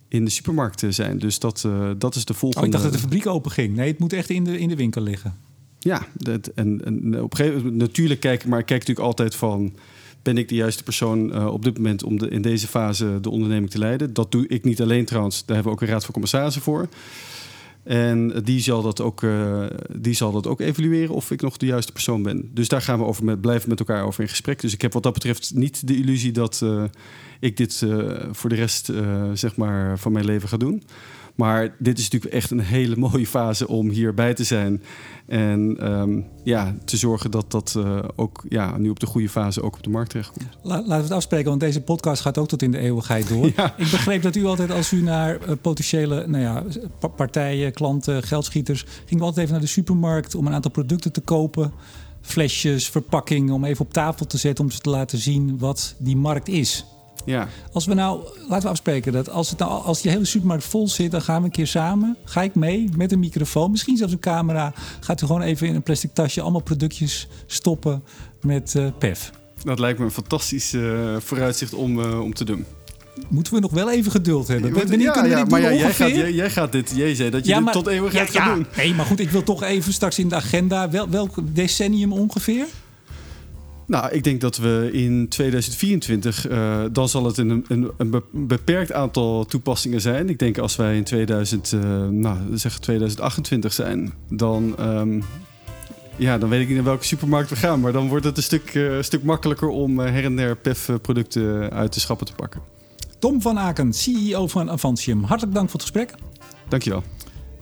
in 0.09 0.25
de 0.25 0.31
supermarkten 0.31 0.95
zijn. 0.95 1.19
Dus 1.19 1.39
dat, 1.39 1.69
dat 1.99 2.15
is 2.15 2.25
de 2.25 2.35
volgende. 2.35 2.67
Oh, 2.67 2.67
ik 2.67 2.73
dacht 2.73 2.85
dat 2.85 2.93
de 2.93 3.09
fabriek 3.09 3.27
open 3.27 3.51
ging. 3.51 3.77
Nee, 3.77 3.91
het 3.91 3.99
moet 3.99 4.13
echt 4.13 4.31
in 4.31 4.45
de, 4.45 4.59
in 4.59 4.69
de 4.69 4.77
winkel 4.77 5.03
liggen. 5.03 5.35
Ja, 5.83 6.07
dat, 6.13 6.47
en, 6.47 6.81
en 6.85 7.23
op 7.23 7.31
een 7.31 7.37
gegeven 7.37 7.63
moment 7.63 7.77
natuurlijk 7.77 8.21
kijk, 8.21 8.47
maar 8.47 8.59
ik 8.59 8.67
kijk 8.67 8.81
natuurlijk 8.81 9.07
altijd 9.07 9.35
van. 9.35 9.73
Ben 10.23 10.39
ik 10.39 10.49
de 10.49 10.55
juiste 10.55 10.83
persoon 10.83 11.49
op 11.49 11.65
dit 11.65 11.77
moment 11.77 12.03
om 12.03 12.19
de, 12.19 12.29
in 12.29 12.43
deze 12.43 12.67
fase 12.67 13.19
de 13.21 13.31
onderneming 13.31 13.71
te 13.71 13.79
leiden? 13.79 14.13
Dat 14.13 14.33
doe 14.33 14.47
ik 14.49 14.65
niet 14.65 14.81
alleen 14.81 15.05
trouwens. 15.05 15.45
Daar 15.45 15.55
hebben 15.55 15.73
we 15.73 15.79
ook 15.79 15.85
een 15.85 15.93
raad 15.93 16.05
van 16.05 16.13
commissarissen 16.13 16.63
voor. 16.63 16.89
En 17.83 18.43
die 18.45 18.61
zal, 18.61 18.83
dat 18.83 19.01
ook, 19.01 19.23
uh, 19.23 19.67
die 19.95 20.15
zal 20.15 20.33
dat 20.33 20.47
ook 20.47 20.61
evalueren 20.61 21.15
of 21.15 21.31
ik 21.31 21.41
nog 21.41 21.57
de 21.57 21.67
juiste 21.67 21.93
persoon 21.93 22.23
ben. 22.23 22.51
Dus 22.55 22.69
daar 22.69 22.83
gaan 22.83 22.99
we 22.99 23.05
over 23.05 23.25
met, 23.25 23.41
blijven 23.41 23.69
met 23.69 23.79
elkaar 23.79 24.05
over 24.05 24.23
in 24.23 24.29
gesprek. 24.29 24.61
Dus 24.61 24.73
ik 24.73 24.83
heb 24.83 24.93
wat 24.93 25.03
dat 25.03 25.13
betreft 25.13 25.55
niet 25.55 25.87
de 25.87 25.97
illusie 25.97 26.33
dat 26.33 26.61
uh, 26.65 26.85
ik 27.41 27.57
dit 27.57 27.87
voor 28.33 28.49
de 28.51 28.57
rest 28.57 28.93
zeg 29.35 29.57
maar 29.57 29.99
van 29.99 30.13
mijn 30.13 30.25
leven 30.25 30.49
ga 30.49 30.57
doen. 30.57 30.83
Maar 31.41 31.75
dit 31.79 31.99
is 31.99 32.05
natuurlijk 32.05 32.35
echt 32.35 32.51
een 32.51 32.61
hele 32.61 32.97
mooie 32.97 33.27
fase 33.27 33.69
om 33.69 33.89
hierbij 33.89 34.35
te 34.35 34.45
zijn. 34.45 34.83
En 35.27 35.91
um, 35.93 36.27
ja, 36.45 36.75
te 36.85 36.97
zorgen 36.97 37.31
dat 37.31 37.51
dat 37.51 37.75
uh, 37.77 37.99
ook 38.17 38.45
ja, 38.49 38.79
nu 38.79 38.91
op 38.91 39.01
de 39.01 39.07
goede 39.07 39.29
fase 39.29 39.63
ook 39.63 39.75
op 39.77 39.83
de 39.83 39.91
markt 39.91 40.11
terechtkomt. 40.11 40.49
laten 40.63 40.87
we 40.87 40.95
het 40.95 41.11
afspreken, 41.11 41.49
want 41.49 41.61
deze 41.61 41.81
podcast 41.81 42.23
gaat 42.23 42.39
ook 42.39 42.49
tot 42.49 42.63
in 42.63 42.71
de 42.71 42.79
eeuwigheid 42.79 43.29
door. 43.29 43.51
Ja. 43.57 43.75
Ik 43.77 43.91
begreep 43.91 44.23
dat 44.23 44.37
u 44.37 44.45
altijd 44.45 44.71
als 44.71 44.93
u 44.93 45.03
naar 45.03 45.39
uh, 45.49 45.55
potentiële 45.61 46.27
nou 46.27 46.43
ja, 46.43 46.65
partijen, 47.17 47.73
klanten, 47.73 48.23
geldschieters... 48.23 48.85
ging 49.07 49.21
u 49.21 49.25
altijd 49.25 49.39
even 49.39 49.53
naar 49.53 49.65
de 49.65 49.71
supermarkt 49.71 50.35
om 50.35 50.47
een 50.47 50.53
aantal 50.53 50.71
producten 50.71 51.13
te 51.13 51.21
kopen. 51.21 51.73
Flesjes, 52.21 52.89
verpakkingen, 52.89 53.55
om 53.55 53.65
even 53.65 53.85
op 53.85 53.93
tafel 53.93 54.27
te 54.27 54.39
zetten... 54.39 54.65
om 54.65 54.71
ze 54.71 54.79
te 54.79 54.91
laten 54.91 55.19
zien 55.19 55.59
wat 55.59 55.95
die 55.99 56.17
markt 56.17 56.49
is. 56.49 56.85
Ja. 57.25 57.49
Als 57.73 57.87
we 57.87 57.95
nou, 57.95 58.23
laten 58.49 58.63
we 58.63 58.69
afspreken 58.69 59.13
dat 59.13 59.31
als, 59.31 59.51
het 59.51 59.59
nou, 59.59 59.85
als 59.85 60.03
die 60.03 60.11
hele 60.11 60.25
supermarkt 60.25 60.65
vol 60.65 60.89
zit, 60.89 61.11
dan 61.11 61.23
gaan 61.23 61.39
we 61.39 61.45
een 61.45 61.51
keer 61.51 61.67
samen. 61.67 62.17
Ga 62.25 62.43
ik 62.43 62.55
mee 62.55 62.89
met 62.97 63.13
een 63.13 63.19
microfoon, 63.19 63.71
misschien 63.71 63.97
zelfs 63.97 64.13
een 64.13 64.21
camera. 64.21 64.73
Gaat 65.01 65.23
u 65.23 65.27
gewoon 65.27 65.43
even 65.43 65.67
in 65.67 65.75
een 65.75 65.83
plastic 65.83 66.15
tasje 66.15 66.41
allemaal 66.41 66.63
productjes 66.63 67.29
stoppen 67.47 68.03
met 68.41 68.75
uh, 68.77 68.87
PEF. 68.99 69.31
Dat 69.63 69.79
lijkt 69.79 69.99
me 69.99 70.05
een 70.05 70.11
fantastisch 70.11 70.75
uh, 70.75 71.17
vooruitzicht 71.19 71.75
om, 71.75 71.99
uh, 71.99 72.21
om 72.21 72.35
te 72.35 72.45
doen. 72.45 72.65
Moeten 73.29 73.55
we 73.55 73.61
nog 73.61 73.71
wel 73.71 73.91
even 73.91 74.11
geduld 74.11 74.49
hebben. 74.49 74.73
Wanneer 74.73 75.01
ja, 75.01 75.13
kunnen 75.13 75.31
we 75.31 75.37
ja, 75.37 75.43
dit 75.43 75.51
maar 75.51 75.61
ja, 75.61 75.73
jij, 75.73 75.93
gaat, 75.93 76.11
jij, 76.11 76.33
jij, 76.33 76.51
gaat 76.51 76.73
dit, 76.73 76.93
jij 76.95 77.15
zei 77.15 77.31
dat 77.31 77.47
je 77.47 77.55
maar, 77.55 77.63
dit 77.63 77.73
tot 77.73 77.87
eeuwigheid 77.87 78.31
gaat 78.31 78.55
doen. 78.55 78.67
Nee, 78.77 78.95
maar 78.95 79.07
goed, 79.07 79.21
ik 79.21 79.31
wil 79.31 79.43
toch 79.43 79.63
even 79.63 79.93
straks 79.93 80.19
in 80.19 80.29
de 80.29 80.35
agenda, 80.35 80.91
wel, 80.91 81.09
welk 81.09 81.35
decennium 81.43 82.13
ongeveer? 82.13 82.67
Nou, 83.91 84.13
ik 84.13 84.25
denk 84.25 84.41
dat 84.41 84.57
we 84.57 84.89
in 84.93 85.29
2024, 85.29 86.51
uh, 86.51 86.83
dan 86.93 87.09
zal 87.09 87.25
het 87.25 87.39
een, 87.39 87.65
een, 87.69 87.91
een, 87.97 88.23
beperkt 88.31 88.93
aantal 88.93 89.45
toepassingen 89.45 90.01
zijn. 90.01 90.29
Ik 90.29 90.39
denk 90.39 90.59
als 90.59 90.77
wij 90.77 90.97
in 90.97 91.05
2000, 91.05 91.73
uh, 91.73 92.09
nou, 92.09 92.39
zeg 92.55 92.79
2028 92.79 93.73
zijn, 93.73 94.13
dan, 94.29 94.75
um, 94.81 95.23
ja, 96.17 96.39
dan 96.39 96.49
weet 96.49 96.61
ik 96.61 96.67
niet 96.67 96.77
naar 96.77 96.85
welke 96.85 97.05
supermarkt 97.05 97.51
we 97.51 97.57
gaan. 97.57 97.81
Maar 97.81 97.93
dan 97.93 98.09
wordt 98.09 98.25
het 98.25 98.37
een 98.37 98.43
stuk, 98.43 98.75
uh, 98.75 99.03
stuk 99.03 99.23
makkelijker 99.23 99.69
om 99.69 99.99
her 99.99 100.25
en 100.25 100.37
der 100.37 100.57
PEF-producten 100.57 101.71
uit 101.71 101.95
de 101.95 102.01
schappen 102.01 102.27
te 102.27 102.33
pakken. 102.33 102.61
Tom 103.19 103.43
van 103.43 103.59
Aken, 103.59 103.93
CEO 103.93 104.47
van 104.47 104.71
Avantium. 104.71 105.23
Hartelijk 105.23 105.55
dank 105.55 105.71
voor 105.71 105.81
het 105.81 105.89
gesprek. 105.91 106.15
Dankjewel. 106.69 107.03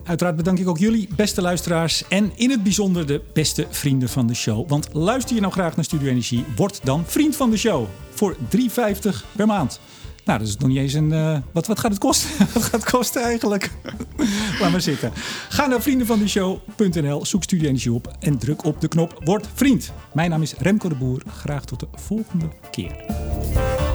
Uiteraard 0.08 0.36
bedank 0.36 0.58
ik 0.58 0.68
ook 0.68 0.78
jullie, 0.78 1.08
beste 1.16 1.42
luisteraars. 1.42 2.08
En 2.08 2.32
in 2.34 2.50
het 2.50 2.62
bijzonder 2.62 3.06
de 3.06 3.20
beste 3.32 3.66
vrienden 3.70 4.08
van 4.08 4.26
de 4.26 4.34
show. 4.34 4.68
Want 4.68 4.88
luister 4.92 5.34
je 5.34 5.40
nou 5.40 5.52
graag 5.52 5.76
naar 5.76 5.84
Studio 5.84 6.08
Energie, 6.08 6.44
word 6.56 6.80
dan 6.84 7.04
vriend 7.06 7.36
van 7.36 7.50
de 7.50 7.56
show. 7.56 7.86
Voor 8.14 8.36
3,50 8.36 8.40
per 9.36 9.46
maand. 9.46 9.80
Nou, 10.24 10.38
dat 10.38 10.48
is 10.48 10.56
nog 10.56 10.68
niet 10.68 10.78
eens 10.78 10.92
een. 10.92 11.10
Uh, 11.10 11.38
wat, 11.52 11.66
wat 11.66 11.78
gaat 11.78 11.90
het 11.90 12.00
kosten? 12.00 12.30
wat 12.54 12.62
gaat 12.62 12.80
het 12.80 12.90
kosten 12.90 13.22
eigenlijk? 13.22 13.70
Laat 14.60 14.70
maar 14.70 14.80
zitten. 14.80 15.12
Ga 15.48 15.66
naar 15.66 15.82
vriendenvandeshow.nl, 15.82 17.26
zoek 17.26 17.42
Studio 17.42 17.68
Energie 17.68 17.92
op 17.92 18.16
en 18.20 18.38
druk 18.38 18.64
op 18.64 18.80
de 18.80 18.88
knop 18.88 19.20
Word 19.24 19.46
vriend. 19.54 19.92
Mijn 20.12 20.30
naam 20.30 20.42
is 20.42 20.54
Remco 20.58 20.88
de 20.88 20.94
Boer. 20.94 21.22
Graag 21.26 21.64
tot 21.64 21.80
de 21.80 21.88
volgende 21.94 22.48
keer. 22.70 23.87